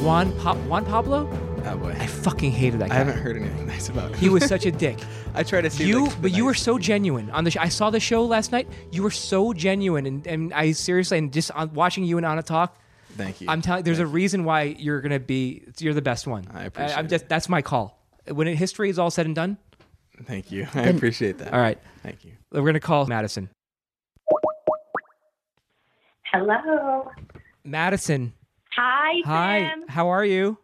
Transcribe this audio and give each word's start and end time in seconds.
that 0.00 0.04
guy 0.04 0.06
Juan 0.06 0.38
pa- 0.38 0.54
Juan 0.68 0.84
Pablo? 0.84 1.28
Oh 1.64 1.76
boy. 1.76 1.94
I 1.98 2.06
fucking 2.06 2.52
hated 2.52 2.80
that 2.80 2.88
guy. 2.88 2.94
I 2.94 2.98
haven't 2.98 3.18
heard 3.18 3.36
anything 3.36 3.66
nice 3.66 3.88
about 3.88 4.10
him. 4.12 4.18
He 4.18 4.28
was 4.28 4.44
such 4.46 4.66
a 4.66 4.72
dick. 4.72 4.98
I 5.34 5.42
try 5.42 5.60
to 5.60 5.70
see 5.70 5.86
you, 5.86 6.06
like, 6.06 6.22
but 6.22 6.30
you 6.32 6.44
were 6.44 6.54
so 6.54 6.78
genuine 6.78 7.30
on 7.30 7.44
the. 7.44 7.50
Sh- 7.50 7.56
I 7.58 7.68
saw 7.68 7.90
the 7.90 8.00
show 8.00 8.24
last 8.24 8.50
night. 8.52 8.68
You 8.90 9.02
were 9.02 9.10
so 9.10 9.52
genuine, 9.52 10.06
and, 10.06 10.26
and 10.26 10.54
I 10.54 10.72
seriously, 10.72 11.18
and 11.18 11.32
just 11.32 11.50
on 11.52 11.72
watching 11.74 12.04
you 12.04 12.16
and 12.16 12.26
Anna 12.26 12.42
talk, 12.42 12.76
Thank 13.16 13.40
you. 13.40 13.48
I'm 13.50 13.60
telling. 13.62 13.84
There's 13.84 13.98
a 13.98 14.06
reason 14.06 14.44
why 14.44 14.62
you're 14.78 15.00
gonna 15.00 15.20
be. 15.20 15.64
You're 15.78 15.94
the 15.94 16.02
best 16.02 16.26
one. 16.26 16.46
I 16.52 16.64
appreciate 16.64 16.96
I'm 16.98 17.06
it. 17.06 17.10
just. 17.10 17.28
That's 17.28 17.48
my 17.48 17.62
call. 17.62 17.98
When 18.26 18.48
it, 18.48 18.56
history 18.56 18.88
is 18.90 18.98
all 18.98 19.10
said 19.10 19.26
and 19.26 19.34
done. 19.34 19.58
Thank 20.24 20.50
you. 20.52 20.66
I 20.74 20.82
appreciate 20.82 21.38
that. 21.38 21.52
all 21.52 21.60
right, 21.60 21.78
Thank 22.02 22.24
you. 22.24 22.32
we're 22.52 22.62
gonna 22.64 22.80
call 22.80 23.06
Madison. 23.06 23.48
Hello. 26.24 27.10
Madison, 27.64 28.32
Hi, 28.74 29.20
hi. 29.24 29.60
Sam. 29.60 29.88
How 29.88 30.08
are 30.08 30.24
you? 30.24 30.58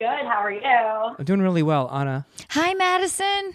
Good. 0.00 0.08
How 0.08 0.42
are 0.42 0.50
you? 0.50 1.14
I'm 1.18 1.24
doing 1.24 1.40
really 1.42 1.62
well, 1.62 1.88
Anna. 1.92 2.26
Hi, 2.50 2.74
Madison. 2.74 3.54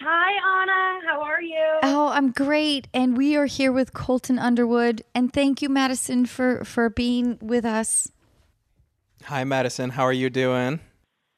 Hi, 0.00 0.62
Anna. 0.62 1.06
How 1.06 1.22
are 1.22 1.42
you? 1.42 1.78
Oh, 1.82 2.08
I'm 2.08 2.30
great, 2.32 2.88
and 2.92 3.16
we 3.16 3.36
are 3.36 3.46
here 3.46 3.72
with 3.72 3.92
Colton 3.92 4.38
Underwood. 4.38 5.02
And 5.14 5.32
thank 5.32 5.62
you, 5.62 5.68
Madison, 5.68 6.26
for 6.26 6.64
for 6.64 6.90
being 6.90 7.38
with 7.40 7.64
us. 7.64 8.10
Hi, 9.24 9.44
Madison. 9.44 9.90
How 9.90 10.04
are 10.04 10.12
you 10.12 10.30
doing? 10.30 10.80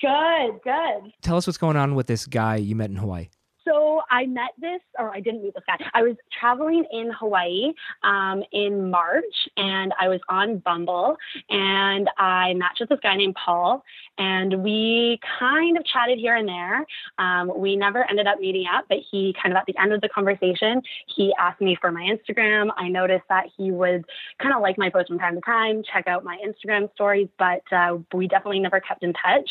Good. 0.01 0.61
Good. 0.65 1.13
Tell 1.23 1.37
us 1.37 1.47
what's 1.47 1.59
going 1.59 1.77
on 1.77 1.95
with 1.95 2.07
this 2.07 2.27
guy 2.27 2.57
you 2.57 2.75
met 2.75 2.91
in 2.91 2.97
Hawaii. 2.97 3.29
So 3.65 4.01
I 4.11 4.27
met 4.27 4.51
this, 4.59 4.81
or 4.99 5.15
I 5.15 5.21
didn't 5.21 5.43
meet 5.43 5.55
this 5.55 5.63
guy. 5.67 5.79
I 5.95 6.03
was 6.03 6.17
traveling 6.39 6.85
in 6.91 7.11
Hawaii 7.13 7.73
um, 8.03 8.43
in 8.53 8.91
March, 8.91 9.25
and 9.57 9.93
I 10.01 10.09
was 10.09 10.21
on 10.29 10.59
Bumble, 10.59 11.17
and 11.49 12.09
I 12.19 12.55
matched 12.55 12.81
with 12.81 12.89
this 12.89 12.99
guy 13.03 13.17
named 13.17 13.37
Paul, 13.45 13.85
and 14.19 14.63
we 14.63 15.21
kind 15.39 15.77
of 15.77 15.85
chatted 15.85 16.19
here 16.19 16.37
and 16.37 16.49
there. 16.49 16.85
Um, 17.19 17.53
we 17.57 17.77
never 17.77 18.09
ended 18.09 18.27
up 18.27 18.41
meeting 18.41 18.67
up, 18.73 18.87
but 18.89 18.99
he 19.11 19.35
kind 19.41 19.53
of 19.53 19.59
at 19.59 19.67
the 19.67 19.81
end 19.81 19.93
of 19.93 20.01
the 20.01 20.09
conversation, 20.09 20.83
he 21.15 21.33
asked 21.39 21.61
me 21.61 21.77
for 21.81 21.93
my 21.93 22.03
Instagram. 22.03 22.71
I 22.77 22.89
noticed 22.89 23.25
that 23.29 23.47
he 23.57 23.71
would 23.71 24.05
kind 24.41 24.55
of 24.55 24.63
like 24.63 24.79
my 24.79 24.91
posts 24.91 25.09
from 25.09 25.19
time 25.19 25.37
to 25.37 25.41
time, 25.43 25.83
check 25.83 26.07
out 26.07 26.25
my 26.25 26.39
Instagram 26.45 26.93
stories, 26.95 27.29
but 27.39 27.63
uh, 27.73 27.99
we 28.13 28.27
definitely 28.27 28.61
never 28.61 28.81
kept 28.81 29.03
in 29.03 29.13
touch. 29.13 29.49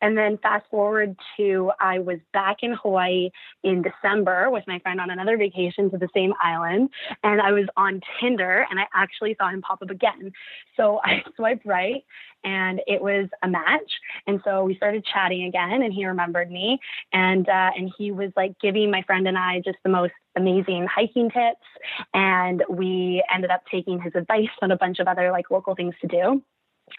And 0.00 0.16
then 0.16 0.38
fast 0.38 0.66
forward 0.70 1.16
to 1.36 1.72
I 1.80 1.98
was 1.98 2.18
back 2.32 2.58
in 2.62 2.72
Hawaii 2.72 3.30
in 3.62 3.82
December 3.82 4.50
with 4.50 4.64
my 4.66 4.78
friend 4.80 5.00
on 5.00 5.10
another 5.10 5.36
vacation 5.36 5.90
to 5.90 5.98
the 5.98 6.08
same 6.14 6.32
island. 6.42 6.90
And 7.22 7.40
I 7.40 7.52
was 7.52 7.66
on 7.76 8.00
Tinder 8.20 8.66
and 8.70 8.78
I 8.80 8.86
actually 8.94 9.36
saw 9.38 9.48
him 9.48 9.62
pop 9.62 9.82
up 9.82 9.90
again. 9.90 10.32
So 10.76 11.00
I 11.04 11.22
swiped 11.36 11.66
right 11.66 12.04
and 12.44 12.80
it 12.86 13.02
was 13.02 13.28
a 13.42 13.48
match. 13.48 13.92
And 14.26 14.40
so 14.44 14.64
we 14.64 14.74
started 14.76 15.04
chatting 15.04 15.44
again 15.44 15.82
and 15.82 15.92
he 15.92 16.06
remembered 16.06 16.50
me. 16.50 16.78
And, 17.12 17.48
uh, 17.48 17.70
and 17.76 17.92
he 17.96 18.12
was 18.12 18.30
like 18.36 18.58
giving 18.60 18.90
my 18.90 19.02
friend 19.02 19.28
and 19.28 19.36
I 19.36 19.60
just 19.64 19.78
the 19.84 19.90
most 19.90 20.12
amazing 20.36 20.86
hiking 20.86 21.30
tips. 21.30 21.66
And 22.14 22.62
we 22.68 23.22
ended 23.32 23.50
up 23.50 23.62
taking 23.70 24.00
his 24.00 24.14
advice 24.14 24.48
on 24.62 24.70
a 24.70 24.76
bunch 24.76 24.98
of 25.00 25.06
other 25.06 25.30
like 25.30 25.50
local 25.50 25.74
things 25.74 25.94
to 26.00 26.06
do 26.06 26.42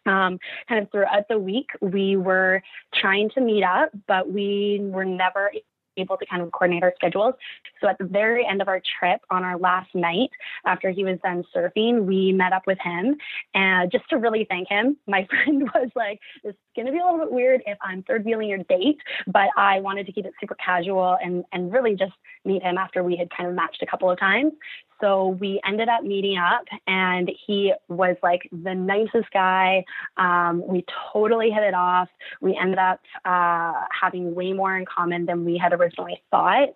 um, 0.06 0.40
kind 0.68 0.84
of 0.84 0.92
throughout 0.92 1.28
the 1.28 1.38
week, 1.38 1.70
we 1.82 2.18
were 2.18 2.62
trying 2.94 3.30
to 3.32 3.42
meet 3.42 3.64
up, 3.64 3.92
but 4.08 4.32
we 4.32 4.80
were 4.82 5.06
never 5.06 5.52
able 6.02 6.18
to 6.18 6.26
kind 6.26 6.42
of 6.42 6.52
coordinate 6.52 6.84
our 6.84 6.94
schedules. 6.96 7.34
So 7.80 7.88
at 7.88 7.98
the 7.98 8.06
very 8.06 8.46
end 8.46 8.62
of 8.62 8.68
our 8.68 8.82
trip, 9.00 9.22
on 9.30 9.44
our 9.44 9.58
last 9.58 9.94
night, 9.96 10.30
after 10.66 10.92
he 10.92 11.04
was 11.04 11.18
done 11.24 11.44
surfing, 11.56 12.06
we 12.06 12.32
met 12.32 12.54
up 12.54 12.64
with 12.68 12.80
him 12.80 13.16
and 13.54 13.92
just 13.92 14.08
to 14.10 14.18
really 14.18 14.46
thank 14.50 14.68
him. 14.68 14.98
My 15.08 15.26
friend 15.30 15.64
was 15.74 15.90
like, 15.96 16.20
"This 16.44 16.52
is 16.52 16.60
going 16.76 16.88
to 16.88 16.92
be 16.92 17.00
a 17.00 17.04
little 17.04 17.20
bit 17.20 17.32
weird 17.32 17.62
if 17.66 17.78
I'm 17.82 18.04
third 18.04 18.26
wheeling 18.26 18.50
your 18.50 18.64
date," 18.70 19.00
but 19.28 19.50
I 19.58 19.80
wanted 19.80 20.06
to 20.08 20.12
keep 20.12 20.26
it 20.26 20.34
super 20.40 20.56
casual 20.56 21.18
and 21.24 21.44
and 21.52 21.72
really 21.72 21.96
just 21.96 22.14
meet 22.46 22.64
him 22.64 22.78
after 22.78 23.04
we 23.04 23.16
had 23.16 23.30
kind 23.36 23.50
of 23.50 23.56
matched 23.56 23.82
a 23.82 23.86
couple 23.86 24.10
of 24.10 24.20
times. 24.20 24.54
So 25.02 25.30
we 25.40 25.60
ended 25.68 25.90
up 25.90 26.04
meeting 26.04 26.38
up, 26.38 26.64
and 26.88 27.30
he 27.48 27.74
was 27.90 28.16
like 28.22 28.48
the 28.52 28.76
nicest 28.76 29.32
guy. 29.34 29.84
Um, 30.16 30.64
we 30.66 30.86
totally 31.12 31.50
hit 31.50 31.64
it 31.64 31.74
off. 31.74 32.08
We 32.40 32.56
ended 32.56 32.78
up 32.78 33.02
uh, 33.26 33.74
having 34.00 34.36
way 34.36 34.54
more 34.54 34.78
in 34.78 34.86
common 34.86 35.26
than 35.26 35.44
we 35.44 35.58
had 35.58 35.74
originally 35.74 35.91
thought. 36.30 36.70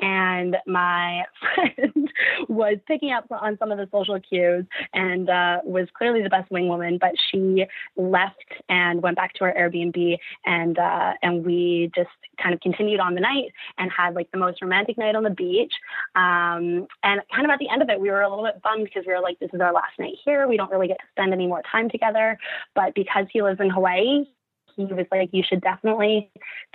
And 0.00 0.56
my 0.66 1.24
friend 1.54 2.10
was 2.48 2.78
picking 2.86 3.12
up 3.12 3.26
on 3.30 3.56
some 3.58 3.70
of 3.70 3.78
the 3.78 3.88
social 3.92 4.18
cues 4.20 4.64
and 4.92 5.28
uh, 5.28 5.58
was 5.64 5.88
clearly 5.96 6.22
the 6.22 6.30
best 6.30 6.50
wing 6.50 6.68
woman, 6.68 6.98
but 7.00 7.12
she 7.30 7.66
left 7.96 8.36
and 8.68 9.02
went 9.02 9.16
back 9.16 9.34
to 9.34 9.44
our 9.44 9.54
Airbnb, 9.54 10.18
and 10.44 10.78
uh, 10.78 11.12
and 11.22 11.44
we 11.44 11.90
just 11.94 12.10
kind 12.40 12.54
of 12.54 12.60
continued 12.60 13.00
on 13.00 13.14
the 13.14 13.20
night 13.20 13.52
and 13.78 13.90
had 13.90 14.14
like 14.14 14.30
the 14.32 14.38
most 14.38 14.60
romantic 14.62 14.98
night 14.98 15.14
on 15.14 15.22
the 15.22 15.30
beach. 15.30 15.72
Um, 16.14 16.86
and 17.02 17.20
kind 17.32 17.44
of 17.44 17.50
at 17.50 17.58
the 17.58 17.68
end 17.68 17.82
of 17.82 17.88
it, 17.88 18.00
we 18.00 18.10
were 18.10 18.22
a 18.22 18.28
little 18.28 18.44
bit 18.44 18.62
bummed 18.62 18.84
because 18.84 19.04
we 19.06 19.12
were 19.12 19.20
like, 19.20 19.38
this 19.38 19.50
is 19.52 19.60
our 19.60 19.72
last 19.72 19.98
night 19.98 20.14
here. 20.24 20.48
We 20.48 20.56
don't 20.56 20.70
really 20.70 20.88
get 20.88 20.98
to 20.98 21.06
spend 21.12 21.32
any 21.32 21.46
more 21.46 21.62
time 21.70 21.88
together. 21.88 22.38
But 22.74 22.94
because 22.94 23.26
he 23.32 23.42
lives 23.42 23.60
in 23.60 23.70
Hawaii, 23.70 24.24
he 24.76 24.84
was 24.84 25.06
like, 25.10 25.30
you 25.32 25.42
should 25.46 25.60
definitely 25.60 26.30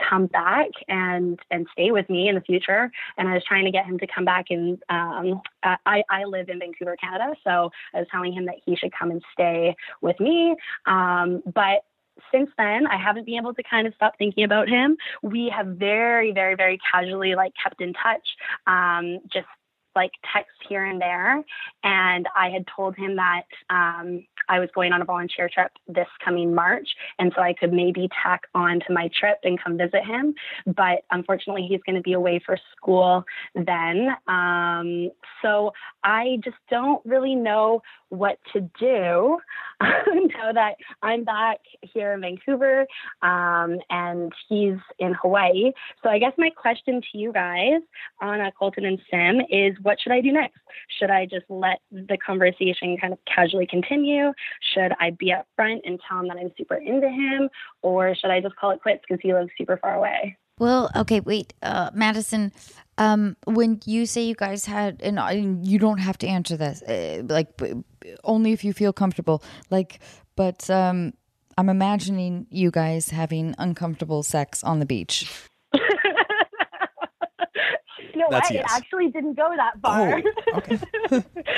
come 0.10 0.28
back 0.28 0.70
and 0.88 1.40
and 1.52 1.68
stay 1.74 1.92
with 1.92 2.10
me 2.10 2.30
in 2.30 2.36
the 2.36 2.42
future. 2.42 2.92
And 3.18 3.28
I 3.28 3.34
was 3.34 3.44
trying 3.48 3.66
to 3.66 3.72
get 3.72 3.86
him 3.86 4.00
to 4.00 4.08
come 4.08 4.26
back. 4.26 4.46
And 4.50 4.82
um, 4.90 5.42
I 5.64 6.04
I 6.10 6.24
live 6.26 6.50
in 6.50 6.60
Vancouver, 6.60 6.96
Canada, 6.98 7.36
so 7.44 7.72
I 7.94 8.00
was 8.00 8.08
telling 8.12 8.34
him 8.34 8.46
that 8.46 8.56
he 8.66 8.76
should 8.76 8.92
come 8.92 9.12
and 9.12 9.22
stay 9.34 9.76
with 10.02 10.20
me. 10.20 10.56
Um, 10.86 11.42
but 11.54 11.84
since 12.32 12.50
then, 12.58 12.86
I 12.88 12.98
haven't 12.98 13.26
been 13.26 13.36
able 13.36 13.54
to 13.54 13.64
kind 13.64 13.88
of 13.88 13.94
stop 13.96 14.18
thinking 14.18 14.44
about 14.44 14.68
him. 14.68 14.98
We 15.22 15.52
have 15.56 15.68
very, 15.68 16.32
very, 16.32 16.56
very 16.56 16.80
casually 16.92 17.36
like 17.36 17.54
kept 17.62 17.82
in 17.82 17.94
touch, 17.94 18.28
um, 18.68 19.20
just 19.32 19.48
like 19.96 20.12
text 20.34 20.52
here 20.68 20.86
and 20.86 21.02
there. 21.02 21.44
And 21.84 22.28
I 22.36 22.50
had 22.50 22.66
told 22.76 22.96
him 22.96 23.16
that 23.18 23.44
um, 23.70 24.26
I 24.50 24.60
was 24.60 24.70
going 24.74 24.92
on 24.92 25.02
a 25.02 25.06
volunteer 25.06 25.50
trip 25.54 25.72
this 25.88 26.08
coming 26.24 26.54
March, 26.54 26.90
and 27.20 27.32
so 27.36 27.42
I 27.42 27.54
could 27.54 27.72
maybe 27.72 28.10
tack 28.22 28.42
on 28.54 28.82
to 28.88 28.94
my 28.94 29.10
trip 29.18 29.38
and 29.44 29.62
come 29.62 29.78
visit 29.78 30.04
him. 30.04 30.34
But 30.66 31.04
unfortunately, 31.12 31.68
he's 31.70 31.82
going 31.86 31.96
to 31.96 32.02
be 32.02 32.14
away 32.14 32.42
for 32.46 32.58
school 32.76 33.24
then. 33.56 34.10
Um, 34.28 35.12
so 35.42 35.72
I 36.04 36.40
just 36.44 36.58
don't 36.70 37.06
really 37.06 37.36
know 37.36 37.82
what 38.10 38.38
to 38.54 38.62
do 38.80 39.38
now 39.82 40.52
that 40.54 40.76
I'm 41.02 41.24
back 41.24 41.60
here 41.82 42.14
in 42.14 42.22
Vancouver 42.22 42.86
um, 43.22 43.80
and 43.90 44.32
he's 44.48 44.78
in 44.98 45.14
Hawaii. 45.22 45.72
So 46.04 46.10
I 46.10 46.20
guess 46.20 46.34
my 46.38 46.50
question 46.50 47.02
to 47.12 47.18
you 47.18 47.32
guys, 47.32 47.82
Anna, 48.22 48.52
Colton, 48.58 48.86
and 48.86 49.00
Sim, 49.10 49.42
is 49.50 49.76
what 49.82 49.98
should 50.02 50.12
I 50.12 50.22
do 50.22 50.32
next? 50.32 50.60
Should 51.00 51.10
I 51.12 51.26
just 51.26 51.46
let 51.50 51.80
the 51.92 52.18
conversation 52.18 52.98
kind 52.98 53.14
of 53.14 53.20
casually 53.26 53.68
continue? 53.68 54.34
Should 54.74 54.94
I 55.00 55.12
be 55.12 55.32
up 55.32 55.48
front 55.56 55.82
and 55.86 56.00
tell 56.08 56.20
him 56.20 56.28
that 56.30 56.38
I'm 56.38 56.52
super 56.58 56.76
into 56.76 57.10
him? 57.10 57.50
Or 57.82 58.16
should 58.16 58.32
I 58.32 58.42
just 58.42 58.56
call 58.56 58.72
it 58.72 58.82
quits 58.82 59.02
because 59.08 59.22
he 59.22 59.34
lives 59.34 59.50
super 59.58 59.78
far 59.78 59.96
away? 59.96 60.38
Well, 60.60 60.92
okay, 60.94 61.22
wait, 61.22 61.54
uh, 61.64 61.90
Madison. 61.94 62.52
Um, 63.00 63.38
when 63.46 63.80
you 63.86 64.06
say 64.06 64.24
you 64.24 64.36
guys 64.36 64.66
had, 64.66 65.02
and 65.02 65.66
you 65.66 65.80
don't 65.80 66.00
have 66.00 66.18
to 66.20 66.28
answer 66.28 66.58
this, 66.58 66.84
uh, 66.84 67.24
like 67.28 67.48
only 68.24 68.52
if 68.52 68.64
you 68.64 68.74
feel 68.74 68.94
comfortable. 68.94 69.42
Like, 69.72 70.00
but 70.36 70.70
um, 70.70 71.14
I'm 71.58 71.70
imagining 71.70 72.46
you 72.52 72.72
guys 72.72 73.10
having 73.10 73.56
uncomfortable 73.58 74.22
sex 74.22 74.64
on 74.64 74.80
the 74.80 74.86
beach. 74.86 75.49
Know 78.20 78.28
That's 78.30 78.50
what? 78.50 78.56
yes. 78.56 78.66
It 78.66 78.76
actually 78.76 79.08
didn't 79.10 79.34
go 79.34 79.54
that 79.56 79.80
far. 79.82 80.22
Oh, 80.54 80.58
okay. 80.58 80.80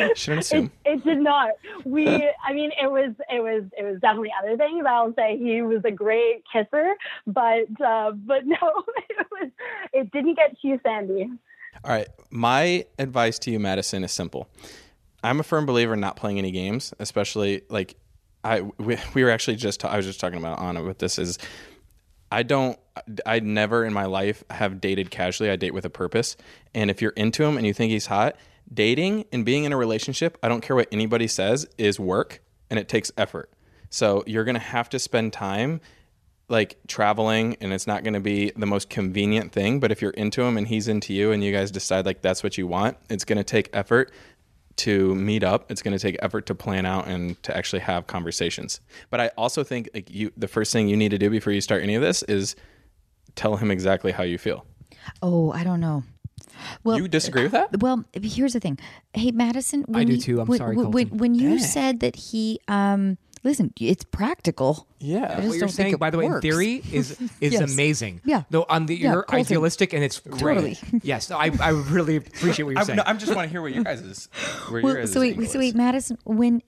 Shouldn't 0.16 0.42
assume. 0.42 0.72
It, 0.86 0.94
it 0.94 1.04
did 1.04 1.20
not. 1.20 1.52
We, 1.84 2.08
I 2.46 2.54
mean, 2.54 2.72
it 2.82 2.90
was, 2.90 3.12
it 3.30 3.42
was, 3.42 3.64
it 3.78 3.84
was 3.84 4.00
definitely 4.00 4.32
other 4.42 4.56
things. 4.56 4.86
I'll 4.88 5.14
say 5.16 5.38
he 5.38 5.62
was 5.62 5.82
a 5.84 5.92
great 5.92 6.44
kisser, 6.52 6.94
but, 7.28 7.68
uh, 7.84 8.12
but 8.12 8.46
no, 8.46 8.84
it 9.10 9.28
was, 9.32 9.52
it 9.92 10.12
didn't 10.12 10.36
get 10.36 10.56
too 10.62 10.80
sandy. 10.84 11.30
All 11.84 11.92
right. 11.92 12.08
My 12.30 12.86
advice 12.98 13.40
to 13.40 13.52
you, 13.52 13.60
Madison, 13.60 14.04
is 14.04 14.12
simple. 14.12 14.48
I'm 15.24 15.40
a 15.40 15.44
firm 15.44 15.66
believer 15.66 15.94
in 15.94 16.00
not 16.00 16.16
playing 16.16 16.40
any 16.40 16.52
games, 16.52 16.94
especially 17.00 17.62
like 17.70 17.96
I 18.44 18.62
we, 18.62 18.98
we 19.14 19.24
were 19.24 19.30
actually 19.30 19.56
just 19.56 19.86
I 19.86 19.98
was 19.98 20.06
just 20.06 20.20
talking 20.20 20.40
about 20.40 20.60
Anna 20.60 20.84
with 20.84 20.98
this 20.98 21.20
is 21.20 21.38
I 22.32 22.44
don't 22.44 22.80
I 23.26 23.40
never 23.40 23.86
in 23.86 23.94
my 23.94 24.06
life 24.06 24.44
have 24.50 24.82
dated 24.82 25.12
casually. 25.12 25.50
I 25.50 25.56
date 25.56 25.74
with 25.74 25.86
a 25.86 25.90
purpose. 25.90 26.36
And 26.74 26.90
if 26.90 27.02
you're 27.02 27.12
into 27.12 27.44
him 27.44 27.58
and 27.58 27.66
you 27.66 27.74
think 27.74 27.92
he's 27.92 28.08
hot, 28.08 28.36
dating 28.74 29.26
and 29.32 29.46
being 29.46 29.64
in 29.64 29.74
a 29.74 29.78
relationship, 29.78 30.38
I 30.44 30.50
don't 30.50 30.62
care 30.62 30.76
what 30.76 30.88
anybody 30.92 31.28
says, 31.28 31.68
is 31.78 32.00
work 32.00 32.42
and 32.70 32.80
it 32.80 32.90
takes 32.90 33.12
effort. 33.18 33.52
So 33.90 34.24
you're 34.28 34.44
going 34.44 34.56
to 34.56 34.60
have 34.60 34.90
to 34.90 35.00
spend 35.00 35.34
time 35.34 35.82
like 36.48 36.78
traveling 36.88 37.56
and 37.62 37.72
it's 37.72 37.88
not 37.88 38.04
going 38.04 38.14
to 38.14 38.20
be 38.20 38.52
the 38.58 38.66
most 38.66 38.90
convenient 38.90 39.54
thing 39.54 39.80
but 39.80 39.90
if 39.90 40.02
you're 40.02 40.12
into 40.12 40.42
him 40.42 40.58
and 40.58 40.68
he's 40.68 40.90
into 40.90 41.14
you 41.14 41.32
and 41.32 41.42
you 41.42 41.54
guys 41.54 41.72
decide 41.72 42.06
like 42.06 42.22
that's 42.22 42.44
what 42.44 42.58
you 42.58 42.68
want 42.68 42.98
it's 43.10 43.24
going 43.24 43.38
to 43.38 43.44
take 43.44 43.70
effort 43.72 44.12
to 44.78 45.14
meet 45.16 45.44
up. 45.44 45.72
It's 45.72 45.82
going 45.82 45.96
to 45.96 46.02
take 46.02 46.18
effort 46.22 46.46
to 46.48 46.56
plan 46.56 46.86
out 46.86 47.08
and 47.08 47.42
to 47.44 47.56
actually 47.56 47.82
have 47.82 48.08
conversations. 48.08 48.80
But 49.10 49.22
I 49.22 49.28
also 49.38 49.64
think 49.64 49.90
like 49.94 50.10
you, 50.10 50.32
the 50.38 50.48
first 50.48 50.74
thing 50.74 50.88
you 50.88 50.98
need 50.98 51.10
to 51.10 51.18
do 51.18 51.30
before 51.30 51.54
you 51.54 51.62
start 51.62 51.84
any 51.84 51.96
of 51.96 52.02
this 52.02 52.24
is 52.24 52.56
tell 53.36 53.58
him 53.58 53.72
exactly 53.72 54.12
how 54.12 54.24
you 54.24 54.38
feel. 54.38 54.66
Oh, 55.22 55.52
I 55.52 55.64
don't 55.64 55.80
know. 55.80 56.04
Well, 56.84 56.98
you 56.98 57.08
disagree 57.08 57.44
with 57.44 57.54
that? 57.54 57.80
Well, 57.82 58.06
here's 58.14 58.54
the 58.54 58.60
thing. 58.60 58.78
Hey, 59.14 59.32
Madison. 59.32 59.84
When 59.88 60.06
do 60.08 60.14
you- 60.14 60.22
too. 60.22 60.42
I'm 60.42 60.48
when, 60.48 60.58
sorry, 60.60 60.76
When, 60.76 60.92
when, 60.92 61.04
Colton. 61.06 61.18
when 61.18 61.36
you 61.36 61.50
Dang. 61.52 61.60
said 61.60 62.00
that 62.02 62.16
he, 62.16 62.60
um, 62.68 63.18
listen, 63.44 63.74
it's 63.80 64.04
practical. 64.04 64.88
Yeah. 65.00 65.24
I 65.24 65.28
just 65.28 65.36
what 65.36 65.42
you're 65.42 65.52
don't 65.52 65.60
think 65.60 65.72
saying, 65.76 65.94
it 65.96 66.00
by 66.00 66.10
the 66.12 66.18
way, 66.20 66.26
in 66.28 66.40
theory, 66.42 66.84
is 66.92 67.12
is 67.42 67.54
Yes. 67.54 67.74
amazing. 67.74 68.22
Yeah. 68.26 68.44
Though 68.52 68.66
on 68.70 68.86
the 68.86 68.96
Yeah, 68.96 69.14
you're 69.14 69.24
Colton. 69.24 69.40
idealistic 69.40 69.94
and 69.94 70.04
it's 70.04 70.20
great. 70.20 70.40
Totally. 70.56 70.78
yes. 71.04 71.30
No, 71.32 71.38
I 71.38 71.50
I 71.60 71.70
really 71.70 72.18
appreciate 72.18 72.66
what 72.66 72.72
you're 72.72 72.80
I, 72.80 72.84
saying. 72.84 72.98
no, 72.98 73.04
I'm 73.08 73.18
just 73.18 73.34
want 73.36 73.48
to 73.48 73.52
hear 73.52 73.62
what 73.64 73.74
you 73.74 73.84
guys 73.90 74.02
is. 74.02 74.30
Where 74.70 74.84
Well, 74.84 74.94
your 74.94 75.02
guys' 75.04 75.14
so 75.14 75.22
wait, 75.22 75.36
so 75.38 75.42
is. 75.44 75.56
wait, 75.56 75.76
Madison, 75.76 76.18
when, 76.26 76.62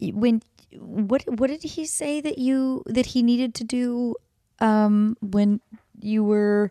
when, 0.00 0.42
what, 0.78 1.24
what 1.28 1.48
did 1.48 1.62
he 1.64 1.86
say 1.86 2.20
that 2.20 2.38
you 2.38 2.84
that 2.86 3.06
he 3.06 3.22
needed 3.24 3.54
to 3.56 3.64
do, 3.64 4.14
um, 4.60 5.16
when 5.20 5.60
you 6.02 6.24
were 6.24 6.70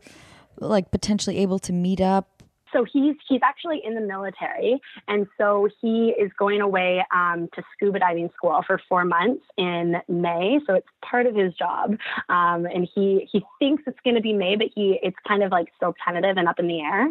like 0.59 0.91
potentially 0.91 1.37
able 1.37 1.59
to 1.59 1.73
meet 1.73 2.01
up? 2.01 2.39
So 2.73 2.85
he's 2.91 3.15
he's 3.27 3.41
actually 3.43 3.81
in 3.83 3.95
the 3.95 4.01
military, 4.01 4.79
and 5.07 5.25
so 5.37 5.67
he 5.81 6.13
is 6.19 6.31
going 6.37 6.61
away 6.61 7.03
um, 7.13 7.49
to 7.55 7.63
scuba 7.73 7.99
diving 7.99 8.29
school 8.35 8.61
for 8.65 8.79
four 8.87 9.05
months 9.05 9.43
in 9.57 9.95
May. 10.07 10.59
So 10.67 10.75
it's 10.75 10.87
part 11.03 11.25
of 11.25 11.35
his 11.35 11.53
job, 11.55 11.97
um, 12.29 12.65
and 12.65 12.87
he 12.93 13.27
he 13.31 13.43
thinks 13.57 13.83
it's 13.87 13.99
going 14.03 14.15
to 14.15 14.21
be 14.21 14.33
May, 14.33 14.55
but 14.55 14.67
he 14.75 14.99
it's 15.01 15.17
kind 15.27 15.41
of 15.41 15.51
like 15.51 15.69
still 15.75 15.95
tentative 16.05 16.37
and 16.37 16.47
up 16.47 16.59
in 16.59 16.67
the 16.67 16.79
air. 16.81 17.07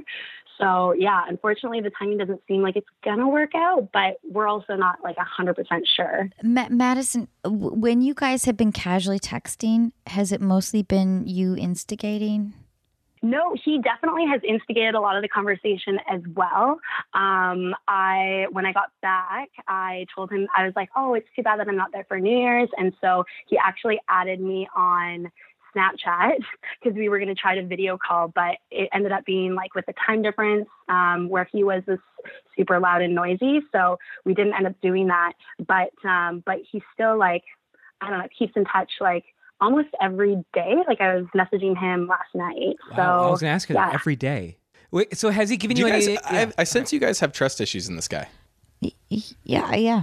So 0.59 0.93
yeah, 0.93 1.25
unfortunately, 1.29 1.81
the 1.81 1.91
timing 1.91 2.19
doesn't 2.19 2.43
seem 2.49 2.63
like 2.63 2.77
it's 2.77 2.89
gonna 3.05 3.29
work 3.29 3.55
out, 3.55 3.89
but 3.93 4.19
we're 4.29 4.49
also 4.49 4.75
not 4.75 4.99
like 5.03 5.17
hundred 5.19 5.55
percent 5.55 5.89
sure. 5.97 6.31
Ma- 6.43 6.69
Madison, 6.69 7.29
when 7.45 8.03
you 8.03 8.15
guys 8.15 8.45
have 8.45 8.57
been 8.57 8.73
casually 8.73 9.21
texting, 9.21 9.93
has 10.07 10.33
it 10.33 10.41
mostly 10.41 10.83
been 10.83 11.27
you 11.27 11.57
instigating? 11.57 12.55
No, 13.23 13.55
he 13.65 13.79
definitely 13.79 14.27
has 14.31 14.41
instigated 14.47 14.95
a 14.95 15.01
lot 15.01 15.17
of 15.17 15.23
the 15.23 15.29
conversation 15.29 15.99
as 16.09 16.21
well. 16.35 16.79
Um, 17.15 17.75
I 17.87 18.47
when 18.53 18.65
I 18.67 18.73
got 18.73 18.91
back, 19.03 19.49
I 19.67 20.07
told 20.15 20.31
him 20.31 20.47
I 20.57 20.65
was 20.65 20.73
like, 20.77 20.89
"Oh, 20.97 21.15
it's 21.15 21.27
too 21.35 21.43
bad 21.43 21.59
that 21.59 21.69
I'm 21.69 21.77
not 21.77 21.91
there 21.93 22.05
for 22.07 22.21
New 22.21 22.37
Year's," 22.39 22.69
and 22.77 22.93
so 23.01 23.25
he 23.47 23.59
actually 23.59 24.01
added 24.09 24.41
me 24.41 24.69
on 24.75 25.31
Snapchat 25.79 26.39
because 26.83 26.97
we 26.97 27.09
were 27.09 27.19
going 27.19 27.29
to 27.29 27.35
try 27.35 27.55
to 27.55 27.65
video 27.67 27.99
call, 27.99 28.29
but 28.29 28.57
it 28.71 28.89
ended 28.93 29.13
up 29.13 29.25
being 29.25 29.55
like 29.55 29.75
with 29.75 29.87
the 29.87 29.95
time 30.07 30.23
difference 30.23 30.67
um, 30.89 31.29
where 31.29 31.49
he 31.53 31.63
was 31.65 31.83
this 31.87 32.01
super 32.57 32.81
loud 32.81 33.03
and 33.03 33.15
noisy, 33.15 33.61
so 33.73 33.99
we 34.25 34.35
didn't 34.35 34.55
end 34.55 34.67
up 34.67 34.75
doing 34.83 35.09
that. 35.09 35.33
But 35.67 35.93
um, 36.09 36.43
but 36.45 36.59
he's 36.71 36.83
still 36.95 37.17
like 37.19 37.45
I 38.01 38.11
don't 38.11 38.19
know, 38.19 38.29
keeps 38.37 38.55
in 38.57 38.65
touch 38.65 38.91
like 39.01 39.25
almost 39.61 39.89
every 40.01 40.45
day. 40.53 40.75
Like 40.87 41.01
I 41.01 41.17
was 41.17 41.27
messaging 41.37 41.79
him 41.79 42.07
last 42.07 42.35
night. 42.35 42.77
Wow, 42.91 42.97
So 42.97 43.03
I 43.03 43.31
was 43.31 43.41
gonna 43.41 43.53
ask 43.53 43.69
you 43.69 43.75
that 43.75 43.89
yeah. 43.89 43.95
every 43.95 44.17
day. 44.17 44.59
Wait, 44.91 45.17
so 45.17 45.31
has 45.31 45.51
he 45.51 45.57
given 45.57 45.77
Do 45.77 45.83
you, 45.83 45.87
you 45.87 45.93
guys, 45.93 46.09
any? 46.09 46.19
I, 46.25 46.53
I 46.59 46.65
sense 46.65 46.93
you 46.93 46.99
guys 46.99 47.21
have 47.21 47.33
trust 47.33 47.61
issues 47.61 47.89
in 47.89 47.97
this 47.97 48.09
guy. 48.09 48.29
Y- 48.81 48.93
y- 49.11 49.23
Yeah, 49.45 49.75
yeah. 49.75 50.03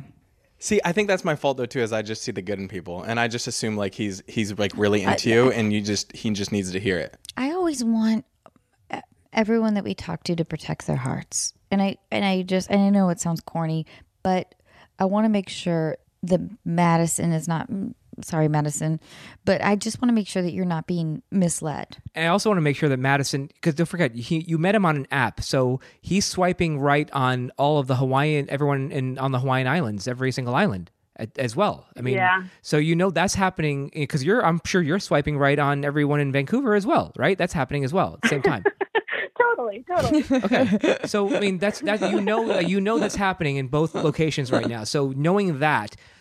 See, 0.66 0.82
I 0.84 0.94
think 0.94 1.08
that's 1.08 1.24
my 1.24 1.36
fault 1.36 1.58
though 1.58 1.68
too, 1.68 1.82
is 1.82 1.94
I 1.94 2.02
just 2.02 2.24
see 2.24 2.32
the 2.32 2.42
good 2.42 2.58
in 2.58 2.68
people, 2.68 3.04
and 3.04 3.20
I 3.20 3.28
just 3.28 3.46
assume 3.46 3.78
like 3.78 3.94
he's 3.94 4.24
he's 4.26 4.58
like 4.58 4.72
really 4.76 5.04
into 5.04 5.30
you, 5.30 5.52
and 5.52 5.72
you 5.72 5.80
just 5.80 6.12
he 6.12 6.32
just 6.32 6.52
needs 6.52 6.72
to 6.72 6.80
hear 6.80 6.98
it. 6.98 7.16
I 7.38 7.52
always 7.52 7.84
want 7.84 8.26
everyone 9.32 9.76
that 9.76 9.84
we 9.84 9.94
talk 9.94 10.24
to 10.24 10.36
to 10.36 10.44
protect 10.44 10.88
their 10.88 10.96
hearts. 10.96 11.54
And 11.70 11.84
I 11.84 11.98
and 12.10 12.26
I 12.26 12.42
just 12.42 12.72
and 12.72 12.82
I 12.82 12.90
know 12.90 13.10
it 13.10 13.20
sounds 13.20 13.42
corny, 13.42 13.86
but 14.24 14.56
I 14.98 15.06
want 15.06 15.26
to 15.26 15.30
make 15.30 15.50
sure 15.50 15.98
that 16.24 16.42
Madison 16.66 17.32
is 17.32 17.48
not 17.48 17.70
mm, 17.70 17.94
sorry 18.22 18.48
Madison, 18.48 19.00
but 19.46 19.64
I 19.64 19.76
just 19.76 20.02
want 20.02 20.10
to 20.10 20.14
make 20.14 20.28
sure 20.28 20.42
that 20.42 20.52
you're 20.54 20.66
not 20.66 20.88
being 20.88 21.22
misled. 21.32 21.98
And 22.14 22.26
I 22.26 22.28
also 22.30 22.50
want 22.50 22.58
to 22.58 22.62
make 22.62 22.76
sure 22.76 22.90
that 22.90 23.00
Madison, 23.00 23.48
because 23.48 23.76
don't 23.76 23.86
forget, 23.86 24.14
he, 24.16 24.40
you 24.48 24.58
met 24.58 24.76
him 24.76 24.86
on 24.86 24.96
an 24.96 25.08
app, 25.12 25.42
so 25.42 25.80
he's 26.02 26.26
swiping 26.26 26.80
right 26.80 27.10
on 27.12 27.52
all 27.58 27.80
of 27.80 27.88
the 27.88 27.96
Hawaiian, 27.96 28.50
everyone 28.50 28.92
in 28.92 29.18
on 29.18 29.32
the 29.32 29.40
Hawaiian 29.40 29.68
Islands, 29.68 30.08
every 30.08 30.32
single 30.32 30.56
island 30.56 30.92
as 31.38 31.56
well. 31.56 31.88
I 31.98 32.02
mean, 32.02 32.16
Yeah. 32.16 32.44
so 32.62 32.78
you 32.78 32.94
know 32.96 33.10
that's 33.10 33.36
happening 33.36 33.90
because 33.94 34.24
you're, 34.24 34.46
I'm 34.46 34.60
sure 34.66 34.82
you're 34.82 35.00
swiping 35.00 35.38
right 35.38 35.58
on 35.58 35.86
everyone 35.86 36.20
in 36.20 36.32
Vancouver 36.34 36.76
as 36.76 36.86
well, 36.86 37.14
right? 37.16 37.38
That's 37.38 37.54
happening 37.54 37.86
as 37.86 37.94
well 37.94 38.16
at 38.16 38.22
the 38.24 38.28
same 38.28 38.42
time. 38.42 38.64
totally, 39.40 39.86
totally. 39.88 40.26
okay, 40.44 40.98
so 41.06 41.34
I 41.36 41.40
mean 41.40 41.58
that's 41.58 41.80
that 41.82 42.02
you 42.12 42.20
know 42.22 42.60
you 42.60 42.82
know 42.82 43.00
that's 43.00 43.16
happening 43.16 43.56
in 43.58 43.68
both 43.68 43.96
locations 43.96 44.52
right 44.52 44.68
now. 44.68 44.84
So 44.84 45.14
knowing 45.16 45.60
that 45.60 45.96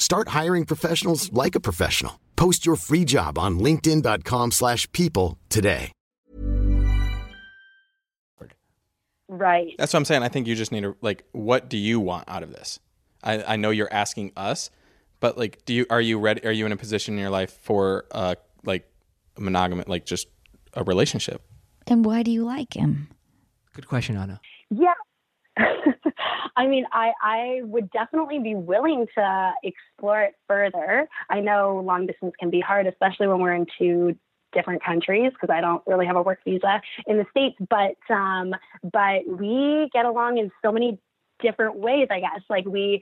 Start 0.00 0.28
hiring 0.38 0.64
professionals 0.64 1.32
like 1.32 1.54
a 1.54 1.60
professional. 1.60 2.18
Post 2.34 2.66
your 2.66 2.76
free 2.76 3.04
job 3.04 3.38
on 3.38 3.60
linkedin.com/people 3.60 4.50
slash 4.50 4.90
people 4.90 5.38
today. 5.48 5.92
right. 9.30 9.74
That's 9.78 9.92
what 9.92 10.00
I'm 10.00 10.04
saying. 10.04 10.22
I 10.22 10.28
think 10.28 10.46
you 10.46 10.54
just 10.54 10.72
need 10.72 10.82
to 10.82 10.96
like, 11.00 11.24
what 11.32 11.70
do 11.70 11.78
you 11.78 12.00
want 12.00 12.24
out 12.28 12.42
of 12.42 12.50
this? 12.50 12.80
I, 13.22 13.42
I 13.42 13.56
know 13.56 13.70
you're 13.70 13.92
asking 13.92 14.32
us, 14.36 14.70
but 15.20 15.38
like, 15.38 15.64
do 15.64 15.72
you 15.72 15.86
are 15.88 16.00
you 16.00 16.18
ready? 16.18 16.44
Are 16.44 16.52
you 16.52 16.66
in 16.66 16.72
a 16.72 16.76
position 16.76 17.14
in 17.14 17.20
your 17.20 17.30
life 17.30 17.52
for 17.62 18.06
uh 18.10 18.34
like 18.64 18.90
a 19.36 19.40
monogamy, 19.40 19.84
like 19.86 20.04
just 20.04 20.28
a 20.74 20.82
relationship? 20.84 21.42
And 21.86 22.04
why 22.04 22.22
do 22.22 22.30
you 22.30 22.44
like 22.44 22.74
him? 22.74 23.08
Good 23.74 23.86
question, 23.86 24.16
Anna. 24.16 24.40
Yeah. 24.70 24.94
I 26.60 26.66
mean, 26.66 26.84
I, 26.92 27.12
I 27.22 27.60
would 27.62 27.90
definitely 27.90 28.38
be 28.38 28.54
willing 28.54 29.06
to 29.14 29.52
explore 29.64 30.20
it 30.20 30.34
further. 30.46 31.08
I 31.30 31.40
know 31.40 31.82
long 31.82 32.06
distance 32.06 32.34
can 32.38 32.50
be 32.50 32.60
hard, 32.60 32.86
especially 32.86 33.28
when 33.28 33.40
we're 33.40 33.54
in 33.54 33.64
two 33.78 34.14
different 34.52 34.84
countries 34.84 35.32
because 35.32 35.48
I 35.50 35.62
don't 35.62 35.82
really 35.86 36.04
have 36.04 36.16
a 36.16 36.22
work 36.22 36.40
visa 36.44 36.82
in 37.06 37.16
the 37.16 37.24
states. 37.30 37.56
But 37.70 37.96
um, 38.14 38.54
but 38.82 39.26
we 39.26 39.88
get 39.94 40.04
along 40.04 40.36
in 40.36 40.50
so 40.62 40.70
many 40.70 40.98
different 41.40 41.76
ways. 41.76 42.08
I 42.10 42.20
guess 42.20 42.42
like 42.50 42.66
we 42.66 43.00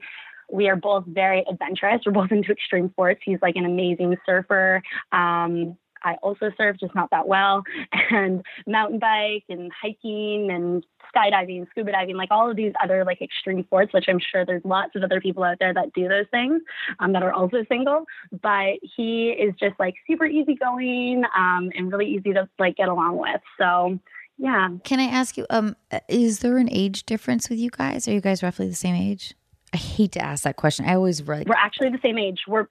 we 0.49 0.69
are 0.69 0.77
both 0.77 1.03
very 1.05 1.43
adventurous. 1.49 2.01
We're 2.05 2.13
both 2.13 2.31
into 2.31 2.53
extreme 2.53 2.89
sports. 2.91 3.19
He's 3.25 3.39
like 3.41 3.57
an 3.57 3.65
amazing 3.65 4.15
surfer. 4.25 4.81
Um, 5.11 5.77
I 6.03 6.15
also 6.15 6.51
surf, 6.57 6.77
just 6.79 6.95
not 6.95 7.09
that 7.11 7.27
well, 7.27 7.63
and 8.11 8.43
mountain 8.67 8.99
bike 8.99 9.43
and 9.49 9.71
hiking 9.71 10.49
and 10.51 10.85
skydiving, 11.15 11.67
scuba 11.71 11.91
diving, 11.91 12.15
like 12.15 12.29
all 12.31 12.49
of 12.49 12.55
these 12.55 12.73
other 12.83 13.03
like 13.05 13.21
extreme 13.21 13.63
sports, 13.63 13.93
which 13.93 14.05
I'm 14.07 14.19
sure 14.19 14.45
there's 14.45 14.63
lots 14.63 14.95
of 14.95 15.03
other 15.03 15.21
people 15.21 15.43
out 15.43 15.57
there 15.59 15.73
that 15.73 15.93
do 15.93 16.07
those 16.07 16.25
things 16.31 16.61
um, 16.99 17.13
that 17.13 17.23
are 17.23 17.33
also 17.33 17.65
single. 17.67 18.05
But 18.41 18.79
he 18.81 19.29
is 19.29 19.53
just 19.59 19.79
like 19.79 19.95
super 20.07 20.25
easygoing 20.25 21.23
um, 21.37 21.71
and 21.75 21.91
really 21.91 22.07
easy 22.07 22.33
to 22.33 22.47
like 22.57 22.77
get 22.77 22.89
along 22.89 23.17
with. 23.17 23.41
So 23.57 23.99
yeah, 24.37 24.69
Can 24.85 25.01
I 25.01 25.05
ask 25.05 25.37
you, 25.37 25.45
um, 25.49 25.75
is 26.07 26.39
there 26.39 26.57
an 26.57 26.69
age 26.71 27.05
difference 27.05 27.49
with 27.49 27.59
you 27.59 27.69
guys? 27.69 28.07
Are 28.07 28.13
you 28.13 28.21
guys 28.21 28.41
roughly 28.41 28.69
the 28.69 28.75
same 28.75 28.95
age? 28.95 29.33
I 29.73 29.77
hate 29.77 30.13
to 30.13 30.21
ask 30.21 30.43
that 30.45 30.55
question. 30.55 30.85
I 30.85 30.95
always 30.95 31.21
like, 31.27 31.47
we're 31.47 31.55
actually 31.55 31.89
the 31.89 31.99
same 32.01 32.17
age. 32.17 32.39
We're 32.47 32.67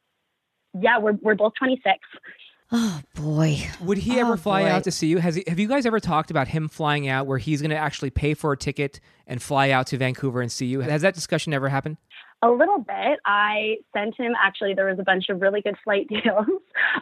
yeah, 0.74 0.98
we're 0.98 1.12
we're 1.22 1.34
both 1.34 1.52
26. 1.58 1.98
Oh 2.72 3.00
boy. 3.14 3.58
Would 3.82 3.98
he 3.98 4.16
Oh, 4.18 4.20
ever 4.26 4.36
fly 4.36 4.62
boy. 4.64 4.68
out 4.70 4.84
to 4.84 4.90
see 4.90 5.06
you? 5.08 5.18
Has 5.18 5.34
he, 5.36 5.44
have 5.46 5.58
you 5.58 5.68
guys 5.68 5.86
ever 5.86 6.00
talked 6.00 6.30
about 6.30 6.48
him 6.48 6.68
flying 6.68 7.08
out 7.08 7.26
where 7.26 7.38
he's 7.38 7.60
going 7.62 7.70
to 7.70 7.76
actually 7.76 8.10
pay 8.10 8.34
for 8.34 8.52
a 8.52 8.56
ticket 8.56 9.00
and 9.26 9.42
fly 9.42 9.70
out 9.70 9.86
to 9.88 9.96
Vancouver 9.98 10.40
and 10.40 10.50
see 10.52 10.66
you? 10.66 10.80
Has 10.80 11.02
that 11.02 11.14
discussion 11.14 11.52
ever 11.54 11.68
happened? 11.68 11.96
A 12.40 12.48
little 12.48 12.78
bit. 12.78 13.18
I 13.24 13.78
sent 13.92 14.14
him 14.16 14.32
actually. 14.40 14.72
There 14.74 14.86
was 14.86 15.00
a 15.00 15.02
bunch 15.02 15.24
of 15.28 15.40
really 15.42 15.60
good 15.60 15.74
flight 15.82 16.06
deals 16.08 16.46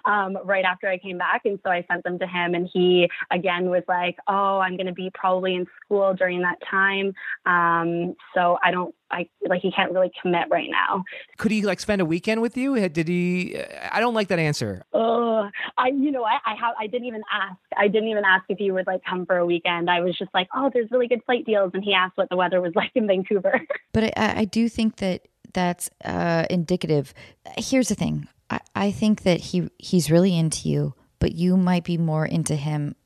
um, 0.06 0.38
right 0.46 0.64
after 0.64 0.88
I 0.88 0.96
came 0.96 1.18
back, 1.18 1.42
and 1.44 1.58
so 1.62 1.70
I 1.70 1.84
sent 1.92 2.04
them 2.04 2.18
to 2.20 2.26
him. 2.26 2.54
And 2.54 2.66
he 2.72 3.10
again 3.30 3.68
was 3.68 3.82
like, 3.86 4.16
"Oh, 4.28 4.60
I'm 4.60 4.78
going 4.78 4.86
to 4.86 4.94
be 4.94 5.10
probably 5.12 5.54
in 5.54 5.66
school 5.84 6.14
during 6.14 6.40
that 6.40 6.56
time, 6.70 7.12
um, 7.44 8.14
so 8.34 8.56
I 8.64 8.70
don't 8.70 8.94
I 9.10 9.28
like 9.48 9.62
he 9.62 9.70
can't 9.70 9.92
really 9.92 10.10
commit 10.20 10.48
right 10.50 10.68
now. 10.70 11.04
Could 11.38 11.52
he 11.52 11.62
like 11.62 11.80
spend 11.80 12.00
a 12.00 12.04
weekend 12.04 12.42
with 12.42 12.56
you? 12.56 12.88
Did 12.88 13.08
he? 13.08 13.60
I 13.90 14.00
don't 14.00 14.14
like 14.14 14.28
that 14.28 14.38
answer. 14.38 14.82
Oh, 14.92 15.48
I 15.78 15.88
you 15.88 16.10
know 16.10 16.24
I 16.24 16.38
I 16.44 16.54
have 16.60 16.74
I 16.78 16.86
didn't 16.86 17.06
even 17.06 17.22
ask. 17.32 17.56
I 17.76 17.88
didn't 17.88 18.08
even 18.08 18.24
ask 18.24 18.44
if 18.48 18.58
he 18.58 18.70
would 18.70 18.86
like 18.86 19.02
come 19.04 19.26
for 19.26 19.36
a 19.36 19.46
weekend. 19.46 19.88
I 19.88 20.00
was 20.00 20.16
just 20.18 20.32
like, 20.34 20.48
oh, 20.54 20.70
there's 20.72 20.90
really 20.90 21.08
good 21.08 21.22
flight 21.24 21.44
deals, 21.46 21.70
and 21.74 21.84
he 21.84 21.94
asked 21.94 22.16
what 22.16 22.28
the 22.28 22.36
weather 22.36 22.60
was 22.60 22.72
like 22.76 22.90
in 22.94 23.06
Vancouver. 23.06 23.60
But 23.92 24.18
I, 24.18 24.40
I 24.40 24.44
do 24.44 24.68
think 24.68 24.96
that 24.96 25.22
that's 25.52 25.88
uh, 26.04 26.46
indicative. 26.50 27.14
Here's 27.56 27.88
the 27.88 27.94
thing. 27.94 28.28
I, 28.50 28.60
I 28.74 28.90
think 28.90 29.22
that 29.22 29.40
he 29.40 29.70
he's 29.78 30.10
really 30.10 30.36
into 30.36 30.68
you, 30.68 30.94
but 31.18 31.32
you 31.32 31.56
might 31.56 31.84
be 31.84 31.96
more 31.96 32.26
into 32.26 32.56
him 32.56 32.96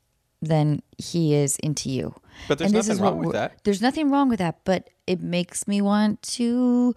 than 0.41 0.81
he 0.97 1.35
is 1.35 1.57
into 1.57 1.89
you. 1.89 2.15
But 2.47 2.57
there's 2.57 2.71
And 2.73 2.87
nothing 2.87 3.01
wrong 3.03 3.17
with 3.19 3.33
that. 3.33 3.63
There's 3.63 3.81
nothing 3.81 4.11
wrong 4.11 4.29
with 4.29 4.39
that, 4.39 4.59
but 4.63 4.89
it 5.07 5.21
makes 5.21 5.67
me 5.67 5.81
want 5.81 6.21
to 6.23 6.95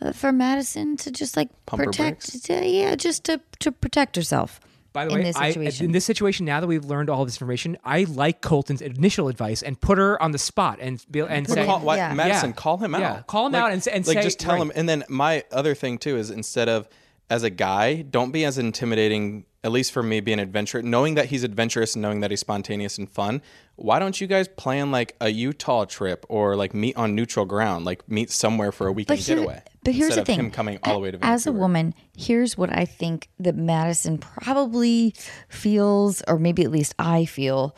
uh, 0.00 0.12
for 0.12 0.32
Madison 0.32 0.96
to 0.98 1.10
just 1.10 1.36
like 1.36 1.48
Pump 1.66 1.80
her 1.80 1.86
protect, 1.86 2.44
to, 2.44 2.66
yeah, 2.66 2.94
just 2.94 3.24
to 3.24 3.40
to 3.60 3.72
protect 3.72 4.16
herself. 4.16 4.60
By 4.92 5.04
the 5.04 5.10
in 5.10 5.18
way, 5.18 5.24
this 5.24 5.36
I, 5.36 5.48
in 5.84 5.92
this 5.92 6.06
situation, 6.06 6.46
now 6.46 6.60
that 6.60 6.66
we've 6.66 6.84
learned 6.84 7.10
all 7.10 7.26
this 7.26 7.36
information, 7.36 7.76
I 7.84 8.04
like 8.04 8.40
Colton's 8.40 8.80
initial 8.80 9.28
advice 9.28 9.62
and 9.62 9.78
put 9.78 9.98
her 9.98 10.20
on 10.22 10.30
the 10.32 10.38
spot 10.38 10.78
and 10.80 11.04
be, 11.10 11.20
and 11.20 11.46
say, 11.46 11.66
Call, 11.66 11.80
why, 11.80 11.96
Yeah. 11.98 12.14
Madison, 12.14 12.50
Yeah. 12.50 12.54
call 12.56 12.78
him 12.78 12.94
out. 12.94 13.00
Yeah, 13.02 13.22
call 13.26 13.46
him 13.46 13.52
Like- 13.52 13.62
out 13.62 13.72
and, 13.72 13.86
and 13.88 14.06
like 14.06 14.16
say, 14.16 14.22
just 14.22 14.38
tell 14.38 14.54
right. 14.54 14.62
him. 14.62 14.72
And 14.74 14.88
then 14.88 15.04
my 15.10 15.44
other 15.52 15.74
thing 15.74 15.98
too 15.98 16.16
is 16.16 16.30
instead 16.30 16.70
of 16.70 16.88
as 17.28 17.42
a 17.42 17.50
guy, 17.50 18.02
don't 18.02 18.30
be 18.32 18.46
as 18.46 18.56
intimidating. 18.56 19.44
At 19.66 19.72
least 19.72 19.90
for 19.90 20.00
me, 20.00 20.20
being 20.20 20.38
adventurous, 20.38 20.84
knowing 20.84 21.16
that 21.16 21.26
he's 21.26 21.42
adventurous 21.42 21.96
and 21.96 22.02
knowing 22.02 22.20
that 22.20 22.30
he's 22.30 22.38
spontaneous 22.38 22.98
and 22.98 23.10
fun. 23.10 23.42
Why 23.74 23.98
don't 23.98 24.20
you 24.20 24.28
guys 24.28 24.46
plan 24.46 24.92
like 24.92 25.16
a 25.20 25.28
Utah 25.28 25.86
trip 25.86 26.24
or 26.28 26.54
like 26.54 26.72
meet 26.72 26.96
on 26.96 27.16
neutral 27.16 27.44
ground, 27.46 27.84
like 27.84 28.08
meet 28.08 28.30
somewhere 28.30 28.70
for 28.70 28.86
a 28.86 28.92
weekend 28.92 29.18
here- 29.18 29.38
getaway? 29.38 29.62
But 29.82 29.94
here's 29.94 30.14
the 30.14 30.24
thing: 30.24 30.38
him 30.38 30.50
coming 30.52 30.78
all 30.84 30.94
the 30.94 31.00
way 31.00 31.10
to 31.10 31.18
as 31.20 31.48
a 31.48 31.52
woman, 31.52 31.94
here's 32.16 32.56
what 32.56 32.70
I 32.72 32.84
think 32.84 33.28
that 33.40 33.56
Madison 33.56 34.18
probably 34.18 35.14
feels, 35.48 36.22
or 36.28 36.38
maybe 36.38 36.62
at 36.62 36.70
least 36.70 36.94
I 37.00 37.24
feel, 37.24 37.74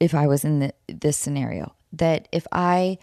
if 0.00 0.14
I 0.14 0.26
was 0.26 0.44
in 0.44 0.58
the, 0.58 0.74
this 0.88 1.16
scenario, 1.16 1.74
that 1.94 2.28
if 2.32 2.46
I, 2.52 2.98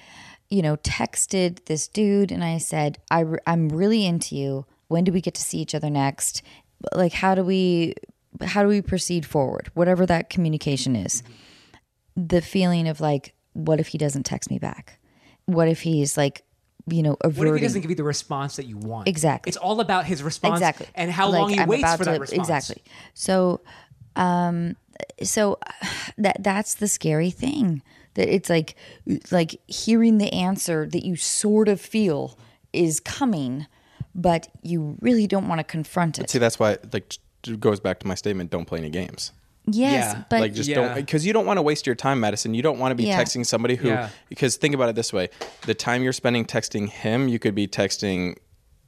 you 0.51 0.61
know, 0.61 0.77
texted 0.77 1.65
this 1.65 1.87
dude 1.87 2.31
and 2.31 2.43
I 2.43 2.59
said, 2.59 2.99
I, 3.09 3.25
"I'm 3.47 3.69
really 3.69 4.05
into 4.05 4.35
you. 4.35 4.67
When 4.89 5.03
do 5.05 5.11
we 5.11 5.21
get 5.21 5.33
to 5.33 5.41
see 5.41 5.57
each 5.57 5.73
other 5.73 5.89
next? 5.89 6.43
Like, 6.95 7.13
how 7.13 7.35
do 7.35 7.43
we, 7.43 7.93
how 8.43 8.61
do 8.63 8.69
we 8.69 8.81
proceed 8.81 9.25
forward? 9.25 9.69
Whatever 9.73 10.05
that 10.05 10.29
communication 10.29 10.95
is." 10.95 11.23
the 12.17 12.41
feeling 12.41 12.89
of 12.89 12.99
like, 12.99 13.33
what 13.53 13.79
if 13.79 13.87
he 13.87 13.97
doesn't 13.97 14.23
text 14.23 14.49
me 14.49 14.59
back? 14.59 14.99
What 15.45 15.69
if 15.69 15.81
he's 15.81 16.17
like, 16.17 16.43
you 16.87 17.01
know, 17.03 17.15
averting? 17.21 17.51
What 17.51 17.55
if 17.55 17.61
he 17.61 17.65
doesn't 17.67 17.81
give 17.81 17.89
you 17.89 17.95
the 17.95 18.03
response 18.03 18.57
that 18.57 18.65
you 18.65 18.75
want? 18.77 19.07
Exactly. 19.07 19.49
It's 19.49 19.55
all 19.57 19.79
about 19.79 20.05
his 20.05 20.21
response 20.21 20.55
exactly 20.59 20.87
and 20.93 21.09
how 21.09 21.29
Like, 21.29 21.39
long 21.39 21.49
he 21.51 21.59
I'm 21.59 21.69
waits 21.69 21.83
about 21.83 21.97
for 21.99 22.03
that 22.05 22.13
to- 22.15 22.19
response. 22.19 22.49
exactly 22.49 22.83
so 23.13 23.61
um 24.17 24.75
so 25.23 25.57
that 26.17 26.37
that's 26.43 26.75
the 26.75 26.89
scary 26.89 27.31
thing 27.31 27.81
that 28.15 28.27
it's 28.27 28.49
like 28.49 28.75
like 29.31 29.55
hearing 29.67 30.17
the 30.17 30.31
answer 30.33 30.85
that 30.87 31.05
you 31.05 31.15
sort 31.15 31.69
of 31.69 31.79
feel 31.79 32.37
is 32.73 32.99
coming 32.99 33.67
but 34.13 34.49
you 34.63 34.97
really 34.99 35.27
don't 35.27 35.47
want 35.47 35.59
to 35.59 35.63
confront 35.63 36.19
it 36.19 36.29
See, 36.29 36.39
that's 36.39 36.59
why 36.59 36.77
like 36.91 37.13
it 37.13 37.19
goes 37.59 37.79
back 37.79 37.99
to 37.99 38.07
my 38.07 38.15
statement: 38.15 38.49
don't 38.51 38.65
play 38.65 38.79
any 38.79 38.89
games. 38.89 39.31
yes 39.67 40.13
Yeah. 40.15 40.23
but 40.29 40.39
like 40.41 40.53
just 40.53 40.67
Yeah. 40.69 40.75
don't 40.75 40.95
because 40.95 41.23
you 41.25 41.33
don't 41.33 41.45
want 41.45 41.57
to 41.57 41.61
waste 41.61 41.85
your 41.85 41.95
time 41.95 42.19
madison 42.19 42.55
you 42.55 42.63
don't 42.63 42.79
want 42.79 42.91
to 42.91 42.95
be 42.95 43.03
Yeah. 43.03 43.21
texting 43.21 43.45
somebody 43.45 43.75
who 43.75 43.89
Yeah. 43.89 44.09
because 44.27 44.57
think 44.57 44.73
about 44.73 44.89
it 44.89 44.95
this 44.95 45.13
way 45.13 45.29
the 45.67 45.75
time 45.75 46.01
you're 46.01 46.13
spending 46.13 46.45
texting 46.45 46.89
him 46.89 47.27
you 47.27 47.37
could 47.37 47.53
be 47.53 47.67
texting 47.67 48.37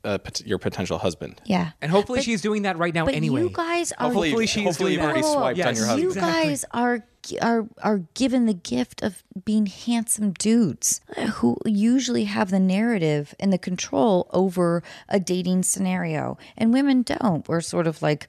uh, 0.03 0.17
pot- 0.17 0.41
your 0.45 0.57
potential 0.59 0.97
husband 0.97 1.39
yeah 1.45 1.71
And 1.81 1.89
hopefully 1.91 2.21
she's 2.21 2.41
doing 2.41 2.63
that 2.63 2.77
right 2.77 2.93
now 2.93 3.05
but 3.05 3.13
anyway. 3.15 3.41
you 3.43 3.49
guys 3.49 3.91
are 3.93 4.05
hopefully, 4.05 4.29
Hopefully 4.29 4.47
she's 4.47 4.63
hopefully 4.65 4.95
doing 4.95 4.99
you've 4.99 5.05
already 5.05 5.21
that. 5.21 5.31
swiped 5.33 5.59
on 5.59 5.75
Yes. 5.75 5.77
your 5.77 5.97
you 5.97 6.05
husband 6.07 6.25
guys 6.25 6.65
are 6.71 7.05
are 7.41 7.65
are 7.81 7.99
given 8.15 8.47
the 8.47 8.53
gift 8.53 9.01
of 9.01 9.23
being 9.45 9.65
handsome 9.65 10.31
dudes 10.33 10.99
who 11.35 11.57
usually 11.65 12.25
have 12.25 12.51
the 12.51 12.59
narrative 12.59 13.33
and 13.39 13.53
the 13.53 13.57
control 13.57 14.27
over 14.33 14.83
a 15.07 15.21
dating 15.21 15.63
scenario, 15.63 16.37
and 16.57 16.73
women 16.73 17.01
don't. 17.01 17.47
We're 17.47 17.61
sort 17.61 17.87
of 17.87 18.01
like. 18.01 18.27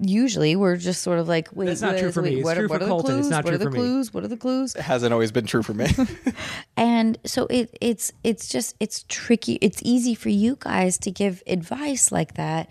Usually, 0.00 0.54
we're 0.54 0.76
just 0.76 1.02
sort 1.02 1.18
of 1.18 1.26
like, 1.26 1.48
wait, 1.52 1.66
That's 1.66 1.80
not 1.82 1.98
true 1.98 2.12
for 2.12 2.22
wait, 2.22 2.36
me. 2.36 2.44
What, 2.44 2.54
true 2.54 2.66
are, 2.66 2.68
for 2.68 2.74
what 2.74 2.82
are 2.82 2.84
the 2.84 2.90
Colton. 2.90 3.18
It's 3.18 3.22
clues? 3.26 3.30
not 3.30 3.44
what 3.44 3.50
true 3.50 3.54
are 3.54 3.58
the 3.58 3.70
me. 3.70 3.78
clues? 3.78 4.14
What 4.14 4.24
are 4.24 4.28
the 4.28 4.36
clues? 4.36 4.76
it 4.76 4.82
hasn't 4.82 5.12
always 5.12 5.32
been 5.32 5.44
true 5.46 5.62
for 5.62 5.74
me 5.74 5.86
And 6.76 7.18
so 7.24 7.46
it 7.48 7.76
it's 7.80 8.12
it's 8.22 8.48
just 8.48 8.76
it's 8.80 9.04
tricky. 9.08 9.54
It's 9.60 9.80
easy 9.84 10.14
for 10.14 10.28
you 10.28 10.56
guys 10.60 10.98
to 10.98 11.10
give 11.10 11.42
advice 11.46 12.12
like 12.12 12.34
that. 12.34 12.68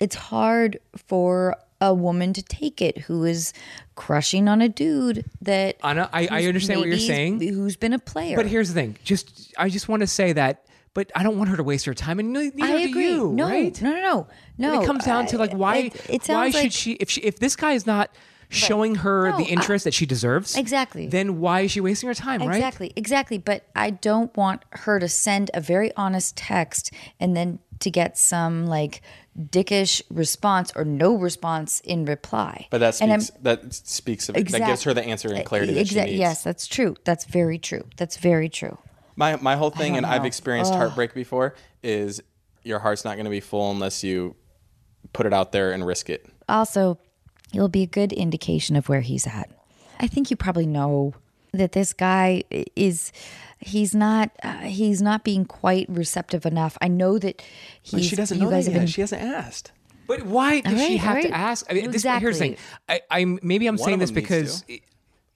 It's 0.00 0.14
hard 0.16 0.78
for 0.96 1.56
a 1.80 1.92
woman 1.92 2.32
to 2.32 2.42
take 2.42 2.80
it 2.80 2.96
who 2.98 3.24
is 3.24 3.52
crushing 3.94 4.48
on 4.48 4.62
a 4.62 4.68
dude 4.68 5.24
that 5.42 5.76
Anna, 5.84 6.08
I- 6.12 6.28
I 6.30 6.44
understand 6.46 6.80
what 6.80 6.88
you're 6.88 6.98
saying. 6.98 7.40
Who's 7.40 7.76
been 7.76 7.92
a 7.92 7.98
player. 7.98 8.36
But 8.36 8.46
here's 8.46 8.68
the 8.68 8.74
thing: 8.74 8.96
just 9.04 9.52
I 9.58 9.68
just 9.68 9.88
want 9.88 10.00
to 10.00 10.06
say 10.06 10.32
that, 10.32 10.64
but 10.94 11.10
I 11.14 11.22
don't 11.22 11.36
want 11.36 11.50
her 11.50 11.56
to 11.56 11.62
waste 11.64 11.84
her 11.86 11.94
time, 11.94 12.18
and 12.18 12.32
neither 12.32 12.52
I 12.62 12.82
do 12.84 12.88
agree. 12.88 13.08
you, 13.10 13.32
no, 13.32 13.48
right? 13.48 13.82
no, 13.82 13.90
no, 13.90 14.00
no, 14.00 14.26
no. 14.58 14.72
And 14.74 14.82
it 14.82 14.86
comes 14.86 15.04
down 15.04 15.26
to 15.26 15.38
like 15.38 15.52
why 15.52 15.76
It, 15.76 16.10
it 16.10 16.28
why 16.28 16.50
should 16.50 16.62
like, 16.62 16.72
she 16.72 16.92
if 16.92 17.10
she 17.10 17.20
if 17.20 17.38
this 17.38 17.56
guy 17.56 17.72
is 17.72 17.86
not 17.86 18.10
showing 18.50 18.94
her 18.96 19.30
No, 19.30 19.38
the 19.38 19.44
I- 19.44 19.48
interest 19.48 19.84
that 19.84 19.94
she 19.94 20.06
deserves 20.06 20.54
Exactly. 20.56 21.08
then 21.08 21.40
why 21.40 21.62
is 21.62 21.72
she 21.72 21.80
wasting 21.80 22.06
her 22.08 22.14
time 22.14 22.40
right 22.42 22.56
Exactly, 22.56 22.92
exactly. 22.94 23.38
But 23.38 23.64
I 23.74 23.90
don't 23.90 24.34
want 24.36 24.62
her 24.70 25.00
to 25.00 25.08
send 25.08 25.50
a 25.54 25.60
very 25.60 25.90
honest 25.96 26.36
text 26.36 26.92
and 27.18 27.36
then 27.36 27.58
to 27.80 27.90
get 27.90 28.16
some 28.16 28.66
like 28.66 29.00
dickish 29.36 30.02
response 30.10 30.70
or 30.76 30.84
no 30.84 31.16
response 31.16 31.80
in 31.80 32.04
reply. 32.04 32.68
but 32.70 32.78
that 32.78 33.00
And 33.02 33.20
speaks 33.22 33.38
that 33.42 33.74
speaks 33.74 34.28
of 34.28 34.36
it 34.36 34.48
that 34.50 34.64
gives 34.66 34.84
her 34.84 34.94
the 34.94 35.02
answer 35.02 35.32
and 35.32 35.44
clarity 35.44 35.72
that 35.74 35.88
she 35.88 35.96
needs 35.96 36.12
Yes, 36.12 36.44
that's 36.44 36.68
true. 36.68 36.94
That's 37.04 37.24
very 37.24 37.58
true. 37.58 37.84
That's 37.96 38.16
very 38.18 38.48
true. 38.48 38.78
My, 39.16 39.36
my 39.36 39.56
whole 39.56 39.70
thing 39.70 39.96
and 39.96 40.04
i've 40.06 40.22
know. 40.22 40.26
experienced 40.26 40.72
heartbreak 40.74 41.14
before 41.14 41.54
is 41.82 42.22
your 42.62 42.78
heart's 42.78 43.04
not 43.04 43.14
going 43.14 43.24
to 43.24 43.30
be 43.30 43.40
full 43.40 43.70
unless 43.70 44.02
you 44.04 44.34
put 45.12 45.26
it 45.26 45.32
out 45.32 45.52
there 45.52 45.72
and 45.72 45.86
risk 45.86 46.08
it 46.10 46.26
Also, 46.48 46.98
it'll 47.52 47.68
be 47.68 47.82
a 47.82 47.86
good 47.86 48.12
indication 48.12 48.76
of 48.76 48.88
where 48.88 49.00
he's 49.00 49.26
at. 49.26 49.48
I 50.00 50.06
think 50.08 50.30
you 50.30 50.36
probably 50.36 50.66
know 50.66 51.14
that 51.52 51.72
this 51.72 51.92
guy 51.92 52.42
is 52.74 53.12
he's 53.60 53.94
not 53.94 54.30
uh, 54.42 54.58
he's 54.58 55.00
not 55.00 55.22
being 55.24 55.44
quite 55.44 55.86
receptive 55.88 56.44
enough. 56.44 56.76
I 56.82 56.88
know 56.88 57.18
that 57.18 57.40
he's 57.82 57.92
But 57.92 58.02
she 58.04 58.16
doesn't 58.16 58.38
you 58.38 58.44
know 58.44 58.50
guys 58.50 58.64
that 58.66 58.72
have 58.72 58.80
yet. 58.82 58.86
been 58.86 58.88
she 58.88 59.00
hasn't 59.02 59.22
asked 59.22 59.72
but 60.06 60.22
why 60.24 60.60
does 60.60 60.78
she 60.86 60.96
have 60.98 61.16
all 61.16 61.22
to 61.22 61.30
ask 61.30 61.64
I 61.70 61.74
mean, 61.74 61.90
this, 61.90 62.02
here's 62.02 62.38
the 62.38 62.44
thing 62.48 62.56
I, 62.88 63.00
I'm 63.10 63.38
maybe 63.42 63.66
i'm 63.66 63.76
One 63.76 63.86
saying 63.86 63.98
this 64.00 64.10
because 64.10 64.62
to. 64.62 64.78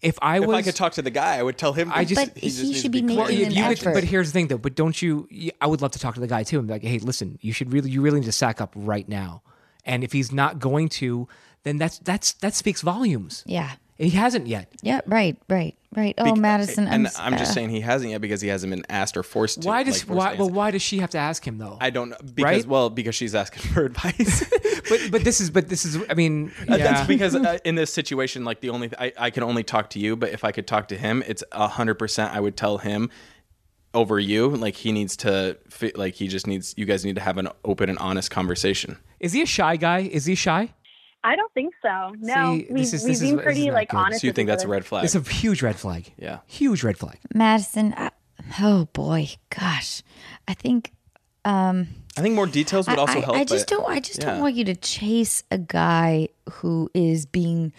If 0.03 0.19
i 0.23 0.39
if 0.39 0.49
i 0.49 0.63
could 0.63 0.77
talk 0.77 0.93
to 0.93 1.03
the 1.03 1.11
guy 1.11 1.37
i 1.39 1.43
would 1.43 1.59
tell 1.59 1.73
him 1.73 1.91
I 1.93 2.05
just- 2.05 2.33
But 2.35 2.39
he 2.39 2.47
needs 2.47 2.75
should 2.77 2.83
to 2.83 2.89
be 2.91 3.03
making 3.03 3.25
clear. 3.25 3.47
an 3.47 3.53
you 3.53 3.75
could- 3.77 3.95
but 3.95 4.05
here's 4.05 4.29
the 4.29 4.33
thing 4.33 4.47
though 4.49 4.59
but 4.59 4.75
don't 4.77 5.01
you 5.03 5.29
i 5.61 5.67
would 5.67 5.83
love 5.83 5.91
to 5.93 5.99
talk 5.99 6.15
to 6.15 6.21
the 6.21 6.27
guy 6.29 6.43
too 6.45 6.59
and 6.59 6.69
be 6.69 6.75
like 6.75 6.83
hey 6.83 6.99
listen 6.99 7.39
you 7.43 7.53
should 7.53 7.73
really 7.73 7.91
you 7.91 8.01
really 8.01 8.21
need 8.21 8.27
to 8.27 8.33
sack 8.33 8.61
up 8.61 8.73
right 8.77 9.09
now 9.09 9.43
and 9.85 10.05
if 10.05 10.13
he's 10.13 10.31
not 10.33 10.59
going 10.61 10.89
to 10.89 11.27
then 11.65 11.79
that's 11.79 11.99
that's 11.99 12.33
that 12.35 12.55
speaks 12.55 12.81
volumes 12.83 13.43
Yeah. 13.47 13.73
He 13.99 14.11
hasn't 14.11 14.47
yet 14.47 14.71
Yeah, 14.83 15.01
right, 15.07 15.37
right, 15.49 15.77
right. 15.95 16.15
Oh, 16.19 16.35
Madison, 16.37 16.87
and 16.87 17.09
I'm, 17.09 17.13
I'm, 17.33 17.39
just 17.39 17.51
uh, 17.51 17.55
saying 17.55 17.71
he 17.71 17.81
hasn't 17.81 18.11
yet 18.13 18.21
because 18.21 18.41
he 18.41 18.49
hasn't 18.49 18.71
been 18.71 18.85
asked 18.89 19.17
or 19.17 19.23
forced 19.23 19.63
to. 19.63 19.69
why 19.69 19.83
does 19.83 20.09
like, 20.09 20.17
why 20.19 20.35
well 20.35 20.49
why 20.51 20.71
does 20.71 20.83
she 20.83 20.99
have 20.99 21.11
to 21.11 21.19
ask 21.19 21.45
him 21.47 21.59
though 21.59 21.77
I 21.81 21.91
don't 21.91 22.11
know 22.11 22.17
because 22.23 22.43
Right? 22.45 22.67
well 22.67 22.91
because 22.91 23.15
she's 23.15 23.35
asking 23.35 23.63
for 23.73 23.85
advice. 23.87 24.45
but 24.89 25.01
but 25.11 25.25
this 25.25 25.41
is 25.41 25.51
but 25.51 25.69
this 25.69 25.85
is 25.85 25.99
i 26.09 26.15
mean 26.15 26.53
Uh. 26.69 26.77
That's 26.77 27.07
because 27.09 27.35
uh, 27.35 27.59
in 27.65 27.75
this 27.75 27.93
situation, 27.93 28.45
like 28.45 28.61
the 28.61 28.71
only 28.71 28.91
I, 28.99 29.13
I 29.19 29.31
can 29.31 29.43
only 29.43 29.65
talk 29.65 29.91
to 29.91 29.99
you, 29.99 30.17
but 30.17 30.31
if 30.31 30.45
I 30.45 30.53
could 30.53 30.67
talk 30.67 30.89
to 30.89 30.97
him, 30.97 31.23
it's 31.27 31.43
hundred 31.53 31.95
percent. 31.97 32.35
I 32.35 32.41
would 32.41 32.57
tell 32.57 32.79
him 32.79 33.11
over 33.95 34.19
you. 34.21 34.49
Like 34.51 34.77
he 34.77 34.93
needs 34.93 35.17
to, 35.19 35.57
fi- 35.69 35.93
like 35.97 36.15
he 36.15 36.29
just 36.29 36.47
needs. 36.47 36.75
You 36.77 36.85
guys 36.85 37.05
need 37.05 37.15
to 37.17 37.21
have 37.23 37.39
an 37.39 37.49
open 37.65 37.89
and 37.89 37.99
honest 37.99 38.31
conversation. 38.31 38.99
is 39.21 39.33
he 39.33 39.43
a 39.43 39.47
shy 39.47 39.77
guy 39.77 40.01
is 40.01 40.27
he 40.27 40.35
shy 40.35 40.73
I 41.25 41.37
don't 41.37 41.53
think 41.53 41.75
so. 41.83 42.15
No, 42.21 42.55
See, 42.57 42.67
we, 42.71 42.81
this 42.81 42.93
is- 42.95 43.03
we've 43.05 43.09
this 43.11 43.23
is- 43.23 43.29
been 43.29 43.37
this 43.37 43.45
pretty 43.45 43.61
is 43.63 43.67
not 43.67 43.75
like 43.75 43.89
good. 43.91 43.97
honest. 43.97 44.21
So 44.21 44.27
you 44.27 44.31
with 44.31 44.37
think 44.37 44.47
each 44.47 44.51
that's 44.53 44.63
a 44.63 44.67
other. 44.67 44.73
red 44.73 44.85
flag? 44.87 45.05
it's 45.05 45.15
a 45.15 45.21
huge 45.21 45.63
red 45.63 45.77
flag 45.77 46.13
Yeah. 46.17 46.39
huge 46.47 46.83
red 46.85 46.97
flag 46.99 47.19
Madison. 47.35 47.95
I, 47.97 48.11
oh 48.61 48.87
boy, 48.93 49.29
gosh, 49.51 50.03
I 50.47 50.55
think 50.55 50.93
um, 51.45 51.89
I 52.17 52.21
think 52.21 52.35
more 52.35 52.47
details 52.47 52.89
would 52.89 52.99
also 52.99 53.19
I, 53.19 53.23
help. 53.23 53.37
I 53.37 53.45
just 53.45 53.69
but- 53.69 53.77
don't. 53.77 53.91
I 53.91 54.01
just 54.01 54.21
yeah. 54.21 54.27
don't 54.33 54.41
want 54.41 54.55
you 54.55 54.65
to 54.65 54.75
chase 54.77 55.43
a 55.51 55.59
guy 55.59 56.29
who 56.51 56.91
is 56.95 57.27
being 57.27 57.73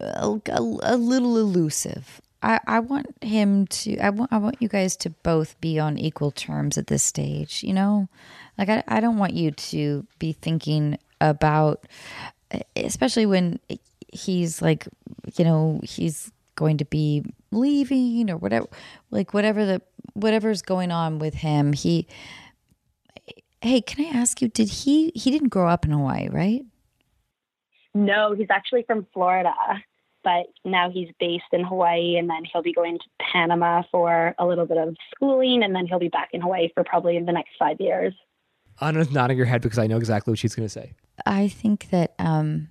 a, 0.00 0.38
a, 0.50 0.60
a 0.82 0.96
little 0.96 1.38
elusive. 1.38 2.20
I, 2.42 2.58
I 2.66 2.80
want 2.80 3.06
him 3.22 3.66
to. 3.68 3.98
I 3.98 4.10
want. 4.10 4.32
I 4.32 4.38
want 4.38 4.56
you 4.60 4.68
guys 4.68 4.96
to 4.98 5.10
both 5.10 5.60
be 5.60 5.78
on 5.78 5.98
equal 5.98 6.30
terms 6.32 6.76
at 6.78 6.88
this 6.88 7.02
stage. 7.04 7.62
You 7.62 7.74
know, 7.74 8.08
like 8.58 8.68
I. 8.68 8.82
I 8.88 9.00
don't 9.00 9.18
want 9.18 9.34
you 9.34 9.52
to 9.52 10.04
be 10.18 10.32
thinking 10.32 10.98
about, 11.20 11.86
especially 12.76 13.26
when 13.26 13.58
he's 14.12 14.60
like, 14.62 14.86
you 15.36 15.44
know, 15.44 15.80
he's 15.82 16.30
going 16.54 16.78
to 16.78 16.84
be 16.84 17.24
leaving 17.50 18.30
or 18.30 18.36
whatever. 18.36 18.66
Like 19.10 19.34
whatever 19.34 19.64
the 19.64 19.82
whatever's 20.14 20.62
going 20.62 20.90
on 20.90 21.18
with 21.18 21.34
him, 21.34 21.72
he 21.72 22.06
hey, 23.62 23.80
can 23.80 24.04
I 24.04 24.18
ask 24.18 24.42
you? 24.42 24.48
Did 24.48 24.68
he 24.68 25.12
he 25.14 25.30
didn't 25.30 25.48
grow 25.48 25.68
up 25.68 25.84
in 25.84 25.92
Hawaii, 25.92 26.28
right? 26.28 26.62
No, 27.94 28.34
he's 28.34 28.48
actually 28.50 28.84
from 28.84 29.06
Florida, 29.12 29.54
but 30.24 30.46
now 30.64 30.90
he's 30.90 31.08
based 31.20 31.44
in 31.52 31.64
Hawaii, 31.64 32.16
and 32.16 32.28
then 32.28 32.44
he'll 32.50 32.62
be 32.62 32.72
going 32.72 32.98
to 32.98 33.04
Panama 33.20 33.82
for 33.90 34.34
a 34.38 34.46
little 34.46 34.66
bit 34.66 34.78
of 34.78 34.96
schooling, 35.14 35.62
and 35.62 35.74
then 35.74 35.86
he'll 35.86 35.98
be 35.98 36.08
back 36.08 36.30
in 36.32 36.40
Hawaii 36.40 36.70
for 36.74 36.84
probably 36.84 37.18
the 37.18 37.32
next 37.32 37.50
five 37.58 37.80
years. 37.80 38.14
Anna's 38.80 39.10
nodding 39.10 39.38
her 39.38 39.44
head 39.44 39.62
because 39.62 39.78
I 39.78 39.86
know 39.86 39.96
exactly 39.96 40.32
what 40.32 40.38
she's 40.38 40.54
going 40.54 40.66
to 40.66 40.72
say. 40.72 40.94
I 41.26 41.48
think 41.48 41.90
that 41.90 42.14
um, 42.18 42.68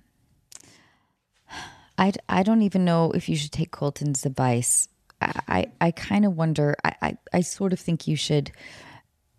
I 1.98 2.12
I 2.28 2.42
don't 2.42 2.62
even 2.62 2.84
know 2.84 3.12
if 3.12 3.28
you 3.28 3.36
should 3.36 3.52
take 3.52 3.70
Colton's 3.70 4.26
advice. 4.26 4.88
I 5.20 5.32
I, 5.48 5.66
I 5.80 5.90
kind 5.92 6.24
of 6.24 6.36
wonder. 6.36 6.74
I, 6.84 6.94
I 7.02 7.16
I 7.32 7.40
sort 7.40 7.72
of 7.72 7.80
think 7.80 8.06
you 8.06 8.16
should 8.16 8.50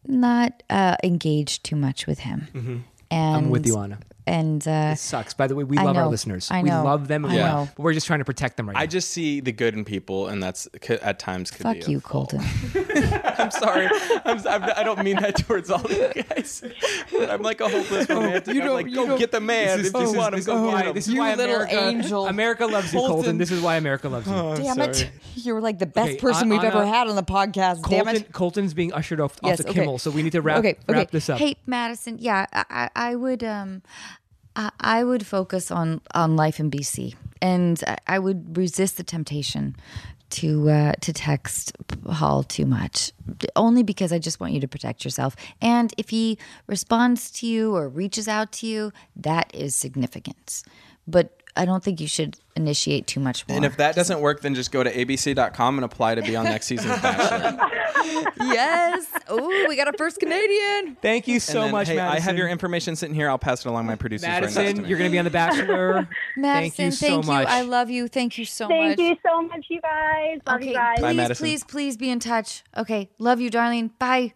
not 0.05 0.63
uh, 0.69 0.97
engage 1.03 1.63
too 1.63 1.75
much 1.75 2.07
with 2.07 2.19
him. 2.19 2.47
Mm-hmm. 2.53 2.77
I'm 3.11 3.49
with 3.49 3.65
you, 3.67 3.77
Anna. 3.77 3.99
And 4.25 4.65
uh, 4.67 4.91
It 4.93 4.99
sucks. 4.99 5.33
By 5.33 5.47
the 5.47 5.55
way, 5.55 5.63
we 5.65 5.77
I 5.77 5.83
love 5.83 5.97
our 5.97 6.07
listeners. 6.07 6.49
I 6.49 6.61
We 6.63 6.69
love 6.69 7.07
them. 7.07 7.25
I 7.25 7.35
Yeah. 7.35 7.47
know. 7.47 7.69
But 7.75 7.83
we're 7.83 7.93
just 7.93 8.07
trying 8.07 8.19
to 8.19 8.25
protect 8.25 8.57
them 8.57 8.67
right 8.69 8.77
I 8.77 8.81
now. 8.81 8.85
just 8.85 9.09
see 9.11 9.39
the 9.41 9.51
good 9.51 9.73
in 9.73 9.83
people, 9.83 10.27
and 10.27 10.41
that's 10.41 10.67
c- 10.81 10.93
at 10.95 11.19
times 11.19 11.51
could 11.51 11.65
be. 11.73 11.79
fuck 11.81 11.87
a 11.87 11.91
you. 11.91 11.99
Colton. 12.01 12.41
I'm 13.37 13.51
sorry. 13.51 13.89
I'm, 14.25 14.47
I'm, 14.47 14.63
I 14.77 14.83
don't 14.83 15.03
mean 15.03 15.17
that 15.17 15.35
towards 15.37 15.69
all 15.69 15.83
of 15.83 15.91
you 15.91 16.11
guys. 16.29 16.63
But 17.11 17.29
I'm 17.29 17.41
like 17.41 17.59
a 17.61 17.67
hopeless 17.67 18.07
romantic. 18.09 18.55
I'm 18.61 18.69
like, 18.71 18.93
go 18.93 19.17
get 19.17 19.31
the 19.31 19.39
man. 19.41 19.77
This 19.79 19.87
is, 19.87 19.87
if 19.87 19.93
this 19.93 20.01
you 20.03 20.07
is- 20.09 20.15
want 20.15 20.33
him, 20.33 20.37
this 20.39 20.47
is 20.47 20.53
go 20.53 20.65
why, 20.67 20.77
get 20.77 20.87
him. 20.87 20.93
this 20.95 21.07
is 21.07 21.13
You 21.13 21.19
why 21.19 21.35
little 21.35 21.55
America, 21.55 21.79
angel. 21.87 22.27
America 22.27 22.65
loves 22.65 22.93
you, 22.93 22.99
Colton. 22.99 23.13
Colton. 23.15 23.37
This 23.37 23.51
is 23.51 23.61
why 23.61 23.75
America 23.75 24.09
loves 24.09 24.27
you. 24.27 24.33
I'm 24.33 24.55
Damn 24.61 24.79
it! 24.81 25.09
You're 25.35 25.59
like 25.61 25.79
the 25.79 25.85
best 25.85 26.11
Okay, 26.11 26.17
person 26.19 26.43
An- 26.43 26.49
we've 26.49 26.63
ever 26.63 26.79
Anna- 26.83 26.87
had 26.91 27.07
on 27.07 27.15
the 27.15 27.23
podcast. 27.23 27.87
Damn 27.89 28.07
it! 28.07 28.31
Colton's 28.31 28.73
being 28.73 28.93
ushered 28.93 29.19
off, 29.19 29.33
off 29.43 29.49
Yes, 29.49 29.57
the 29.59 29.69
okay. 29.69 29.79
Kimmel, 29.81 29.97
so 29.99 30.11
we 30.11 30.23
need 30.23 30.31
to 30.31 30.41
wrap, 30.41 30.59
okay, 30.59 30.77
wrap 30.87 31.11
this 31.11 31.29
up. 31.29 31.39
Hey, 31.39 31.55
Madison. 31.65 32.17
Yeah, 32.19 32.45
I, 32.53 32.65
I 32.69 32.89
I 33.11 33.15
would 33.15 33.43
um, 33.43 33.81
I, 34.55 35.03
would 35.03 35.25
focus 35.25 35.71
on 35.71 36.01
on 36.13 36.35
life 36.35 36.59
in 36.59 36.69
BC, 36.69 37.15
and 37.41 37.83
I, 37.87 37.97
I 38.07 38.19
would 38.19 38.57
resist 38.57 38.97
the 38.97 39.03
temptation 39.03 39.75
to 40.31 40.69
uh, 40.69 40.93
to 41.01 41.13
text 41.13 41.75
Paul 42.03 42.43
too 42.43 42.65
much, 42.65 43.11
only 43.55 43.83
because 43.83 44.11
I 44.11 44.19
just 44.19 44.39
want 44.39 44.53
you 44.53 44.61
to 44.61 44.67
protect 44.67 45.03
yourself. 45.03 45.35
And 45.61 45.93
if 45.97 46.09
he 46.09 46.37
responds 46.67 47.31
to 47.31 47.47
you 47.47 47.75
or 47.75 47.87
reaches 47.87 48.27
out 48.27 48.51
to 48.53 48.67
you, 48.67 48.91
that 49.15 49.53
is 49.53 49.75
significant. 49.75 50.63
But 51.07 51.42
I 51.55 51.65
don't 51.65 51.83
think 51.83 52.01
you 52.01 52.07
should 52.07 52.37
initiate 52.55 53.05
too 53.05 53.19
much 53.19 53.47
more. 53.47 53.55
And 53.55 53.65
if 53.65 53.77
that 53.77 53.95
doesn't 53.95 54.19
work, 54.19 54.41
then 54.41 54.55
just 54.55 54.71
go 54.71 54.83
to 54.83 54.91
abc.com 54.91 55.77
and 55.77 55.85
apply 55.85 56.15
to 56.15 56.21
be 56.21 56.35
on 56.35 56.45
next 56.45 56.65
season's 56.65 56.99
Bachelor. 57.01 57.69
yes, 58.39 59.07
oh, 59.27 59.65
we 59.67 59.75
got 59.75 59.87
a 59.87 59.93
first 59.97 60.19
Canadian. 60.19 60.95
Thank 61.01 61.27
you 61.27 61.39
so 61.39 61.61
then, 61.61 61.71
much, 61.71 61.87
hey, 61.87 61.95
Madison. 61.95 62.17
I 62.17 62.19
have 62.21 62.37
your 62.37 62.47
information 62.47 62.95
sitting 62.95 63.15
here. 63.15 63.29
I'll 63.29 63.37
pass 63.37 63.65
it 63.65 63.69
along 63.69 63.85
my 63.85 63.95
producers 63.95 64.27
right 64.27 64.41
next 64.41 64.53
to 64.53 64.61
Madison, 64.61 64.83
me. 64.83 64.89
you're 64.89 64.97
going 64.97 65.09
to 65.09 65.11
be 65.11 65.19
on 65.19 65.25
The 65.25 65.31
Bachelor. 65.31 66.07
Madison, 66.35 66.71
thank 66.71 66.79
you 66.79 66.91
so 66.91 67.21
much. 67.21 67.47
I 67.47 67.61
love 67.61 67.89
you. 67.89 68.07
Thank 68.07 68.37
you 68.37 68.45
so 68.45 68.67
Thank 68.67 68.89
much. 68.89 68.97
Thank 68.97 69.19
you 69.23 69.29
so 69.29 69.41
much, 69.43 69.65
you 69.69 69.81
guys. 69.81 70.39
Love 70.47 70.55
Okay, 70.57 70.69
you 70.69 70.73
guys. 70.73 70.99
please, 70.99 71.15
Madison. 71.15 71.43
please, 71.43 71.63
please 71.63 71.97
be 71.97 72.09
in 72.09 72.19
touch. 72.19 72.63
Okay, 72.75 73.09
love 73.19 73.39
you, 73.39 73.49
darling. 73.49 73.91
Bye. 73.99 74.33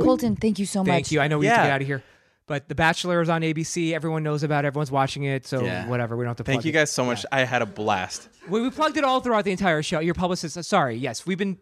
Colton, 0.00 0.34
thank 0.36 0.58
you 0.58 0.66
so 0.66 0.80
much. 0.80 0.88
Thank 0.88 1.12
you. 1.12 1.20
I 1.20 1.28
know 1.28 1.38
we 1.38 1.46
have 1.46 1.58
to 1.58 1.62
get 1.62 1.70
out 1.72 1.80
of 1.82 1.86
here. 1.86 2.02
But 2.46 2.68
The 2.68 2.74
Bachelor 2.74 3.22
is 3.22 3.28
on 3.30 3.40
ABC. 3.40 3.92
Everyone 3.94 4.22
knows 4.22 4.42
about 4.42 4.64
it. 4.64 4.68
Everyone's 4.68 4.90
watching 4.90 5.24
it. 5.24 5.46
So 5.46 5.64
Yeah. 5.64 5.88
whatever. 5.88 6.14
We 6.16 6.24
don't 6.24 6.30
have 6.30 6.36
to 6.38 6.44
Thank 6.44 6.58
plug 6.60 6.64
you 6.66 6.70
it. 6.70 6.74
guys 6.74 6.90
so 6.90 7.04
much. 7.04 7.24
I 7.32 7.40
had 7.44 7.62
a 7.62 7.66
blast. 7.66 8.28
We, 8.50 8.60
we 8.60 8.70
plugged 8.70 8.96
it 8.98 9.04
all 9.04 9.20
throughout 9.20 9.44
the 9.44 9.50
entire 9.52 9.82
show. 9.82 10.00
Your 10.00 10.12
publicist, 10.14 10.58
uh, 10.58 10.62
sorry. 10.62 10.96
Yes, 10.96 11.24
we've 11.26 11.38
been 11.38 11.56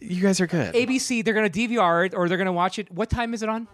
You 0.00 0.22
guys 0.22 0.40
are 0.40 0.46
good. 0.46 0.74
ABC. 0.74 1.24
They're 1.24 1.34
going 1.34 1.50
to 1.50 1.58
DVR 1.68 2.06
it 2.06 2.14
or 2.14 2.28
they're 2.28 2.38
going 2.38 2.46
to 2.46 2.52
watch 2.52 2.78
it. 2.78 2.90
What 2.92 3.10
time 3.10 3.34
is 3.34 3.42
it 3.42 3.48
on? 3.48 3.66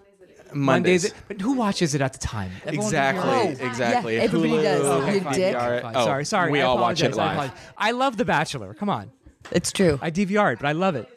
Mondays. 0.54 1.12
But 1.28 1.40
who 1.40 1.52
watches 1.54 1.94
it 1.94 2.00
at 2.00 2.12
the 2.12 2.18
time? 2.18 2.50
Everyone 2.64 2.86
Exactly. 2.86 3.30
DVR 3.30 3.50
it. 3.52 3.60
exactly. 3.66 4.16
Yeah, 4.16 4.22
everybody 4.22 4.52
Hulu, 4.52 4.62
does. 4.62 4.82
okay, 5.02 5.14
You 5.16 5.20
fine, 5.20 5.34
dick. 5.34 5.56
DVR 5.56 5.78
it. 5.78 5.82
Fine, 5.82 5.96
Oh, 5.96 6.04
sorry, 6.04 6.24
sorry. 6.24 6.50
We 6.50 6.60
I 6.60 6.64
all 6.64 6.78
watch 6.78 7.02
it 7.02 7.12
apologize, 7.12 7.18
I 7.18 7.24
live. 7.26 7.32
apologize. 7.50 7.72
I 7.76 7.90
love 7.90 8.16
The 8.16 8.24
Bachelor. 8.24 8.74
Come 8.74 8.88
on. 8.88 9.10
It's 9.52 9.72
true. 9.72 9.98
I 10.00 10.10
DVR 10.10 10.52
it, 10.54 10.58
but 10.60 10.66
I 10.68 10.72
love 10.72 10.94
it. 10.94 11.08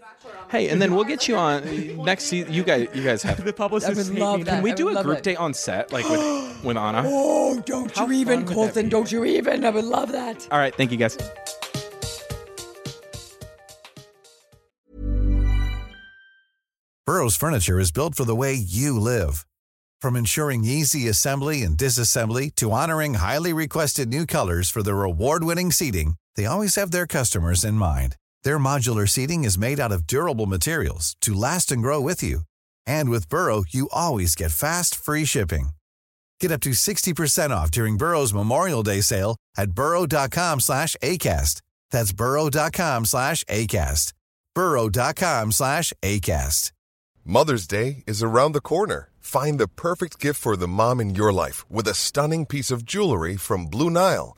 Hey, 0.50 0.70
and 0.70 0.82
then 0.82 0.96
we'll 0.96 1.04
get 1.04 1.28
you 1.28 1.36
on 1.36 1.64
next 2.06 2.26
season. 2.26 2.54
You 2.54 2.64
guys, 2.64 2.88
you 2.94 3.04
guys 3.04 3.22
have. 3.24 3.38
The 3.48 3.54
publicist. 3.54 4.12
hate 4.12 4.20
me. 4.20 4.44
Can 4.44 4.62
we 4.64 4.74
do 4.74 4.98
a 4.98 5.04
group 5.04 5.22
date 5.22 5.38
on 5.38 5.54
set, 5.54 5.92
like 5.92 6.08
with 6.10 6.20
with 6.64 6.78
Anna? 6.78 7.04
Oh, 7.06 7.60
don't 7.66 7.96
How 7.96 8.08
you 8.08 8.14
even, 8.14 8.40
fun 8.40 8.46
would 8.46 8.48
that 8.50 8.54
Colton, 8.54 8.86
be? 8.86 8.90
don't 8.90 9.12
you 9.12 9.26
even. 9.26 9.66
I 9.66 9.70
would 9.70 9.86
love 9.86 10.12
that. 10.12 10.48
All 10.52 10.58
right, 10.60 10.74
thank 10.76 10.92
you 10.92 10.98
guys. 10.98 11.18
Burrow's 17.06 17.36
furniture 17.38 17.80
is 17.80 17.92
built 17.92 18.16
for 18.16 18.26
the 18.26 18.36
way 18.36 18.54
you 18.54 19.00
live. 19.00 19.46
From 20.02 20.16
ensuring 20.16 20.66
easy 20.66 21.08
assembly 21.08 21.64
and 21.64 21.78
disassembly 21.78 22.54
to 22.56 22.72
honoring 22.72 23.16
highly 23.16 23.54
requested 23.54 24.10
new 24.10 24.26
colors 24.26 24.70
for 24.70 24.84
their 24.84 25.04
award-winning 25.04 25.72
seating, 25.72 26.16
they 26.36 26.46
always 26.46 26.76
have 26.76 26.92
their 26.92 27.08
customers 27.08 27.64
in 27.64 27.76
mind. 27.76 28.16
Their 28.48 28.60
modular 28.60 29.10
seating 29.10 29.44
is 29.44 29.58
made 29.58 29.78
out 29.78 29.92
of 29.92 30.08
durable 30.08 30.46
materials 30.46 31.18
to 31.20 31.34
last 31.34 31.70
and 31.70 31.82
grow 31.82 32.00
with 32.00 32.24
you. 32.24 32.44
And 32.86 33.10
with 33.10 33.28
Burrow, 33.28 33.66
you 33.68 33.90
always 33.92 34.36
get 34.36 34.54
fast, 34.54 34.96
free 34.96 35.26
shipping. 35.26 35.72
Get 36.40 36.54
up 36.54 36.62
to 36.62 36.70
60% 36.70 37.50
off 37.50 37.72
during 37.72 37.98
Burrow's 37.98 38.34
Memorial 38.34 38.84
Day 38.84 39.02
sale 39.02 39.36
at 39.58 39.72
burrow.com 39.72 40.62
slash 40.62 40.96
ACAST. 41.04 41.62
That's 41.92 42.14
burrow.com 42.14 43.04
slash 43.04 43.44
ACAST. 43.50 44.14
burrow.com 44.56 45.52
slash 45.52 45.92
ACAST. 46.02 46.72
Mother's 47.26 47.68
Day 47.68 48.06
is 48.08 48.24
around 48.24 48.54
the 48.54 48.62
corner. 48.62 49.10
Find 49.20 49.60
the 49.60 49.68
perfect 49.68 50.22
gift 50.22 50.40
for 50.40 50.56
the 50.56 50.70
mom 50.70 51.02
in 51.02 51.16
your 51.16 51.34
life 51.34 51.70
with 51.70 51.86
a 51.86 51.94
stunning 51.94 52.46
piece 52.46 52.72
of 52.72 52.86
jewelry 52.86 53.36
from 53.36 53.66
Blue 53.66 53.90
Nile. 53.90 54.38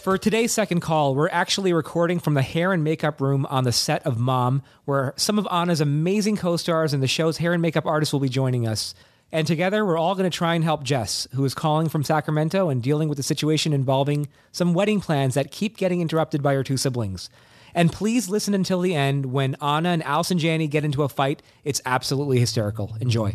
For 0.00 0.16
today's 0.16 0.50
second 0.50 0.80
call, 0.80 1.14
we're 1.14 1.28
actually 1.28 1.74
recording 1.74 2.20
from 2.20 2.32
the 2.32 2.40
hair 2.40 2.72
and 2.72 2.82
makeup 2.82 3.20
room 3.20 3.44
on 3.50 3.64
the 3.64 3.72
set 3.72 4.06
of 4.06 4.18
Mom, 4.18 4.62
where 4.86 5.12
some 5.16 5.38
of 5.38 5.46
Anna's 5.52 5.82
amazing 5.82 6.38
co 6.38 6.56
stars 6.56 6.94
and 6.94 7.02
the 7.02 7.06
show's 7.06 7.36
hair 7.36 7.52
and 7.52 7.60
makeup 7.60 7.84
artists 7.84 8.10
will 8.10 8.20
be 8.20 8.30
joining 8.30 8.66
us. 8.66 8.94
And 9.30 9.46
together, 9.46 9.84
we're 9.84 9.98
all 9.98 10.14
going 10.14 10.28
to 10.28 10.34
try 10.34 10.54
and 10.54 10.64
help 10.64 10.84
Jess, 10.84 11.28
who 11.34 11.44
is 11.44 11.52
calling 11.52 11.90
from 11.90 12.02
Sacramento 12.02 12.70
and 12.70 12.82
dealing 12.82 13.10
with 13.10 13.18
a 13.18 13.22
situation 13.22 13.74
involving 13.74 14.28
some 14.52 14.72
wedding 14.72 15.02
plans 15.02 15.34
that 15.34 15.50
keep 15.50 15.76
getting 15.76 16.00
interrupted 16.00 16.42
by 16.42 16.54
her 16.54 16.64
two 16.64 16.78
siblings. 16.78 17.28
And 17.74 17.92
please 17.92 18.30
listen 18.30 18.54
until 18.54 18.80
the 18.80 18.94
end 18.94 19.26
when 19.26 19.54
Anna 19.56 19.90
and 19.90 20.02
Allison 20.04 20.38
Janney 20.38 20.66
get 20.66 20.82
into 20.82 21.02
a 21.02 21.10
fight. 21.10 21.42
It's 21.62 21.82
absolutely 21.84 22.40
hysterical. 22.40 22.96
Enjoy. 23.02 23.34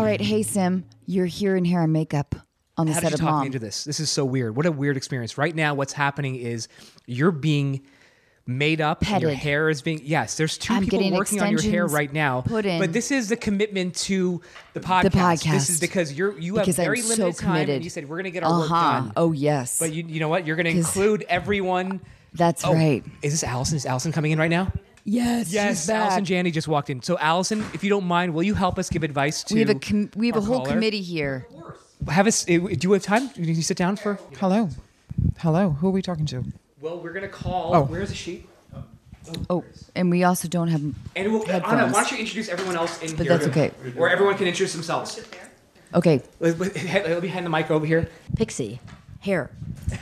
All 0.00 0.06
right, 0.06 0.18
hey 0.20 0.42
Sim, 0.42 0.86
you're 1.04 1.26
here 1.26 1.56
in 1.56 1.66
hair 1.66 1.82
and 1.82 1.92
makeup 1.92 2.34
on 2.78 2.86
the 2.86 2.94
How 2.94 3.00
set 3.00 3.10
did 3.10 3.10
you 3.10 3.14
of 3.16 3.20
talk 3.20 3.30
Mom. 3.32 3.40
me 3.42 3.46
into 3.48 3.58
this? 3.58 3.84
This 3.84 4.00
is 4.00 4.08
so 4.08 4.24
weird. 4.24 4.56
What 4.56 4.64
a 4.64 4.72
weird 4.72 4.96
experience. 4.96 5.36
Right 5.36 5.54
now, 5.54 5.74
what's 5.74 5.92
happening 5.92 6.36
is 6.36 6.68
you're 7.04 7.30
being 7.32 7.82
made 8.46 8.80
up. 8.80 9.02
and 9.02 9.20
Your 9.20 9.30
Petted. 9.32 9.42
hair 9.42 9.68
is 9.68 9.82
being 9.82 10.00
yes. 10.02 10.38
There's 10.38 10.56
2 10.56 10.72
I'm 10.72 10.84
people 10.84 11.00
getting 11.00 11.14
working 11.14 11.42
on 11.42 11.50
your 11.50 11.60
hair 11.60 11.84
extensions 11.84 11.92
right 11.92 12.12
now. 12.14 12.40
put 12.40 12.64
in. 12.64 12.80
But 12.80 12.94
this 12.94 13.10
is 13.10 13.28
the 13.28 13.36
commitment 13.36 13.94
to 13.96 14.40
the 14.72 14.80
podcast. 14.80 15.42
This 15.44 15.68
is 15.68 15.76
podcast. 15.76 15.80
because 15.82 16.12
you're 16.14 16.38
you 16.38 16.54
Because 16.54 16.76
have 16.78 16.78
I'm 16.78 16.86
very 16.86 17.02
so 17.02 17.08
limited 17.24 17.38
time, 17.38 17.46
committed. 17.52 17.74
and 17.74 17.84
you 17.84 17.90
said 17.90 18.08
we're 18.08 18.16
going 18.16 18.24
to 18.24 18.30
get 18.30 18.42
our 18.42 18.58
work 18.60 18.70
Uh-huh. 18.70 19.00
done. 19.00 19.12
Oh 19.18 19.32
yes. 19.32 19.78
But 19.78 19.92
you 19.92 20.04
you 20.08 20.18
know 20.18 20.30
what? 20.30 20.46
You're 20.46 20.56
going 20.56 20.64
to 20.64 20.72
'Cause- 20.72 20.86
include 20.96 21.26
everyone. 21.28 22.00
That's 22.32 22.64
Oh, 22.64 22.72
right. 22.72 23.04
Is 23.20 23.32
this 23.32 23.44
Allison? 23.44 23.76
Is 23.76 23.84
Allison 23.84 24.12
coming 24.12 24.30
in 24.32 24.38
right 24.38 24.48
now? 24.50 24.72
Yes, 25.04 25.52
Yes, 25.52 25.78
she's 25.80 25.86
back. 25.86 26.02
Allison 26.02 26.24
Janney 26.24 26.50
just 26.50 26.68
walked 26.68 26.90
in. 26.90 27.02
So 27.02 27.16
Allison, 27.18 27.60
if 27.74 27.82
you 27.82 27.90
don't 27.90 28.04
mind, 28.04 28.34
will 28.34 28.42
you 28.42 28.54
help 28.54 28.78
us 28.78 28.90
give 28.90 29.02
advice 29.02 29.42
to? 29.44 29.54
we 29.54 29.60
have 29.60 29.70
a 29.70 29.74
com- 29.74 30.10
we 30.14 30.26
have 30.28 30.36
a 30.36 30.40
whole 30.40 30.58
caller? 30.60 30.70
committee 30.72 31.02
here. 31.02 31.46
Have 32.08 32.26
us. 32.26 32.44
Eh, 32.48 32.58
do 32.58 32.76
you 32.88 32.92
have 32.92 33.02
time? 33.02 33.28
Can 33.30 33.44
you 33.44 33.62
sit 33.62 33.76
down 33.76 33.96
for? 33.96 34.18
Hello. 34.38 34.68
Hello. 35.38 35.70
Who 35.70 35.88
are 35.88 35.92
we 35.92 36.02
talking 36.02 36.26
to? 36.26 36.44
Well, 36.80 36.98
we're 37.00 37.12
going 37.12 37.22
to 37.22 37.28
call. 37.28 37.74
Oh. 37.74 37.82
Where's 37.82 38.08
the 38.10 38.14
sheet? 38.14 38.46
Oh, 39.50 39.64
and 39.94 40.10
we 40.10 40.24
also 40.24 40.48
don't 40.48 40.68
have 40.68 40.80
And 41.14 41.32
we'll, 41.32 41.48
Anna, 41.50 41.88
why 41.88 41.92
don't 41.92 42.10
you 42.10 42.18
introduce 42.18 42.48
everyone 42.48 42.74
else 42.76 43.00
in 43.02 43.14
But 43.16 43.26
here? 43.26 43.36
that's 43.36 43.48
okay. 43.48 43.70
Or 43.96 44.08
everyone 44.08 44.36
can 44.36 44.46
introduce 44.46 44.72
themselves. 44.72 45.20
Okay, 45.94 46.22
Let, 46.40 46.58
let, 46.58 46.74
let 46.74 47.22
me 47.22 47.28
hand 47.28 47.44
the 47.44 47.50
mic 47.50 47.70
over 47.70 47.84
here. 47.84 48.08
Pixie, 48.36 48.80
hair. 49.20 49.50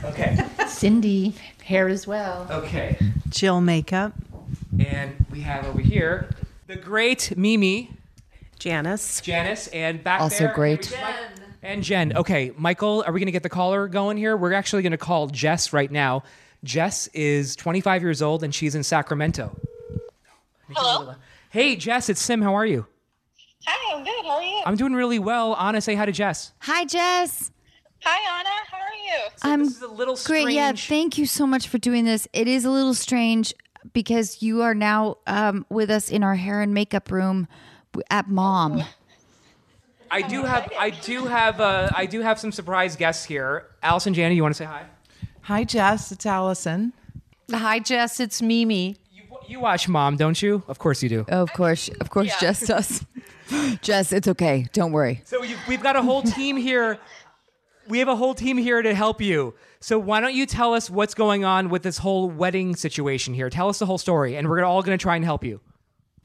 Okay. 0.05 0.37
Cindy, 0.67 1.35
hair 1.65 1.89
as 1.89 2.07
well. 2.07 2.47
Okay. 2.49 2.97
Jill 3.27 3.59
makeup. 3.59 4.13
And 4.77 5.25
we 5.31 5.39
we 5.39 5.41
have 5.41 5.65
over 5.65 5.81
here 5.81 6.29
the 6.67 6.75
great 6.75 7.35
Mimi, 7.37 7.91
Janice. 8.59 9.21
Janice, 9.21 9.67
and 9.69 10.03
back 10.03 10.21
Also 10.21 10.45
there, 10.45 10.53
great. 10.53 10.95
and 11.63 11.81
Jen. 11.83 12.15
Okay, 12.15 12.51
Michael, 12.57 13.03
are 13.07 13.13
we 13.13 13.19
going 13.19 13.27
to 13.27 13.31
get 13.31 13.43
the 13.43 13.49
caller 13.49 13.87
going 13.87 14.17
here? 14.17 14.35
We're 14.37 14.53
actually 14.53 14.81
going 14.83 14.91
to 14.91 14.97
call 14.97 15.27
Jess 15.27 15.71
right 15.73 15.89
now. 15.89 16.23
Jess 16.63 17.07
is 17.13 17.55
25 17.55 18.01
years 18.01 18.21
old 18.21 18.43
and 18.43 18.53
she's 18.53 18.75
in 18.75 18.83
Sacramento. 18.83 19.55
Hello. 20.75 21.15
Hey, 21.51 21.75
Jess, 21.77 22.09
it's 22.09 22.21
Sim. 22.21 22.41
How 22.41 22.53
are 22.53 22.65
you? 22.65 22.85
Hi, 23.65 23.97
I'm 23.97 24.03
good. 24.03 24.25
How 24.25 24.31
are 24.37 24.43
you? 24.43 24.61
I'm 24.65 24.75
doing 24.75 24.93
really 24.93 25.19
well. 25.19 25.55
Anna, 25.55 25.79
say 25.81 25.95
hi 25.95 26.05
to 26.05 26.11
Jess. 26.11 26.51
Hi, 26.59 26.83
Jess. 26.85 27.51
Hi, 28.03 28.39
Anna. 28.39 28.49
How 28.69 28.77
are 28.77 28.93
you? 28.93 29.29
I'm 29.41 29.63
this 29.65 29.77
is 29.77 29.81
a 29.81 29.87
little 29.87 30.15
strange. 30.15 30.45
great. 30.45 30.55
Yeah, 30.55 30.73
thank 30.73 31.17
you 31.17 31.25
so 31.25 31.47
much 31.47 31.67
for 31.67 31.77
doing 31.77 32.05
this. 32.05 32.27
It 32.33 32.47
is 32.47 32.65
a 32.65 32.69
little 32.71 32.93
strange 32.93 33.53
because 33.93 34.41
you 34.41 34.61
are 34.61 34.73
now 34.73 35.17
um, 35.27 35.65
with 35.69 35.89
us 35.89 36.09
in 36.09 36.23
our 36.23 36.35
hair 36.35 36.61
and 36.61 36.73
makeup 36.73 37.11
room 37.11 37.47
at 38.09 38.29
Mom. 38.29 38.83
I 40.11 40.23
do 40.23 40.43
have, 40.43 40.71
I 40.77 40.89
do 40.89 41.25
have, 41.25 41.61
uh, 41.61 41.89
I 41.95 42.07
do 42.07 42.21
have 42.21 42.39
some 42.39 42.51
surprise 42.51 42.95
guests 42.95 43.25
here. 43.25 43.67
Allison, 43.83 44.13
Jana, 44.13 44.33
you 44.33 44.41
want 44.41 44.55
to 44.55 44.57
say 44.57 44.65
hi? 44.65 44.85
Hi, 45.41 45.63
Jess. 45.63 46.11
It's 46.11 46.25
Allison. 46.25 46.93
Hi, 47.51 47.79
Jess. 47.79 48.19
It's 48.19 48.41
Mimi. 48.41 48.97
You 49.47 49.59
watch 49.59 49.87
Mom, 49.87 50.15
don't 50.15 50.39
you? 50.39 50.61
Of 50.67 50.77
course 50.77 51.01
you 51.01 51.09
do. 51.09 51.25
Of 51.27 51.53
course, 51.53 51.89
of 51.99 52.11
course, 52.11 52.31
Jess 52.39 52.67
does. 52.67 53.03
Jess, 53.81 54.11
it's 54.11 54.27
okay. 54.27 54.67
Don't 54.73 54.91
worry. 54.91 55.21
So 55.25 55.41
you, 55.41 55.57
we've 55.67 55.81
got 55.81 55.95
a 55.95 56.03
whole 56.03 56.21
team 56.21 56.55
here. 56.55 56.99
We 57.89 57.97
have 57.97 58.07
a 58.07 58.15
whole 58.15 58.35
team 58.35 58.57
here 58.57 58.83
to 58.83 58.93
help 58.93 59.19
you. 59.19 59.55
So 59.79 59.97
why 59.97 60.21
don't 60.21 60.35
you 60.35 60.45
tell 60.45 60.75
us 60.75 60.91
what's 60.91 61.15
going 61.15 61.43
on 61.43 61.69
with 61.69 61.81
this 61.81 61.97
whole 61.97 62.29
wedding 62.29 62.75
situation 62.75 63.33
here? 63.33 63.49
Tell 63.49 63.67
us 63.67 63.79
the 63.79 63.87
whole 63.87 63.97
story, 63.97 64.35
and 64.37 64.47
we're 64.47 64.63
all 64.63 64.83
going 64.83 64.95
to 64.95 65.01
try 65.01 65.15
and 65.15 65.25
help 65.25 65.43
you. 65.43 65.59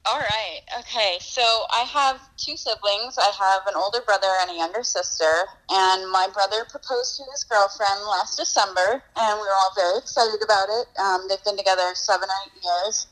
All 0.05 0.19
right. 0.19 0.61
Okay. 0.81 1.17
So 1.19 1.41
I 1.41 1.81
have 1.81 2.21
two 2.37 2.55
siblings. 2.55 3.17
I 3.17 3.31
have 3.39 3.65
an 3.65 3.73
older 3.75 4.01
brother 4.05 4.27
and 4.41 4.51
a 4.51 4.53
younger 4.53 4.83
sister. 4.83 5.33
And 5.71 6.11
my 6.11 6.29
brother 6.31 6.67
proposed 6.69 7.17
to 7.17 7.23
his 7.31 7.43
girlfriend 7.43 7.99
last 8.07 8.37
December, 8.37 9.01
and 9.17 9.39
we 9.39 9.47
were 9.47 9.57
all 9.57 9.73
very 9.75 9.97
excited 9.97 10.43
about 10.43 10.67
it. 10.69 10.85
Um, 11.01 11.25
they've 11.27 11.43
been 11.43 11.57
together 11.57 11.95
seven 11.95 12.29
or 12.29 12.37
eight 12.45 12.61
years, 12.63 13.07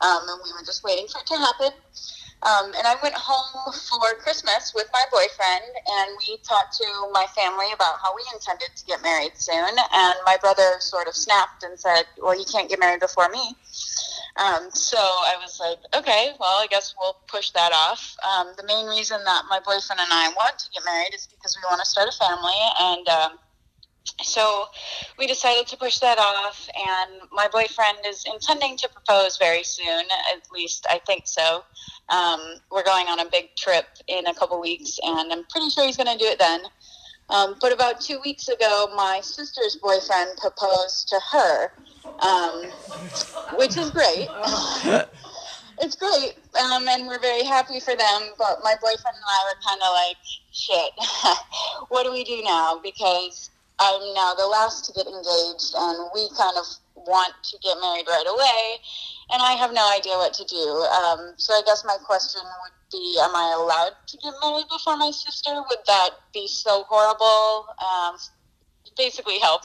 um, 0.00 0.24
and 0.26 0.40
we 0.42 0.50
were 0.54 0.64
just 0.64 0.82
waiting 0.82 1.06
for 1.08 1.20
it 1.20 1.26
to 1.26 1.36
happen. 1.36 1.76
Um, 2.42 2.66
and 2.76 2.86
I 2.86 2.94
went 3.02 3.14
home 3.14 3.72
for 3.90 4.14
Christmas 4.22 4.72
with 4.74 4.88
my 4.92 5.02
boyfriend, 5.10 5.64
and 5.74 6.16
we 6.18 6.38
talked 6.46 6.76
to 6.78 6.86
my 7.12 7.26
family 7.34 7.72
about 7.74 7.98
how 8.02 8.14
we 8.14 8.22
intended 8.32 8.68
to 8.76 8.84
get 8.86 9.02
married 9.02 9.32
soon. 9.34 9.74
And 9.92 10.14
my 10.24 10.36
brother 10.40 10.78
sort 10.78 11.08
of 11.08 11.14
snapped 11.14 11.64
and 11.64 11.78
said, 11.78 12.04
Well, 12.22 12.38
you 12.38 12.44
can't 12.44 12.68
get 12.68 12.78
married 12.78 13.00
before 13.00 13.28
me. 13.28 13.56
Um, 14.38 14.70
so 14.70 14.98
I 14.98 15.34
was 15.42 15.58
like, 15.58 15.78
okay, 15.96 16.30
well, 16.38 16.62
I 16.62 16.68
guess 16.70 16.94
we'll 16.98 17.16
push 17.26 17.50
that 17.52 17.72
off. 17.72 18.14
Um, 18.22 18.52
the 18.56 18.64
main 18.66 18.86
reason 18.86 19.18
that 19.24 19.44
my 19.50 19.58
boyfriend 19.58 19.98
and 19.98 20.12
I 20.12 20.32
want 20.36 20.58
to 20.60 20.70
get 20.70 20.84
married 20.84 21.12
is 21.12 21.26
because 21.26 21.58
we 21.58 21.66
want 21.68 21.80
to 21.80 21.86
start 21.86 22.08
a 22.08 22.12
family. 22.12 22.54
And 22.80 23.08
um, 23.08 23.32
so 24.22 24.64
we 25.18 25.26
decided 25.26 25.66
to 25.68 25.76
push 25.76 25.98
that 25.98 26.18
off. 26.18 26.68
And 26.76 27.20
my 27.32 27.48
boyfriend 27.52 27.98
is 28.06 28.24
intending 28.32 28.76
to 28.78 28.88
propose 28.88 29.36
very 29.38 29.62
soon, 29.62 30.04
at 30.34 30.42
least 30.52 30.86
I 30.90 31.00
think 31.06 31.26
so. 31.26 31.64
Um, 32.08 32.40
we're 32.70 32.84
going 32.84 33.06
on 33.06 33.20
a 33.20 33.30
big 33.30 33.54
trip 33.56 33.86
in 34.06 34.26
a 34.26 34.34
couple 34.34 34.60
weeks, 34.60 34.98
and 35.02 35.32
I'm 35.32 35.44
pretty 35.50 35.70
sure 35.70 35.84
he's 35.86 35.96
going 35.96 36.12
to 36.12 36.18
do 36.18 36.30
it 36.30 36.38
then. 36.38 36.60
Um, 37.30 37.56
but 37.60 37.72
about 37.72 38.00
two 38.00 38.18
weeks 38.24 38.48
ago, 38.48 38.88
my 38.96 39.20
sister's 39.22 39.76
boyfriend 39.76 40.38
proposed 40.38 41.08
to 41.08 41.20
her, 41.30 41.72
um, 42.20 42.64
which 43.58 43.76
is 43.76 43.90
great. 43.90 44.28
it's 45.80 45.94
great, 45.94 46.38
um, 46.58 46.88
and 46.88 47.06
we're 47.06 47.20
very 47.20 47.44
happy 47.44 47.80
for 47.80 47.94
them. 47.94 48.22
But 48.38 48.60
my 48.64 48.74
boyfriend 48.80 49.14
and 49.14 49.24
I 49.28 49.44
were 49.44 49.60
kind 49.68 49.80
of 49.82 49.92
like, 49.92 50.16
shit, 50.52 50.92
what 51.88 52.04
do 52.04 52.12
we 52.12 52.24
do 52.24 52.42
now? 52.42 52.80
Because 52.82 53.50
I'm 53.80 54.14
now 54.14 54.34
the 54.34 54.46
last 54.46 54.84
to 54.86 54.92
get 54.92 55.06
engaged, 55.06 55.74
and 55.76 56.10
we 56.14 56.28
kind 56.36 56.56
of 56.58 56.66
want 56.94 57.32
to 57.44 57.58
get 57.62 57.76
married 57.80 58.06
right 58.08 58.26
away, 58.26 58.78
and 59.30 59.42
I 59.42 59.52
have 59.52 59.72
no 59.72 59.88
idea 59.96 60.14
what 60.14 60.34
to 60.34 60.44
do. 60.44 60.56
Um, 60.58 61.34
so 61.36 61.52
I 61.54 61.62
guess 61.64 61.84
my 61.84 61.96
question 62.04 62.42
would 62.42 62.72
be, 62.90 63.16
am 63.20 63.34
I 63.34 63.54
allowed 63.56 63.92
to 64.08 64.16
get 64.18 64.34
married 64.42 64.66
before 64.68 64.96
my 64.96 65.10
sister? 65.10 65.50
Would 65.54 65.78
that 65.86 66.10
be 66.34 66.48
so 66.48 66.84
horrible? 66.88 67.66
Um, 67.78 68.16
basically, 68.96 69.38
help. 69.38 69.62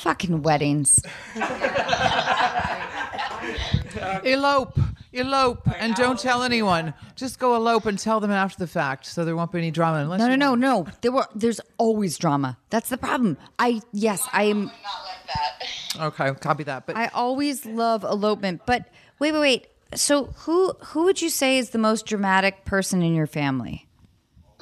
Fucking 0.00 0.42
weddings. 0.42 0.98
Elope. 4.24 4.78
Elope. 5.12 5.68
And 5.78 5.94
don't 5.94 6.18
tell 6.18 6.42
anyone. 6.42 6.94
Just 7.16 7.38
go 7.38 7.56
elope 7.56 7.86
and 7.86 7.98
tell 7.98 8.20
them 8.20 8.30
after 8.30 8.58
the 8.58 8.66
fact 8.66 9.06
so 9.06 9.24
there 9.24 9.34
won't 9.34 9.50
be 9.50 9.58
any 9.58 9.70
drama. 9.70 9.98
Unless 9.98 10.20
No, 10.20 10.26
no, 10.26 10.32
you 10.32 10.36
no, 10.36 10.54
no. 10.54 10.86
There 11.00 11.12
were. 11.12 11.26
There's 11.34 11.60
always 11.78 12.16
drama. 12.16 12.58
That's 12.70 12.88
the 12.90 12.98
problem. 12.98 13.36
I 13.58 13.80
yes, 13.92 14.26
I 14.32 14.44
am. 14.44 14.64
Not 14.64 14.72
like 14.74 15.26
that. 15.26 15.66
Okay, 16.00 16.32
copy 16.34 16.62
that. 16.64 16.86
But 16.86 16.96
I 16.96 17.08
always 17.08 17.66
love 17.66 18.04
elopement. 18.04 18.62
But 18.64 18.88
wait, 19.18 19.32
wait, 19.32 19.40
wait. 19.40 19.66
So 19.96 20.26
who 20.26 20.72
who 20.80 21.02
would 21.04 21.20
you 21.20 21.28
say 21.30 21.58
is 21.58 21.70
the 21.70 21.78
most 21.78 22.06
dramatic 22.06 22.64
person 22.64 23.02
in 23.02 23.12
your 23.12 23.26
family? 23.26 23.88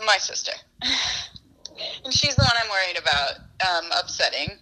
My 0.07 0.17
sister. 0.17 0.53
and 2.05 2.15
she's 2.15 2.35
the 2.35 2.43
one 2.43 2.53
I'm 2.63 2.71
worried 2.71 2.99
about 2.99 3.33
um, 3.69 3.91
upsetting. 4.01 4.59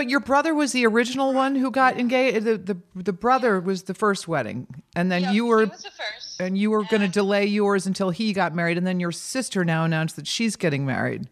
But 0.00 0.08
your 0.08 0.20
brother 0.20 0.54
was 0.54 0.72
the 0.72 0.86
original 0.86 1.34
one 1.34 1.54
who 1.56 1.70
got 1.70 1.98
engaged. 2.00 2.44
The 2.46 2.56
the, 2.56 2.76
the 2.94 3.12
brother 3.12 3.60
was 3.60 3.82
the 3.82 3.92
first 3.94 4.26
wedding, 4.26 4.66
and 4.96 5.12
then 5.12 5.22
Yep, 5.22 5.34
you 5.34 5.44
were 5.46 5.64
he 5.64 5.70
was 5.70 5.82
the 5.82 5.90
first. 5.90 6.40
and 6.40 6.56
you 6.56 6.70
were 6.70 6.84
going 6.84 7.02
to 7.02 7.08
delay 7.08 7.44
yours 7.44 7.86
until 7.86 8.08
he 8.08 8.32
got 8.32 8.54
married, 8.54 8.78
and 8.78 8.86
then 8.86 8.98
your 8.98 9.12
sister 9.12 9.62
now 9.64 9.84
announced 9.84 10.16
that 10.16 10.26
she's 10.26 10.56
getting 10.56 10.86
married. 10.86 11.28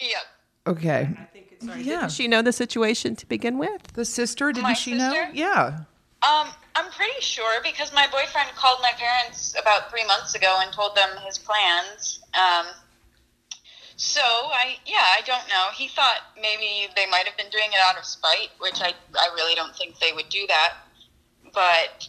Yep. 0.00 0.10
Okay, 0.66 1.08
Yeah. 1.78 2.02
Did 2.02 2.12
she 2.12 2.26
know 2.26 2.42
the 2.42 2.52
situation 2.52 3.14
to 3.16 3.26
begin 3.26 3.56
with? 3.58 3.82
the 3.94 4.04
sister 4.04 4.50
didn't 4.52 4.64
My 4.64 4.72
she 4.74 4.94
know? 4.94 5.12
Yeah. 5.32 5.78
Um, 6.28 6.48
I'm 6.74 6.90
pretty 6.92 7.20
sure 7.20 7.60
because 7.62 7.92
my 7.92 8.06
boyfriend 8.10 8.48
called 8.56 8.78
my 8.82 8.92
parents 8.96 9.54
about 9.60 9.90
three 9.90 10.04
months 10.06 10.34
ago 10.34 10.58
and 10.62 10.72
told 10.72 10.96
them 10.96 11.08
his 11.26 11.38
plans. 11.38 12.20
Um, 12.34 12.66
so 14.02 14.20
I, 14.20 14.78
yeah, 14.84 14.96
I 15.16 15.20
don't 15.24 15.48
know. 15.48 15.68
He 15.76 15.86
thought 15.86 16.16
maybe 16.34 16.88
they 16.96 17.06
might 17.06 17.24
have 17.24 17.36
been 17.36 17.50
doing 17.50 17.68
it 17.68 17.78
out 17.88 17.96
of 17.96 18.04
spite, 18.04 18.50
which 18.58 18.80
I, 18.80 18.94
I 19.14 19.28
really 19.36 19.54
don't 19.54 19.76
think 19.76 20.00
they 20.00 20.12
would 20.12 20.28
do 20.28 20.44
that. 20.48 20.72
But 21.54 22.08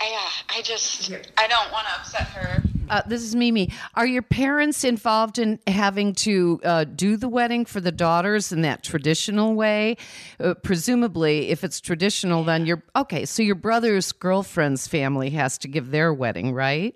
I, 0.00 0.04
uh, 0.04 0.56
I 0.56 0.62
just, 0.62 1.10
I 1.36 1.48
don't 1.48 1.72
want 1.72 1.88
to 1.88 1.94
upset 2.00 2.28
her. 2.28 2.62
Uh, 2.88 3.02
this 3.08 3.22
is 3.22 3.34
Mimi. 3.34 3.72
Are 3.94 4.06
your 4.06 4.22
parents 4.22 4.84
involved 4.84 5.40
in 5.40 5.58
having 5.66 6.12
to 6.14 6.60
uh, 6.62 6.84
do 6.84 7.16
the 7.16 7.28
wedding 7.28 7.64
for 7.64 7.80
the 7.80 7.92
daughters 7.92 8.52
in 8.52 8.62
that 8.62 8.84
traditional 8.84 9.54
way? 9.54 9.96
Uh, 10.38 10.54
presumably, 10.54 11.50
if 11.50 11.64
it's 11.64 11.80
traditional, 11.80 12.44
then 12.44 12.66
you're 12.66 12.84
okay. 12.94 13.24
So 13.24 13.42
your 13.42 13.56
brother's 13.56 14.12
girlfriend's 14.12 14.86
family 14.86 15.30
has 15.30 15.58
to 15.58 15.68
give 15.68 15.90
their 15.90 16.14
wedding, 16.14 16.52
right? 16.52 16.94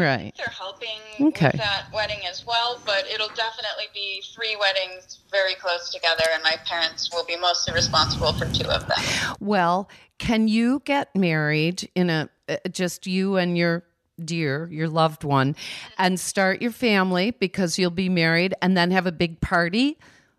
Yeah, 0.00 0.16
Right. 0.16 0.34
They're 0.36 0.46
helping 0.56 0.88
Okay. 1.28 1.46
with 1.46 1.56
that 1.56 1.86
wedding 1.92 2.20
as 2.28 2.44
well, 2.46 2.80
but 2.84 3.06
it'll 3.12 3.28
definitely 3.28 3.86
be 3.94 4.22
three 4.34 4.56
weddings 4.56 5.18
very 5.30 5.54
close 5.54 5.90
together, 5.92 6.24
and 6.32 6.42
my 6.42 6.56
parents 6.66 7.10
will 7.12 7.24
be 7.24 7.36
mostly 7.36 7.72
responsible 7.74 8.32
for 8.34 8.46
two 8.52 8.68
of 8.68 8.86
them. 8.86 8.98
Well, 9.40 9.88
can 10.18 10.48
you 10.48 10.82
get 10.84 11.14
married 11.14 11.88
in 11.94 12.10
a 12.10 12.28
uh, 12.48 12.56
just 12.70 13.06
you 13.06 13.36
and 13.36 13.58
your 13.58 13.82
dear, 14.24 14.68
your 14.70 14.88
loved 14.88 15.24
one, 15.24 15.56
and 15.98 16.18
start 16.20 16.62
your 16.62 16.70
family 16.70 17.32
because 17.32 17.78
you'll 17.78 17.90
be 17.90 18.08
married, 18.08 18.54
and 18.62 18.76
then 18.76 18.90
have 18.92 19.06
a 19.06 19.12
big 19.12 19.40
party 19.40 19.98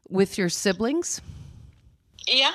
with 0.09 0.37
your 0.37 0.49
siblings? 0.49 1.19
Yeah, 2.27 2.51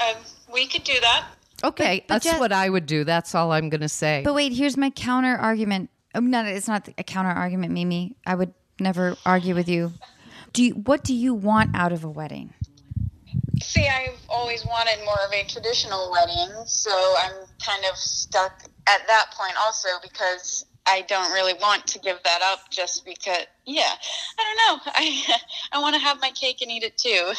um, 0.00 0.16
we 0.52 0.66
could 0.66 0.84
do 0.84 0.98
that. 1.00 1.24
Okay, 1.64 2.00
But- 2.00 2.08
but 2.08 2.14
that's 2.14 2.24
Jess- 2.24 2.40
what 2.40 2.52
I 2.52 2.68
would 2.70 2.86
do. 2.86 3.04
That's 3.04 3.34
all 3.34 3.52
I'm 3.52 3.68
going 3.68 3.80
to 3.82 3.88
say. 3.88 4.22
But 4.24 4.34
wait, 4.34 4.52
here's 4.52 4.76
my 4.76 4.90
counter 4.90 5.36
argument. 5.36 5.90
Oh, 6.14 6.20
no, 6.20 6.44
it's 6.44 6.68
not 6.68 6.88
a 6.98 7.04
counter 7.04 7.30
argument, 7.30 7.72
Mimi. 7.72 8.16
I 8.26 8.34
would 8.34 8.52
never 8.80 9.16
argue 9.24 9.54
with 9.54 9.68
you. 9.68 9.92
Do 10.52 10.64
you, 10.64 10.74
what 10.74 11.04
do 11.04 11.14
you 11.14 11.34
want 11.34 11.76
out 11.76 11.92
of 11.92 12.02
a 12.02 12.10
wedding? 12.10 12.52
See, 13.62 13.86
I've 13.86 14.18
always 14.28 14.64
wanted 14.64 15.04
more 15.04 15.18
of 15.26 15.32
a 15.32 15.44
traditional 15.44 16.10
wedding, 16.10 16.50
so 16.64 16.90
I'm 17.22 17.32
kind 17.64 17.84
of 17.90 17.96
stuck 17.96 18.62
at 18.88 19.06
that 19.06 19.26
point 19.36 19.54
also 19.64 19.88
because 20.02 20.64
I 20.86 21.02
don't 21.02 21.30
really 21.32 21.54
want 21.54 21.86
to 21.88 21.98
give 22.00 22.18
that 22.24 22.40
up 22.42 22.70
just 22.70 23.04
because, 23.04 23.46
yeah, 23.66 23.92
I 24.38 24.44
don't 24.44 24.84
know. 24.86 24.92
I, 24.94 25.36
I 25.72 25.80
want 25.80 25.94
to 25.94 26.00
have 26.00 26.20
my 26.20 26.30
cake 26.30 26.62
and 26.62 26.70
eat 26.70 26.82
it 26.82 26.98
too. 26.98 27.32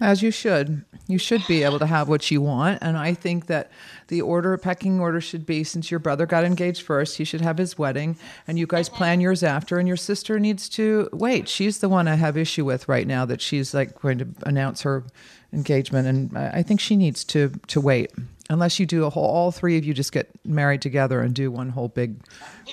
As 0.00 0.22
you 0.22 0.30
should. 0.30 0.84
You 1.06 1.18
should 1.18 1.46
be 1.46 1.62
able 1.62 1.78
to 1.78 1.86
have 1.86 2.08
what 2.08 2.30
you 2.30 2.40
want. 2.40 2.78
And 2.82 2.96
I 2.96 3.14
think 3.14 3.46
that 3.46 3.70
the 4.08 4.22
order, 4.22 4.56
pecking 4.56 5.00
order 5.00 5.20
should 5.20 5.46
be 5.46 5.64
since 5.64 5.90
your 5.90 6.00
brother 6.00 6.26
got 6.26 6.44
engaged 6.44 6.82
first, 6.82 7.16
he 7.16 7.24
should 7.24 7.40
have 7.40 7.58
his 7.58 7.78
wedding 7.78 8.16
and 8.46 8.58
you 8.58 8.66
guys 8.66 8.88
plan 8.88 9.20
yours 9.20 9.42
after. 9.42 9.78
And 9.78 9.88
your 9.88 9.96
sister 9.96 10.38
needs 10.38 10.68
to 10.70 11.08
wait. 11.12 11.48
She's 11.48 11.78
the 11.78 11.88
one 11.88 12.08
I 12.08 12.14
have 12.14 12.36
issue 12.36 12.64
with 12.64 12.88
right 12.88 13.06
now 13.06 13.24
that 13.24 13.40
she's 13.40 13.74
like 13.74 14.00
going 14.00 14.18
to 14.18 14.28
announce 14.44 14.82
her 14.82 15.04
engagement. 15.52 16.08
And 16.08 16.38
I 16.38 16.62
think 16.62 16.80
she 16.80 16.96
needs 16.96 17.24
to, 17.24 17.50
to 17.68 17.80
wait. 17.80 18.12
Unless 18.50 18.78
you 18.78 18.84
do 18.84 19.04
a 19.04 19.10
whole, 19.10 19.24
all 19.24 19.50
three 19.52 19.78
of 19.78 19.84
you 19.86 19.94
just 19.94 20.12
get 20.12 20.28
married 20.44 20.82
together 20.82 21.20
and 21.22 21.34
do 21.34 21.50
one 21.50 21.70
whole 21.70 21.88
big 21.88 22.16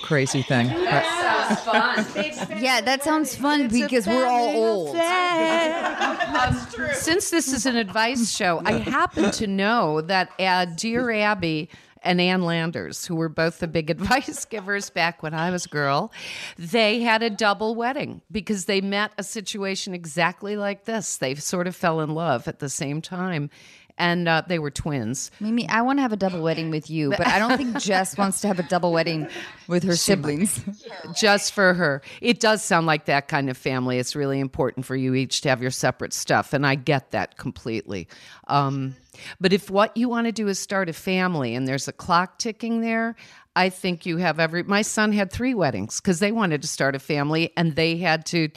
crazy 0.02 0.42
thing. 0.42 0.68
But- 0.68 1.04
Yeah, 2.62 2.80
that 2.82 3.02
sounds 3.02 3.34
fun 3.34 3.68
because 3.68 4.06
we're 4.06 4.26
all 4.26 4.56
old. 4.56 4.96
Since 6.94 7.30
this 7.30 7.52
is 7.52 7.66
an 7.66 7.76
advice 7.76 8.34
show, 8.34 8.62
I 8.64 8.72
happen 8.72 9.30
to 9.32 9.46
know 9.46 10.00
that 10.02 10.30
uh, 10.38 10.64
Dear 10.66 11.10
Abby 11.10 11.68
and 12.04 12.20
Ann 12.20 12.42
Landers, 12.42 13.06
who 13.06 13.14
were 13.16 13.28
both 13.28 13.58
the 13.60 13.68
big 13.68 13.90
advice 13.96 14.44
givers 14.44 14.90
back 14.90 15.22
when 15.22 15.34
I 15.34 15.50
was 15.50 15.66
a 15.66 15.68
girl, 15.68 16.12
they 16.58 17.00
had 17.00 17.22
a 17.22 17.30
double 17.30 17.74
wedding 17.74 18.22
because 18.30 18.64
they 18.66 18.80
met 18.80 19.12
a 19.18 19.22
situation 19.22 19.94
exactly 19.94 20.56
like 20.56 20.84
this. 20.84 21.16
They 21.18 21.34
sort 21.34 21.66
of 21.66 21.76
fell 21.76 22.00
in 22.00 22.10
love 22.14 22.48
at 22.48 22.58
the 22.60 22.68
same 22.68 23.00
time. 23.02 23.50
And 23.98 24.28
uh, 24.28 24.42
they 24.46 24.58
were 24.58 24.70
twins. 24.70 25.30
Mimi, 25.40 25.68
I 25.68 25.82
want 25.82 25.98
to 25.98 26.02
have 26.02 26.12
a 26.12 26.16
double 26.16 26.42
wedding 26.42 26.70
with 26.70 26.90
you, 26.90 27.10
but 27.10 27.26
I 27.26 27.38
don't 27.38 27.56
think 27.56 27.78
Jess 27.78 28.16
wants 28.18 28.40
to 28.40 28.48
have 28.48 28.58
a 28.58 28.64
double 28.64 28.92
wedding 28.92 29.28
with 29.68 29.82
her 29.84 29.96
siblings. 29.96 30.60
just 31.14 31.52
for 31.52 31.74
her. 31.74 32.02
It 32.20 32.40
does 32.40 32.62
sound 32.62 32.86
like 32.86 33.04
that 33.06 33.28
kind 33.28 33.50
of 33.50 33.56
family. 33.56 33.98
It's 33.98 34.16
really 34.16 34.40
important 34.40 34.86
for 34.86 34.96
you 34.96 35.14
each 35.14 35.42
to 35.42 35.48
have 35.50 35.62
your 35.62 35.70
separate 35.70 36.12
stuff, 36.12 36.52
and 36.52 36.66
I 36.66 36.74
get 36.74 37.10
that 37.12 37.36
completely. 37.36 38.08
Um, 38.48 38.96
but 39.40 39.52
if 39.52 39.70
what 39.70 39.96
you 39.96 40.08
want 40.08 40.26
to 40.26 40.32
do 40.32 40.48
is 40.48 40.58
start 40.58 40.88
a 40.88 40.92
family 40.92 41.54
and 41.54 41.66
there's 41.66 41.88
a 41.88 41.92
clock 41.92 42.38
ticking 42.38 42.80
there, 42.80 43.14
I 43.54 43.68
think 43.68 44.06
you 44.06 44.16
have 44.16 44.40
every. 44.40 44.62
My 44.62 44.82
son 44.82 45.12
had 45.12 45.30
three 45.30 45.52
weddings 45.54 46.00
because 46.00 46.20
they 46.20 46.32
wanted 46.32 46.62
to 46.62 46.68
start 46.68 46.94
a 46.94 46.98
family 46.98 47.52
and 47.56 47.76
they 47.76 47.98
had 47.98 48.24
to 48.26 48.48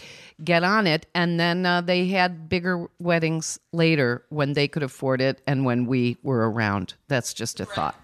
get 0.44 0.64
on 0.64 0.88
it. 0.88 1.06
And 1.14 1.40
then 1.40 1.66
uh, 1.66 1.82
they 1.82 2.08
had 2.08 2.48
bigger 2.48 2.88
weddings 3.00 3.60
later 3.74 4.24
when 4.30 4.54
they 4.54 4.70
could 4.70 4.84
afford 4.84 5.20
it 5.20 5.42
and 5.46 5.66
when 5.66 5.86
we 5.86 6.18
were 6.24 6.50
around. 6.50 6.94
That's 7.10 7.34
just 7.34 7.60
a 7.60 7.66
thought. 7.66 8.00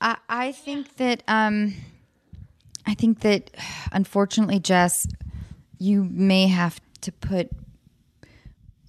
I, 0.00 0.16
I 0.28 0.52
think 0.52 0.96
that 0.96 1.22
um, 1.28 1.74
I 2.86 2.94
think 2.94 3.20
that 3.20 3.50
unfortunately, 3.92 4.60
Jess, 4.60 5.06
you 5.78 6.04
may 6.04 6.46
have 6.46 6.80
to 7.02 7.12
put 7.12 7.50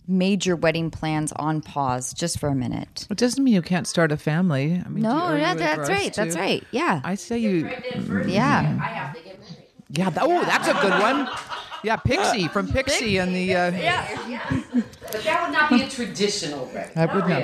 major 0.09 0.55
wedding 0.55 0.89
plans 0.91 1.31
on 1.37 1.61
pause 1.61 2.13
just 2.13 2.39
for 2.39 2.49
a 2.49 2.55
minute. 2.55 3.07
It 3.09 3.17
doesn't 3.17 3.43
mean 3.43 3.53
you 3.53 3.61
can't 3.61 3.87
start 3.87 4.11
a 4.11 4.17
family. 4.17 4.81
I 4.85 4.89
mean, 4.89 5.03
No, 5.03 5.29
do- 5.31 5.37
yeah, 5.37 5.53
that's 5.53 5.61
adverse 5.79 5.89
right, 5.89 6.13
that's 6.13 6.35
to- 6.35 6.41
right, 6.41 6.63
yeah. 6.71 7.01
I 7.03 7.15
say 7.15 7.37
you. 7.37 7.69
Yeah. 8.27 9.13
Yeah. 9.91 10.09
That, 10.11 10.23
oh, 10.23 10.43
that's 10.43 10.67
a 10.67 10.73
good 10.73 11.01
one. 11.01 11.27
Yeah, 11.83 11.95
Pixie 11.95 12.47
from 12.49 12.67
Pixie 12.71 13.17
and 13.17 13.33
the. 13.33 13.55
Uh, 13.55 13.71
yeah. 13.71 14.61
But 15.11 15.23
that 15.23 15.43
would 15.43 15.53
not 15.53 15.69
be 15.69 15.81
a 15.83 15.87
traditional 15.89 16.65
wedding. 16.73 16.91
I 16.97 17.05
would 17.15 17.27
know. 17.27 17.43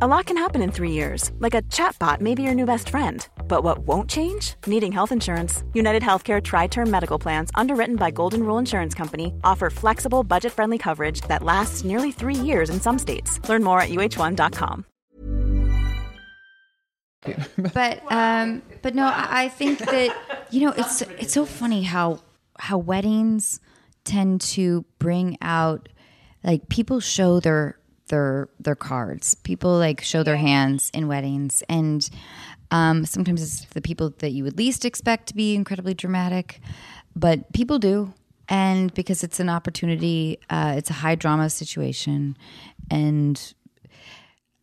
A 0.00 0.06
lot 0.06 0.26
can 0.26 0.36
happen 0.36 0.62
in 0.62 0.70
three 0.70 0.92
years, 0.92 1.32
like 1.40 1.54
a 1.54 1.62
chatbot 1.62 2.20
may 2.20 2.34
be 2.36 2.44
your 2.44 2.54
new 2.54 2.66
best 2.66 2.88
friend. 2.88 3.26
But 3.48 3.64
what 3.64 3.78
won't 3.80 4.08
change? 4.08 4.54
Needing 4.64 4.92
health 4.92 5.10
insurance. 5.10 5.64
United 5.74 6.02
Healthcare 6.04 6.40
TriTerm 6.40 6.88
Medical 6.88 7.18
Plans, 7.18 7.50
underwritten 7.56 7.96
by 7.96 8.12
Golden 8.12 8.44
Rule 8.44 8.58
Insurance 8.58 8.94
Company, 8.94 9.32
offer 9.42 9.70
flexible, 9.70 10.22
budget 10.22 10.52
friendly 10.52 10.78
coverage 10.78 11.22
that 11.22 11.42
lasts 11.42 11.82
nearly 11.82 12.12
three 12.12 12.36
years 12.36 12.70
in 12.70 12.80
some 12.80 12.96
states. 12.96 13.40
Learn 13.48 13.64
more 13.64 13.80
at 13.80 13.88
uhone.com. 13.88 14.84
but 17.74 18.12
um 18.12 18.62
but 18.80 18.94
no 18.94 19.04
I, 19.04 19.44
I 19.44 19.48
think 19.48 19.80
that 19.80 20.46
you 20.50 20.60
know 20.60 20.72
it's 20.76 21.02
it's 21.02 21.32
so 21.32 21.44
funny 21.44 21.82
how 21.82 22.20
how 22.60 22.78
weddings 22.78 23.58
tend 24.04 24.40
to 24.42 24.84
bring 25.00 25.36
out 25.42 25.88
like 26.44 26.68
people 26.68 27.00
show 27.00 27.40
their 27.40 27.78
their 28.08 28.48
their 28.60 28.74
cards. 28.74 29.34
People 29.34 29.76
like 29.78 30.02
show 30.02 30.22
their 30.22 30.36
hands 30.36 30.90
in 30.92 31.08
weddings 31.08 31.62
and 31.68 32.08
um 32.70 33.06
sometimes 33.06 33.42
it's 33.42 33.64
the 33.72 33.80
people 33.80 34.10
that 34.18 34.30
you 34.30 34.44
would 34.44 34.58
least 34.58 34.84
expect 34.84 35.26
to 35.28 35.34
be 35.34 35.54
incredibly 35.54 35.94
dramatic 35.94 36.60
but 37.16 37.50
people 37.54 37.78
do 37.78 38.12
and 38.46 38.92
because 38.92 39.24
it's 39.24 39.40
an 39.40 39.48
opportunity 39.48 40.38
uh 40.50 40.74
it's 40.76 40.90
a 40.90 40.92
high 40.92 41.14
drama 41.14 41.48
situation 41.48 42.36
and 42.90 43.54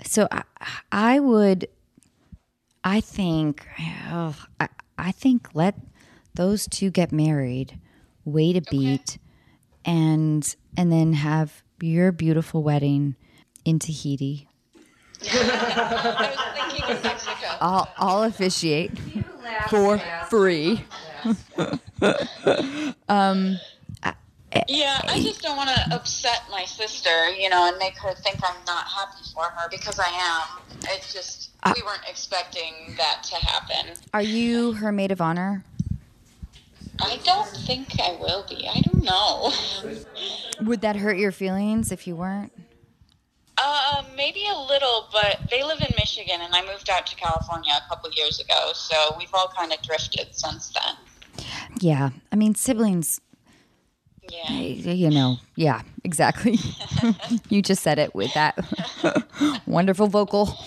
so 0.03 0.27
I, 0.31 0.43
I 0.91 1.19
would 1.19 1.67
I 2.85 3.01
think, 3.01 3.65
oh, 4.11 4.35
I, 4.59 4.69
I 4.97 5.11
think 5.11 5.49
let 5.55 5.75
those 6.35 6.67
two 6.67 6.91
get 6.91 7.11
married, 7.11 7.79
wait 8.25 8.55
a 8.55 8.61
beat, 8.61 9.17
and 9.83 10.55
and 10.77 10.91
then 10.91 11.13
have 11.13 11.63
your 11.81 12.11
beautiful 12.11 12.61
wedding 12.61 13.15
in 13.65 13.79
Tahiti. 13.79 14.47
I'll 17.61 17.87
I'll 17.97 18.23
officiate 18.23 18.97
for 19.69 19.99
free. 20.29 20.85
um, 23.09 23.59
Yeah, 24.67 25.01
I 25.03 25.19
just 25.21 25.41
don't 25.41 25.57
want 25.57 25.69
to 25.69 25.95
upset 25.95 26.43
my 26.51 26.63
sister, 26.65 27.29
you 27.31 27.49
know, 27.49 27.67
and 27.67 27.77
make 27.77 27.97
her 27.97 28.13
think 28.13 28.37
I'm 28.43 28.63
not 28.65 28.85
happy 28.87 29.23
for 29.33 29.43
her 29.43 29.67
because 29.69 29.99
I 29.99 30.07
am. 30.07 30.63
It's 30.89 31.11
just 31.11 31.51
we 31.75 31.81
weren't 31.81 32.03
expecting 32.07 32.93
that 32.97 33.23
to 33.23 33.35
happen. 33.35 33.95
are 34.13 34.21
you 34.21 34.73
her 34.73 34.91
maid 34.91 35.11
of 35.11 35.19
honor? 35.19 35.63
I 37.01 37.19
don't 37.23 37.47
think 37.47 37.99
I 37.99 38.15
will 38.19 38.45
be. 38.47 38.67
I 38.67 38.79
don't 38.81 39.03
know. 39.03 39.51
Would 40.61 40.81
that 40.81 40.95
hurt 40.95 41.17
your 41.17 41.31
feelings 41.31 41.91
if 41.91 42.07
you 42.07 42.15
weren't? 42.15 42.53
Uh, 43.57 44.03
maybe 44.17 44.43
a 44.51 44.59
little, 44.59 45.07
but 45.11 45.39
they 45.49 45.63
live 45.63 45.79
in 45.79 45.93
Michigan, 45.97 46.41
and 46.41 46.53
I 46.53 46.61
moved 46.65 46.89
out 46.89 47.07
to 47.07 47.15
California 47.15 47.71
a 47.73 47.89
couple 47.89 48.09
years 48.11 48.39
ago, 48.39 48.71
so 48.73 49.15
we've 49.17 49.33
all 49.33 49.51
kind 49.55 49.71
of 49.71 49.81
drifted 49.81 50.27
since 50.31 50.73
then. 50.73 51.45
Yeah, 51.79 52.09
I 52.31 52.35
mean 52.35 52.55
siblings. 52.55 53.21
Yeah. 54.29 54.51
You 54.51 55.09
know, 55.09 55.37
yeah, 55.55 55.81
exactly. 56.03 56.57
you 57.49 57.61
just 57.61 57.83
said 57.83 57.99
it 57.99 58.15
with 58.15 58.33
that 58.33 58.57
wonderful 59.65 60.07
vocal. 60.07 60.57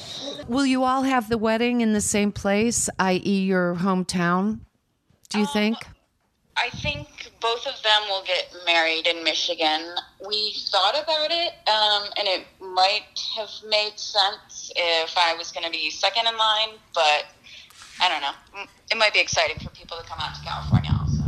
Will 0.48 0.66
you 0.66 0.85
all 0.85 1.03
have 1.03 1.29
the 1.29 1.38
wedding 1.38 1.81
in 1.81 1.92
the 1.92 2.01
same 2.01 2.33
place, 2.33 2.88
i.e., 2.98 3.40
your 3.42 3.74
hometown? 3.74 4.61
Do 5.29 5.40
you 5.40 5.46
think? 5.46 5.77
I 6.57 6.70
think 6.70 7.31
both 7.40 7.66
of 7.66 7.81
them 7.83 8.03
will 8.09 8.24
get 8.24 8.53
married 8.66 9.07
in 9.07 9.22
Michigan. 9.22 9.94
We 10.27 10.55
thought 10.70 10.94
about 10.94 11.31
it, 11.31 11.53
um, 11.68 12.11
and 12.18 12.27
it 12.27 12.46
might 12.78 13.18
have 13.36 13.50
made 13.68 13.98
sense 13.98 14.70
if 14.76 15.18
I 15.18 15.34
was 15.36 15.50
going 15.50 15.64
to 15.64 15.70
be 15.70 15.90
second 15.90 16.28
in 16.28 16.36
line, 16.36 16.78
but 16.94 17.26
I 18.00 18.08
don't 18.08 18.22
know. 18.22 18.66
It 18.92 18.96
might 18.96 19.12
be 19.12 19.18
exciting 19.18 19.58
for 19.58 19.68
people 19.70 19.96
to 19.96 20.04
come 20.04 20.20
out 20.20 20.36
to 20.36 20.40
California 20.42 20.92
also. 20.92 21.24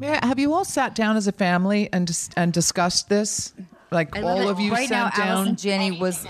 Yeah, 0.00 0.24
have 0.26 0.38
you 0.38 0.54
all 0.54 0.64
sat 0.64 0.94
down 0.94 1.18
as 1.18 1.26
a 1.26 1.32
family 1.32 1.90
and 1.92 2.06
dis- 2.06 2.30
and 2.38 2.54
discussed 2.54 3.10
this? 3.10 3.52
Like 3.90 4.16
all 4.16 4.48
it. 4.48 4.50
of 4.50 4.58
you 4.58 4.72
right 4.72 4.88
sat 4.88 5.18
now, 5.18 5.24
down. 5.24 5.36
Allison 5.36 5.56
Jenny 5.56 5.90
was 5.90 6.26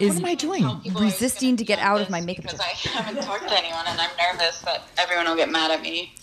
is 0.00 0.14
what 0.14 0.18
am 0.18 0.24
I 0.26 0.34
doing? 0.34 0.80
resisting 0.94 1.56
to 1.56 1.64
get 1.64 1.78
out 1.78 2.00
of 2.00 2.10
my 2.10 2.20
makeup. 2.20 2.44
Because 2.46 2.60
I 2.60 2.64
haven't 2.88 3.22
talked 3.22 3.46
to 3.48 3.56
anyone, 3.58 3.84
and 3.86 4.00
I'm 4.00 4.10
nervous 4.18 4.60
that 4.62 4.82
everyone 4.98 5.26
will 5.28 5.36
get 5.36 5.50
mad 5.50 5.70
at 5.70 5.82
me. 5.82 6.14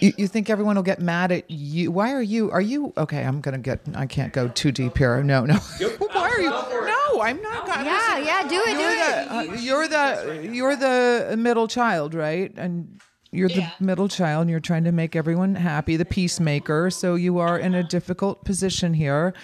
You, 0.00 0.12
you 0.18 0.28
think 0.28 0.50
everyone 0.50 0.76
will 0.76 0.82
get 0.82 1.00
mad 1.00 1.32
at 1.32 1.50
you? 1.50 1.90
Why 1.90 2.12
are 2.12 2.22
you? 2.22 2.50
Are 2.50 2.60
you 2.60 2.92
okay? 2.96 3.22
I'm 3.24 3.40
gonna 3.40 3.58
get. 3.58 3.80
I 3.94 4.06
can't 4.06 4.32
go 4.32 4.48
too 4.48 4.70
deep 4.72 4.96
here. 4.98 5.22
No, 5.22 5.44
no. 5.46 5.54
Why 6.12 6.28
are 6.30 6.40
you? 6.40 6.50
No, 6.50 7.20
I'm 7.22 7.40
not. 7.42 7.66
gonna- 7.66 7.84
Yeah, 7.84 8.18
yeah, 8.18 8.48
do 8.48 8.62
it, 8.66 8.78
you're 8.78 8.90
it. 8.90 9.28
The, 9.28 9.34
uh, 9.34 9.42
you're 9.60 9.88
the 9.88 10.50
you're 10.52 10.76
the 10.76 11.34
middle 11.38 11.66
child, 11.66 12.14
right? 12.14 12.52
And 12.56 13.00
you're 13.34 13.48
the 13.48 13.66
middle 13.80 14.08
child 14.08 14.42
and 14.42 14.50
you're 14.50 14.60
trying 14.60 14.84
to 14.84 14.92
make 14.92 15.16
everyone 15.16 15.54
happy, 15.54 15.96
the 15.96 16.04
peacemaker. 16.04 16.90
So 16.90 17.14
you 17.14 17.38
are 17.38 17.58
in 17.58 17.74
a 17.74 17.82
difficult 17.82 18.44
position 18.44 18.94
here. 18.94 19.34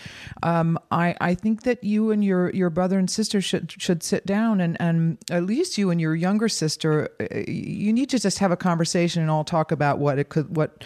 Um, 0.42 0.78
I, 0.90 1.14
I 1.20 1.34
think 1.34 1.62
that 1.62 1.82
you 1.84 2.10
and 2.10 2.24
your, 2.24 2.50
your 2.50 2.70
brother 2.70 2.98
and 2.98 3.10
sister 3.10 3.40
should 3.40 3.72
should 3.72 4.02
sit 4.02 4.26
down 4.26 4.60
and, 4.60 4.76
and 4.80 5.18
at 5.30 5.44
least 5.44 5.78
you 5.78 5.90
and 5.90 6.00
your 6.00 6.14
younger 6.14 6.48
sister, 6.48 7.10
uh, 7.20 7.38
you 7.48 7.92
need 7.92 8.10
to 8.10 8.18
just 8.18 8.38
have 8.38 8.52
a 8.52 8.56
conversation 8.56 9.22
and 9.22 9.30
all 9.30 9.44
talk 9.44 9.72
about 9.72 9.98
what 9.98 10.18
it 10.18 10.28
could 10.28 10.56
what 10.56 10.84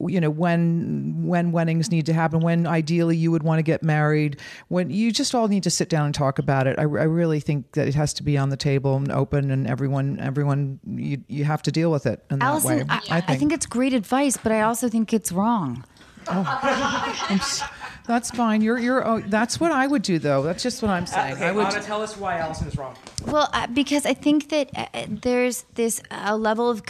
you 0.00 0.20
know 0.20 0.30
when 0.30 1.22
when 1.26 1.52
weddings 1.52 1.90
need 1.90 2.06
to 2.06 2.12
happen 2.12 2.40
when 2.40 2.66
ideally 2.66 3.16
you 3.16 3.30
would 3.30 3.42
want 3.42 3.58
to 3.58 3.62
get 3.62 3.82
married 3.82 4.38
when 4.68 4.90
you 4.90 5.12
just 5.12 5.34
all 5.34 5.48
need 5.48 5.62
to 5.62 5.70
sit 5.70 5.88
down 5.88 6.06
and 6.06 6.14
talk 6.14 6.38
about 6.38 6.66
it. 6.66 6.78
I, 6.78 6.82
I 6.82 6.84
really 6.84 7.40
think 7.40 7.72
that 7.72 7.86
it 7.86 7.94
has 7.94 8.12
to 8.14 8.22
be 8.22 8.36
on 8.36 8.48
the 8.48 8.56
table 8.56 8.96
and 8.96 9.10
open 9.12 9.50
and 9.50 9.66
everyone 9.66 10.18
everyone 10.20 10.80
you, 10.86 11.22
you 11.28 11.44
have 11.44 11.62
to 11.62 11.72
deal 11.72 11.90
with 11.90 12.06
it 12.06 12.24
in 12.30 12.40
that 12.40 12.62
way 12.62 12.84
Allison, 12.88 12.90
I, 12.90 13.22
I 13.28 13.36
think 13.36 13.52
it's 13.52 13.66
great 13.66 13.92
advice, 13.92 14.36
but 14.36 14.52
I 14.52 14.62
also 14.62 14.88
think 14.88 15.12
it's 15.12 15.30
wrong. 15.32 15.84
I'm 16.28 17.36
s- 17.38 17.62
that's 18.06 18.30
fine. 18.30 18.60
You're 18.62 18.78
you're 18.78 19.06
oh, 19.06 19.20
that's 19.20 19.60
what 19.60 19.72
I 19.72 19.86
would 19.86 20.02
do 20.02 20.18
though. 20.18 20.42
That's 20.42 20.62
just 20.62 20.82
what 20.82 20.90
I'm 20.90 21.06
saying. 21.06 21.34
Okay, 21.34 21.48
I 21.48 21.52
would 21.52 21.66
Anna, 21.66 21.82
tell 21.82 22.02
us 22.02 22.16
why 22.16 22.38
Allison 22.38 22.68
is 22.68 22.76
wrong. 22.76 22.96
Well, 23.26 23.48
uh, 23.52 23.66
because 23.68 24.06
I 24.06 24.14
think 24.14 24.48
that 24.50 24.70
uh, 24.74 25.06
there's 25.08 25.64
this 25.74 26.02
uh, 26.10 26.36
level 26.36 26.70
of 26.70 26.84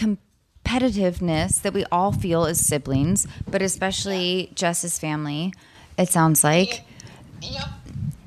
competitiveness 0.66 1.62
that 1.62 1.72
we 1.72 1.84
all 1.92 2.12
feel 2.12 2.44
as 2.44 2.64
siblings, 2.64 3.26
but 3.50 3.62
especially 3.62 4.50
Jess's 4.54 4.98
family. 4.98 5.52
It 5.98 6.08
sounds 6.08 6.44
like. 6.44 6.82
Yep. 7.42 7.64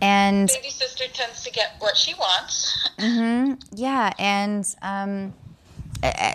And 0.02 0.48
Baby 0.48 0.70
sister 0.70 1.06
tends 1.14 1.44
to 1.44 1.52
get 1.52 1.76
what 1.80 1.98
she 1.98 2.14
wants. 2.14 2.90
hmm 3.00 3.54
Yeah, 3.74 4.14
and 4.18 4.66
um, 4.82 5.34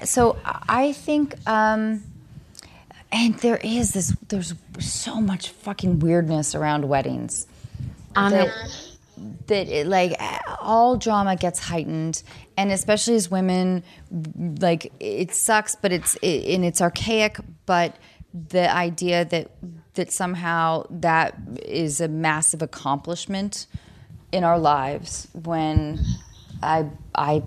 so 0.05 0.37
I 0.45 0.93
think, 0.93 1.35
um, 1.49 2.03
and 3.11 3.35
there 3.37 3.57
is 3.59 3.93
this. 3.93 4.15
There's 4.29 4.55
so 4.81 5.21
much 5.21 5.49
fucking 5.49 6.01
weirdness 6.01 6.55
around 6.55 6.87
weddings. 6.89 7.47
that, 8.15 8.53
that 9.47 9.69
it, 9.69 9.87
like 9.87 10.21
all 10.61 10.97
drama 10.97 11.37
gets 11.37 11.59
heightened, 11.59 12.23
and 12.57 12.73
especially 12.73 13.15
as 13.15 13.31
women, 13.31 13.83
like 14.61 14.93
it 15.01 15.35
sucks, 15.35 15.75
but 15.75 15.93
it's 15.93 16.17
it, 16.17 16.55
and 16.55 16.65
it's 16.65 16.81
archaic. 16.81 17.39
But 17.67 17.97
the 18.33 18.73
idea 18.73 19.25
that 19.25 19.51
that 19.95 20.13
somehow 20.13 20.85
that 20.91 21.35
is 21.63 22.01
a 22.01 22.09
massive 22.09 22.63
accomplishment 22.63 23.67
in 24.33 24.43
our 24.43 24.59
lives 24.59 25.29
when 25.33 26.01
I 26.63 26.87
I 27.15 27.43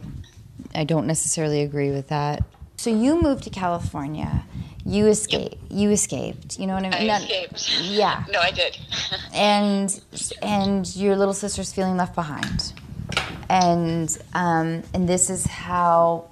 I 0.73 0.83
don't 0.85 1.07
necessarily 1.07 1.61
agree 1.61 1.91
with 1.91 2.07
that. 2.07 2.43
So 2.77 2.91
you 2.91 3.21
moved 3.21 3.43
to 3.43 3.49
California. 3.49 4.45
You 4.85 5.07
escaped. 5.07 5.57
You 5.69 5.89
escaped. 5.89 6.59
You 6.59 6.67
know 6.67 6.75
what 6.75 6.85
I 6.85 6.99
mean? 6.99 7.09
I 7.09 7.17
escaped. 7.17 7.81
Yeah. 7.81 8.23
No, 8.31 8.39
I 8.39 8.51
did. 8.51 8.77
And 9.33 9.99
and 10.41 10.95
your 10.95 11.15
little 11.15 11.33
sister's 11.33 11.73
feeling 11.73 11.97
left 11.97 12.15
behind. 12.15 12.73
And 13.49 14.15
um, 14.33 14.83
and 14.93 15.09
this 15.09 15.29
is 15.29 15.45
how, 15.45 16.29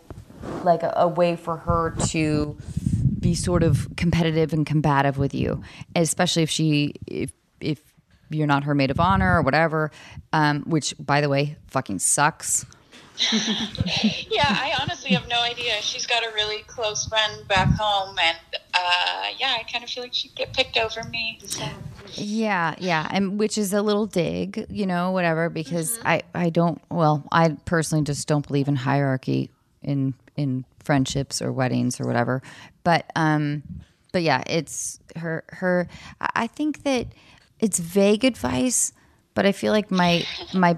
like 0.64 0.84
a, 0.84 0.94
a 0.98 1.08
way 1.08 1.36
for 1.36 1.58
her 1.58 1.96
to 2.08 2.58
be 3.20 3.36
sort 3.36 3.64
of 3.64 3.88
competitive 3.98 4.54
and 4.54 4.66
combative 4.66 5.18
with 5.18 5.34
you, 5.34 5.62
especially 5.96 6.44
if 6.44 6.50
she 6.50 6.94
if 7.08 7.32
if 7.60 7.82
you're 8.30 8.48
not 8.48 8.64
her 8.66 8.76
maid 8.76 8.92
of 8.92 9.00
honor 9.00 9.38
or 9.38 9.42
whatever. 9.42 9.92
Um, 10.32 10.62
which, 10.64 10.94
by 11.00 11.22
the 11.22 11.30
way, 11.30 11.58
fucking 11.68 12.00
sucks. 12.00 12.66
Yeah, 14.30 14.44
I 14.50 14.74
honestly 14.82 15.12
have 15.12 15.28
no 15.30 15.42
idea. 15.42 15.82
She's 15.82 16.06
got 16.06 16.24
a 16.24 16.34
really 16.34 16.64
close 16.64 17.06
friend 17.06 17.48
back 17.48 17.70
home, 17.70 18.18
and 18.22 18.38
uh, 18.74 19.28
yeah, 19.38 19.56
I 19.58 19.64
kind 19.72 19.84
of 19.84 19.90
feel 19.90 20.04
like 20.04 20.14
she'd 20.14 20.36
get 20.36 20.54
picked 20.54 20.78
over 20.78 21.04
me. 21.06 21.40
So. 21.46 21.66
Yeah, 22.14 22.76
yeah, 22.78 23.08
and 23.10 23.40
which 23.40 23.58
is 23.58 23.74
a 23.74 23.82
little 23.82 24.06
dig, 24.06 24.66
you 24.70 24.86
know, 24.86 25.12
whatever. 25.12 25.50
Because 25.50 25.98
I, 26.04 26.24
I 26.34 26.50
don't. 26.50 26.82
Well, 26.90 27.26
I 27.32 27.58
personally 27.66 28.04
just 28.04 28.28
don't 28.28 28.46
believe 28.46 28.68
in 28.68 28.76
hierarchy 28.76 29.50
in 29.82 30.14
in 30.36 30.66
friendships 30.84 31.42
or 31.42 31.52
weddings 31.52 32.00
or 32.00 32.06
whatever. 32.06 32.42
But 32.84 33.10
um, 33.16 33.64
but 34.12 34.24
yeah, 34.24 34.44
it's 34.48 35.00
her 35.16 35.44
her. 35.50 35.88
I 36.20 36.30
I 36.36 36.48
think 36.48 36.84
that 36.84 37.08
it's 37.60 37.80
vague 37.80 38.26
advice, 38.26 38.92
but 39.34 39.46
I 39.46 39.52
feel 39.52 39.72
like 39.72 39.90
my 39.90 40.26
my 40.54 40.78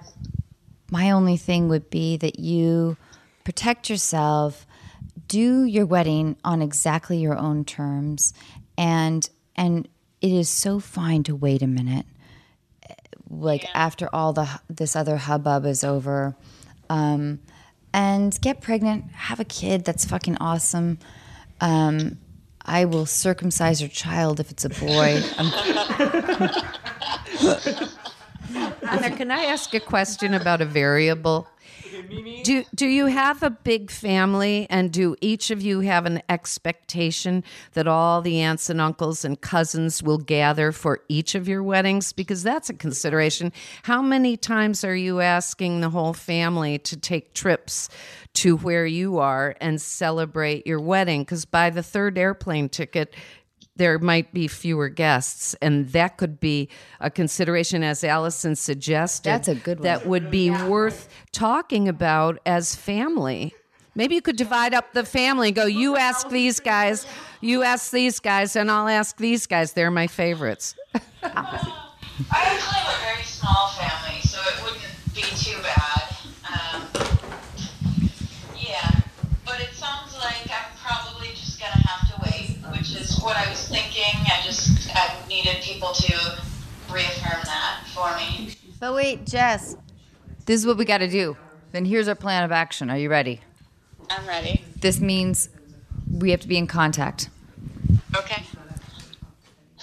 my 0.91 1.11
only 1.11 1.37
thing 1.37 1.69
would 1.69 1.89
be 1.89 2.17
that 2.17 2.39
you 2.39 2.97
protect 3.43 3.89
yourself 3.89 4.65
do 5.27 5.63
your 5.63 5.85
wedding 5.85 6.35
on 6.43 6.61
exactly 6.61 7.17
your 7.17 7.37
own 7.37 7.65
terms 7.65 8.33
and 8.77 9.29
and 9.55 9.87
it 10.21 10.31
is 10.31 10.49
so 10.49 10.79
fine 10.79 11.23
to 11.23 11.35
wait 11.35 11.61
a 11.61 11.67
minute 11.67 12.05
like 13.29 13.65
after 13.75 14.09
all 14.13 14.33
the 14.33 14.47
this 14.69 14.95
other 14.95 15.17
hubbub 15.17 15.65
is 15.65 15.83
over. 15.83 16.35
Um, 16.89 17.39
and 17.93 18.39
get 18.41 18.61
pregnant 18.61 19.11
have 19.11 19.39
a 19.39 19.45
kid 19.45 19.85
that's 19.85 20.05
fucking 20.05 20.37
awesome. 20.37 20.99
Um, 21.59 22.19
i 22.69 22.85
will 22.85 23.05
circumcise 23.05 23.81
your 23.81 23.89
child 23.89 24.39
if 24.39 24.51
it's 24.51 24.65
a 24.65 24.69
boy. 24.69 25.21
I'm- 25.37 26.51
Anna, 28.89 29.15
can 29.15 29.31
I 29.31 29.45
ask 29.45 29.73
a 29.73 29.79
question 29.79 30.33
about 30.33 30.61
a 30.61 30.65
variable? 30.65 31.47
Do 32.43 32.63
do 32.73 32.87
you 32.87 33.07
have 33.07 33.43
a 33.43 33.49
big 33.49 33.91
family 33.91 34.67
and 34.69 34.91
do 34.91 35.15
each 35.21 35.51
of 35.51 35.61
you 35.61 35.81
have 35.81 36.05
an 36.05 36.21
expectation 36.29 37.43
that 37.73 37.87
all 37.87 38.21
the 38.21 38.39
aunts 38.39 38.69
and 38.69 38.79
uncles 38.79 39.25
and 39.25 39.39
cousins 39.39 40.01
will 40.01 40.17
gather 40.17 40.71
for 40.71 41.01
each 41.09 41.35
of 41.35 41.47
your 41.47 41.63
weddings 41.63 42.13
because 42.13 42.43
that's 42.43 42.69
a 42.69 42.73
consideration. 42.73 43.51
How 43.83 44.01
many 44.01 44.37
times 44.37 44.83
are 44.83 44.95
you 44.95 45.19
asking 45.21 45.81
the 45.81 45.89
whole 45.89 46.13
family 46.13 46.77
to 46.79 46.97
take 46.97 47.33
trips 47.33 47.89
to 48.35 48.55
where 48.57 48.85
you 48.85 49.17
are 49.17 49.55
and 49.59 49.81
celebrate 49.81 50.67
your 50.67 50.79
wedding 50.79 51.21
because 51.21 51.45
by 51.45 51.69
the 51.69 51.83
third 51.83 52.17
airplane 52.17 52.69
ticket 52.69 53.13
there 53.77 53.99
might 53.99 54.33
be 54.33 54.47
fewer 54.47 54.89
guests, 54.89 55.55
and 55.61 55.89
that 55.89 56.17
could 56.17 56.39
be 56.39 56.69
a 56.99 57.09
consideration, 57.09 57.83
as 57.83 58.03
Allison 58.03 58.55
suggested. 58.55 59.29
That's 59.29 59.47
a 59.47 59.55
good 59.55 59.79
one. 59.79 59.83
That 59.83 60.05
would 60.05 60.29
be 60.29 60.51
worth 60.51 61.07
talking 61.31 61.87
about 61.87 62.39
as 62.45 62.75
family. 62.75 63.53
Maybe 63.95 64.13
you 64.13 64.21
could 64.21 64.35
divide 64.35 64.75
up 64.75 64.93
the 64.93 65.03
family 65.03 65.47
and 65.47 65.55
go, 65.55 65.65
you 65.65 65.97
ask 65.97 66.29
these 66.29 66.59
guys, 66.59 67.07
you 67.41 67.63
ask 67.63 67.91
these 67.91 68.19
guys, 68.19 68.55
and 68.55 68.69
I'll 68.69 68.87
ask 68.87 69.17
these 69.17 69.47
guys. 69.47 69.73
They're 69.73 69.89
my 69.89 70.05
favorites. 70.05 70.75
I 71.23 71.73
actually 72.31 72.77
have 72.77 72.95
a 72.95 73.13
very 73.13 73.23
small 73.23 73.69
family, 73.69 74.06
which 83.17 83.23
what 83.23 83.37
I 83.37 83.49
was 83.49 83.67
thinking. 83.67 84.03
I 84.25 84.41
just 84.43 84.89
I 84.95 85.15
needed 85.27 85.57
people 85.61 85.93
to 85.93 86.37
reaffirm 86.91 87.41
that 87.43 87.83
for 87.93 88.15
me. 88.15 88.53
but 88.79 88.93
wait 88.93 89.25
jess 89.25 89.75
this 90.45 90.61
is 90.61 90.65
what 90.65 90.77
we 90.77 90.85
got 90.85 90.99
to 90.99 91.07
do 91.09 91.35
then 91.73 91.83
here's 91.83 92.07
our 92.07 92.15
plan 92.15 92.45
of 92.45 92.51
action 92.51 92.89
are 92.89 92.97
you 92.97 93.09
ready 93.09 93.41
I'm 94.09 94.25
ready. 94.25 94.63
this 94.79 95.01
means 95.01 95.49
we 96.09 96.31
have 96.31 96.39
to 96.41 96.47
be 96.47 96.57
in 96.57 96.65
contact 96.65 97.29
Okay. 98.15 98.41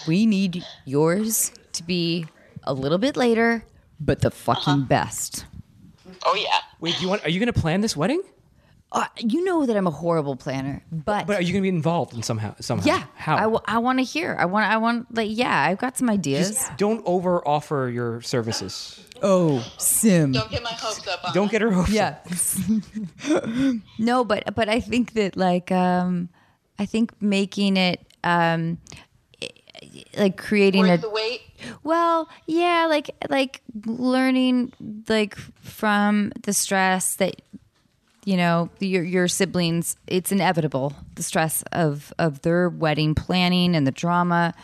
we 0.06 0.24
need 0.24 0.64
yours 0.86 1.52
to 1.74 1.82
be 1.82 2.26
a 2.62 2.72
little 2.72 2.96
bit 2.98 3.16
later, 3.16 3.64
but 4.00 4.20
the 4.22 4.30
fucking 4.30 4.72
uh-huh. 4.72 4.86
best. 4.88 5.44
Oh 6.24 6.34
yeah. 6.34 6.60
Wait, 6.80 6.96
do 6.96 7.02
you 7.02 7.08
want? 7.08 7.22
Are 7.24 7.28
you 7.28 7.38
going 7.38 7.52
to 7.52 7.60
plan 7.60 7.82
this 7.82 7.94
wedding? 7.96 8.22
Uh, 8.94 9.06
you 9.18 9.42
know 9.44 9.66
that 9.66 9.76
I'm 9.76 9.88
a 9.88 9.90
horrible 9.90 10.36
planner, 10.36 10.80
but, 10.92 11.26
But 11.26 11.36
are 11.38 11.42
you 11.42 11.52
going 11.52 11.62
to 11.62 11.68
be 11.70 11.76
involved 11.76 12.14
in 12.14 12.22
somehow? 12.22 12.54
Somehow? 12.60 12.86
yeah, 12.86 13.02
How? 13.16 13.36
I, 13.36 13.40
w- 13.40 13.60
I 13.66 13.78
want 13.78 13.98
to 13.98 14.04
hear. 14.04 14.36
I 14.38 14.44
want. 14.44 14.70
I 14.70 14.76
want. 14.76 15.12
Like, 15.12 15.30
yeah, 15.32 15.62
I've 15.62 15.78
got 15.78 15.98
some 15.98 16.08
ideas. 16.08 16.50
Just 16.50 16.76
don't 16.76 17.02
over 17.04 17.46
offer 17.46 17.90
your 17.92 18.22
services. 18.22 19.04
oh, 19.20 19.66
Sim. 19.78 20.30
Don't 20.30 20.48
get 20.48 20.62
my 20.62 20.70
hopes 20.70 21.06
up. 21.08 21.24
On 21.24 21.34
Don't 21.34 21.50
get 21.50 21.60
her 21.60 21.72
hopes. 21.72 21.90
Up. 21.98 22.24
Yeah. 23.28 23.72
no, 23.98 24.24
but 24.24 24.54
but 24.54 24.68
I 24.68 24.78
think 24.78 25.14
that 25.14 25.36
like 25.36 25.72
um, 25.72 26.28
I 26.78 26.86
think 26.86 27.20
making 27.20 27.76
it 27.76 28.00
um, 28.22 28.78
like 30.16 30.36
creating 30.36 30.84
a 30.84 30.88
Worth 30.90 31.00
the 31.00 31.10
wait. 31.10 31.40
Well, 31.82 32.28
yeah, 32.46 32.86
like 32.88 33.10
like 33.28 33.60
learning 33.86 34.72
like 35.08 35.36
from 35.36 36.32
the 36.42 36.52
stress 36.52 37.16
that 37.16 37.42
you 38.24 38.36
know 38.36 38.70
your 38.80 39.02
your 39.04 39.28
siblings. 39.28 39.96
It's 40.06 40.32
inevitable 40.32 40.94
the 41.14 41.22
stress 41.22 41.62
of 41.72 42.12
of 42.18 42.42
their 42.42 42.68
wedding 42.68 43.14
planning 43.14 43.74
and 43.76 43.86
the 43.86 43.92
drama 43.92 44.54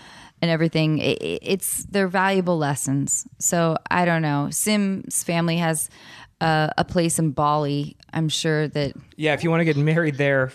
and 0.42 0.50
everything. 0.50 0.98
It, 0.98 1.18
it- 1.22 1.42
it's 1.42 1.84
they're 1.84 2.08
valuable 2.08 2.56
lessons. 2.58 3.26
So 3.38 3.76
I 3.90 4.04
don't 4.04 4.22
know. 4.22 4.48
Sim's 4.50 5.22
family 5.24 5.56
has 5.58 5.88
uh, 6.40 6.68
a 6.78 6.84
place 6.84 7.18
in 7.18 7.32
Bali. 7.32 7.96
I'm 8.12 8.28
sure 8.30 8.66
that 8.68 8.94
Yeah, 9.16 9.34
if 9.34 9.44
you 9.44 9.50
want 9.50 9.60
to 9.60 9.64
get 9.66 9.76
married 9.76 10.16
there, 10.16 10.52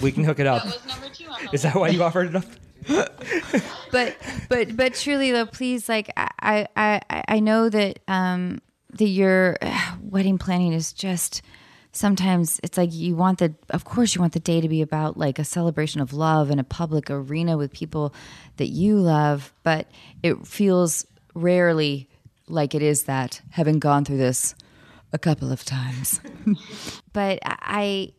We 0.00 0.12
can 0.12 0.22
hook 0.24 0.38
it 0.38 0.46
up. 0.46 0.62
That 0.62 0.74
was 0.74 0.86
number 0.86 1.08
two 1.12 1.24
Is 1.52 1.62
that 1.62 1.74
why 1.74 1.88
you 1.88 2.02
offered 2.04 2.28
it 2.28 2.36
up? 2.36 2.44
but 3.92 4.16
but 4.48 4.76
but 4.76 4.94
truly 4.94 5.32
though 5.32 5.44
please 5.46 5.88
like 5.88 6.10
i 6.16 6.28
i 6.72 7.00
i 7.10 7.24
I 7.28 7.40
know 7.40 7.68
that 7.68 7.98
um 8.08 8.60
that 8.92 9.08
your 9.08 9.56
uh, 9.60 9.96
wedding 10.00 10.38
planning 10.38 10.72
is 10.72 10.92
just 10.92 11.42
sometimes 11.98 12.60
it's 12.62 12.78
like 12.78 12.92
you 12.92 13.16
want 13.16 13.38
the 13.38 13.54
of 13.70 13.84
course 13.84 14.14
you 14.14 14.20
want 14.20 14.32
the 14.32 14.40
day 14.40 14.60
to 14.60 14.68
be 14.68 14.82
about 14.82 15.16
like 15.16 15.38
a 15.38 15.44
celebration 15.44 16.00
of 16.00 16.12
love 16.12 16.50
in 16.50 16.58
a 16.58 16.64
public 16.64 17.10
arena 17.10 17.56
with 17.56 17.72
people 17.72 18.14
that 18.56 18.68
you 18.68 18.96
love 18.96 19.52
but 19.64 19.88
it 20.22 20.46
feels 20.46 21.04
rarely 21.34 22.08
like 22.46 22.74
it 22.74 22.82
is 22.82 23.04
that 23.04 23.40
having 23.50 23.78
gone 23.78 24.04
through 24.04 24.16
this 24.16 24.54
a 25.12 25.18
couple 25.18 25.50
of 25.50 25.64
times 25.64 26.20
but 27.12 27.38
I, 27.42 28.12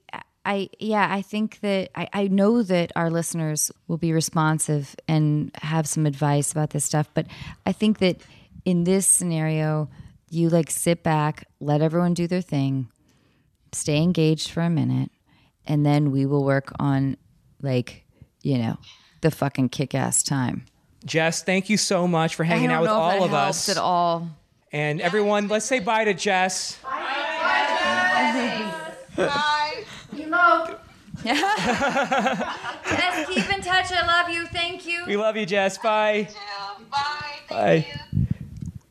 I, 0.46 0.70
yeah, 0.80 1.08
I 1.12 1.22
think 1.22 1.60
that 1.60 1.92
I, 1.94 2.10
I 2.12 2.28
know 2.28 2.64
that 2.64 2.92
our 2.96 3.12
listeners 3.12 3.72
will 3.88 3.98
be 3.98 4.14
responsive 4.14 4.96
and 5.08 5.52
have 5.56 5.88
some 5.88 6.08
advice 6.08 6.52
about 6.52 6.72
this 6.72 6.86
stuff. 6.86 7.08
But 7.14 7.28
I 7.68 7.72
think 7.72 8.00
that 8.00 8.22
in 8.66 8.84
this 8.84 9.08
scenario, 9.08 9.90
you 10.30 10.50
like 10.50 10.72
sit 10.72 11.04
back, 11.04 11.48
let 11.60 11.82
everyone 11.82 12.16
do 12.16 12.26
their 12.26 12.42
thing, 12.42 12.90
stay 13.74 14.02
engaged 14.02 14.52
for 14.52 14.62
a 14.62 14.70
minute, 14.70 15.12
and 15.68 15.86
then 15.86 16.12
we 16.12 16.26
will 16.26 16.44
work 16.44 16.72
on 16.80 17.18
like, 17.62 18.06
you 18.42 18.58
know, 18.58 18.78
the 19.22 19.32
fucking 19.32 19.70
kick 19.70 19.96
ass 19.96 20.24
time. 20.24 20.66
Jess, 21.06 21.44
thank 21.44 21.70
you 21.70 21.78
so 21.78 22.08
much 22.08 22.36
for 22.36 22.44
hanging 22.44 22.72
out 22.72 22.82
with 22.82 22.90
know 22.90 22.96
if 22.96 23.02
all 23.02 23.10
that 23.12 23.22
of 23.24 23.30
helps 23.32 23.70
us. 23.70 23.72
at 23.78 23.78
all. 23.82 24.30
And 24.72 25.02
everyone, 25.02 25.48
let's 25.48 25.66
say 25.66 25.80
bye 25.80 26.06
to 26.06 26.14
Jess. 26.14 26.78
Bye. 26.84 26.90
Bye 26.92 28.74
Jess, 29.16 29.34
Bye. 29.34 29.84
You 30.14 30.28
love. 30.28 30.80
Yeah. 31.26 32.54
keep 33.28 33.54
in 33.54 33.62
touch. 33.62 33.92
I 33.92 34.06
love 34.06 34.30
you. 34.30 34.46
Thank 34.48 34.86
you. 34.86 35.06
We 35.06 35.18
love 35.18 35.36
you, 35.38 35.46
Jess. 35.46 35.78
Bye. 35.78 36.30
Bye. 36.92 37.36
Bye. 37.50 37.86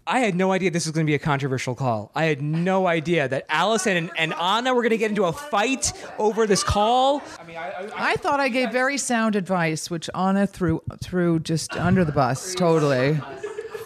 I 0.09 0.21
had 0.21 0.35
no 0.35 0.53
idea 0.53 0.71
this 0.71 0.87
was 0.87 0.93
going 0.93 1.05
to 1.05 1.11
be 1.11 1.15
a 1.15 1.19
controversial 1.19 1.75
call. 1.75 2.11
I 2.15 2.25
had 2.25 2.41
no 2.41 2.87
idea 2.87 3.29
that 3.29 3.45
Allison 3.51 3.95
and, 3.95 4.11
and 4.17 4.33
Anna 4.33 4.73
were 4.73 4.81
going 4.81 4.91
to 4.91 4.97
get 4.97 5.11
into 5.11 5.27
a 5.27 5.33
fight 5.35 5.93
over 6.19 6.47
this 6.47 6.65
call. 6.65 7.23
I 7.95 8.17
thought 8.17 8.41
I 8.41 8.49
gave 8.49 8.71
very 8.73 8.97
sound 8.97 9.37
advice, 9.37 9.91
which 9.91 10.09
Anna 10.15 10.47
threw 10.47 10.83
threw 11.03 11.41
just 11.41 11.77
under 11.77 12.07
the 12.07 12.13
bus 12.13 12.55
totally. 12.55 13.21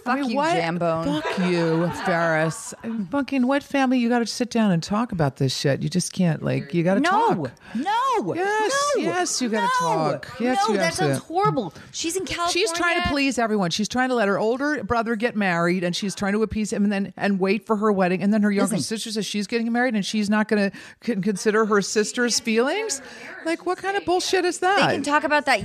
Fuck 0.04 0.18
you, 0.28 0.36
Jambone. 0.36 1.22
Fuck 1.22 1.38
you, 1.48 1.88
Faris. 2.04 2.74
Fucking 3.10 3.46
what 3.46 3.62
family? 3.62 3.98
You 3.98 4.08
got 4.08 4.18
to 4.18 4.26
sit 4.26 4.50
down 4.50 4.70
and 4.72 4.82
talk 4.82 5.12
about 5.12 5.36
this 5.36 5.56
shit. 5.56 5.82
You 5.82 5.88
just 5.88 6.12
can't 6.12 6.42
like. 6.42 6.74
You 6.74 6.82
got 6.82 6.94
to 6.94 7.00
No, 7.00 7.10
talk. 7.10 7.36
no, 7.76 8.34
Yes, 8.34 8.72
no, 8.96 9.02
yes, 9.02 9.40
you 9.42 9.48
gotta 9.48 9.66
no, 9.80 9.88
talk. 9.94 10.36
Yes, 10.38 10.58
no, 10.68 10.74
you 10.74 10.78
that 10.80 10.94
sounds 10.94 11.18
to. 11.18 11.24
horrible. 11.24 11.72
She's 11.92 12.16
in 12.16 12.24
California. 12.24 12.52
She's 12.52 12.72
trying 12.72 13.00
to 13.02 13.08
please 13.08 13.38
everyone. 13.38 13.70
She's 13.70 13.88
trying 13.88 14.10
to 14.10 14.14
let 14.14 14.28
her 14.28 14.38
older 14.38 14.84
brother 14.84 15.16
get 15.16 15.34
married, 15.36 15.82
and 15.82 15.94
she's 15.96 16.14
trying 16.14 16.34
to 16.34 16.42
appease 16.42 16.72
him, 16.72 16.84
and 16.84 16.92
then 16.92 17.12
and 17.16 17.40
wait 17.40 17.66
for 17.66 17.76
her 17.76 17.90
wedding. 17.90 18.22
And 18.22 18.32
then 18.32 18.42
her 18.42 18.50
younger 18.50 18.76
Listen. 18.76 18.96
sister 18.98 19.10
says 19.12 19.26
she's 19.26 19.46
getting 19.46 19.72
married, 19.72 19.94
and 19.94 20.04
she's 20.04 20.28
not 20.30 20.48
going 20.48 20.70
to 21.00 21.16
consider 21.20 21.64
her 21.66 21.80
sister's 21.82 22.38
feelings. 22.38 23.00
Like, 23.44 23.66
what 23.66 23.78
kind 23.78 23.96
of 23.96 24.04
bullshit 24.04 24.44
is 24.44 24.58
that? 24.60 24.86
They 24.88 24.94
can 24.94 25.02
talk 25.02 25.24
about 25.24 25.46
that 25.46 25.60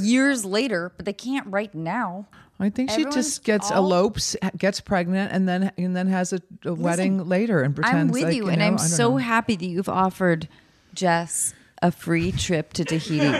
years 0.00 0.44
later, 0.44 0.92
but 0.96 1.06
they 1.06 1.12
can't 1.12 1.46
right 1.48 1.72
now. 1.74 2.26
I 2.62 2.68
think 2.68 2.90
she 2.90 3.04
just 3.06 3.42
gets 3.42 3.70
all- 3.70 3.78
elopes, 3.78 4.36
gets 4.58 4.80
pregnant, 4.80 5.32
and 5.32 5.48
then 5.48 5.72
and 5.78 5.96
then 5.96 6.08
has 6.08 6.34
a, 6.34 6.40
a 6.64 6.74
wedding 6.74 7.26
later 7.26 7.62
and 7.62 7.74
pretends. 7.74 7.96
I'm 7.96 8.08
with 8.08 8.24
like, 8.24 8.36
you, 8.36 8.44
you 8.44 8.50
and 8.50 8.58
know, 8.60 8.66
I'm 8.66 8.78
so 8.78 9.12
know. 9.12 9.16
happy 9.16 9.56
that 9.56 9.64
you've 9.64 9.88
offered 9.88 10.46
Jess 10.92 11.54
a 11.80 11.90
free 11.90 12.32
trip 12.32 12.74
to 12.74 12.84
Tahiti. 12.84 13.24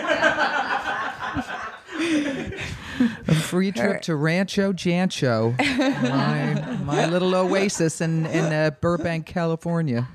a 3.29 3.35
free 3.35 3.73
trip 3.73 4.03
to 4.03 4.17
Rancho 4.17 4.73
Jancho, 4.73 5.57
my, 6.03 6.77
my 6.85 7.07
little 7.07 7.35
oasis 7.35 8.01
in 8.01 8.25
in 8.27 8.47
uh, 8.47 8.71
Burbank, 8.81 9.27
California. 9.27 10.09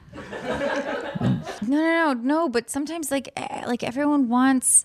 no, 1.24 1.42
no, 1.62 1.70
no, 1.70 2.14
no. 2.14 2.50
But 2.50 2.70
sometimes, 2.70 3.12
like, 3.12 3.30
eh, 3.38 3.64
like 3.68 3.84
everyone 3.84 4.30
wants. 4.30 4.84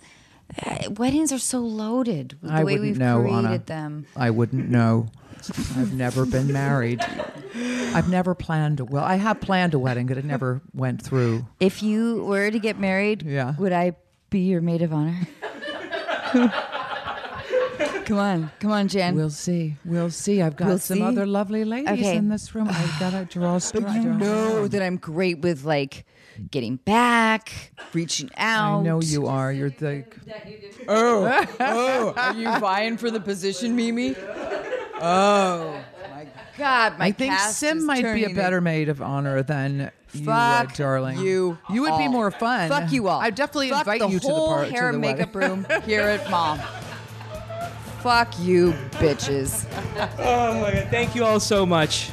Eh, 0.59 0.89
weddings 0.89 1.33
are 1.33 1.39
so 1.39 1.61
loaded 1.61 2.37
with 2.41 2.51
the 2.51 2.57
I 2.57 2.65
way 2.65 2.79
we've 2.79 2.99
know, 2.99 3.21
created 3.23 3.45
Anna. 3.47 3.59
them. 3.59 4.07
I 4.17 4.31
wouldn't 4.31 4.69
know. 4.69 5.09
I've 5.77 5.95
never 5.95 6.27
been 6.27 6.53
married. 6.53 7.01
I've 7.95 8.09
never 8.11 8.35
planned 8.35 8.81
a 8.81 8.85
well. 8.85 9.05
I 9.05 9.15
have 9.17 9.41
planned 9.41 9.73
a 9.75 9.79
wedding, 9.79 10.07
but 10.07 10.19
it 10.19 10.25
never 10.25 10.61
went 10.75 11.03
through. 11.03 11.47
If 11.59 11.83
you 11.83 12.25
were 12.25 12.51
to 12.51 12.59
get 12.59 12.79
married, 12.79 13.23
Yeah. 13.23 13.55
would 13.59 13.73
I 13.73 13.97
be 14.29 14.41
your 14.41 14.61
maid 14.61 14.83
of 14.83 14.93
honor? 14.93 15.19
come 18.11 18.19
on, 18.19 18.51
come 18.61 18.71
on, 18.73 18.89
Jen. 18.89 19.15
We'll 19.15 19.31
see. 19.31 19.77
We'll 19.85 20.11
see. 20.11 20.43
I've 20.43 20.57
got 20.57 20.69
We'll 20.69 20.79
some 20.79 20.99
see. 20.99 21.03
other 21.03 21.27
lovely 21.27 21.65
ladies 21.65 21.89
Okay. 21.91 22.17
in 22.17 22.29
this 22.29 22.55
room. 22.55 22.69
I've 22.69 23.01
got 23.01 23.11
to 23.11 23.25
draw 23.25 23.59
straight. 23.59 23.85
But 23.85 23.95
you 24.03 24.13
know 24.13 24.67
that 24.69 24.83
I'm 24.83 24.97
great 24.97 25.41
with 25.41 25.65
like 25.65 26.05
getting 26.51 26.77
back, 26.77 27.73
reaching 27.93 28.31
out. 28.37 28.81
I 28.81 28.83
know 28.83 29.01
you 29.01 29.27
are. 29.27 29.53
You're 29.53 29.71
the. 29.71 30.05
Oh, 30.89 31.47
oh, 31.61 32.15
are 32.17 32.35
you 32.35 32.47
vying 32.59 32.97
for 32.97 33.11
the 33.11 33.21
position, 33.21 33.77
Mimi? 33.77 34.15
Oh 35.03 35.81
my 36.13 36.27
God, 36.59 36.99
my 36.99 37.07
I 37.07 37.13
think 37.13 37.33
Sim 37.39 37.87
might 37.87 38.03
be 38.03 38.25
a 38.25 38.27
turning 38.27 38.35
better 38.35 38.61
maid 38.61 38.89
of 38.89 39.01
honor 39.01 39.43
than 39.43 39.91
you, 40.13 40.31
uh, 40.31 40.59
Fuck 40.59 40.69
would, 40.69 40.77
darling. 40.77 41.19
you 41.21 41.57
You 41.71 41.83
would 41.83 41.97
be 41.97 42.09
more 42.09 42.31
fun. 42.31 42.69
Fuck 42.69 42.93
you 42.93 43.09
all. 43.09 43.21
I 43.21 43.31
definitely 43.31 43.71
Fuck 43.71 43.87
invite 43.87 44.11
you 44.11 44.19
to 44.19 44.27
the 44.27 44.33
whole 44.33 44.49
part 44.49 44.69
hair 44.71 44.91
to 44.93 44.99
the 44.99 45.03
and 45.07 45.19
makeup 45.19 45.35
room 45.35 45.67
here 45.85 46.03
at 46.03 46.29
Mom. 46.31 46.59
Fuck 48.03 48.39
you, 48.39 48.73
bitches. 48.93 49.67
Oh 50.19 50.61
my 50.61 50.73
god! 50.73 50.89
Thank 50.91 51.15
you 51.15 51.25
all 51.25 51.41
so 51.41 51.67
much. 51.67 52.11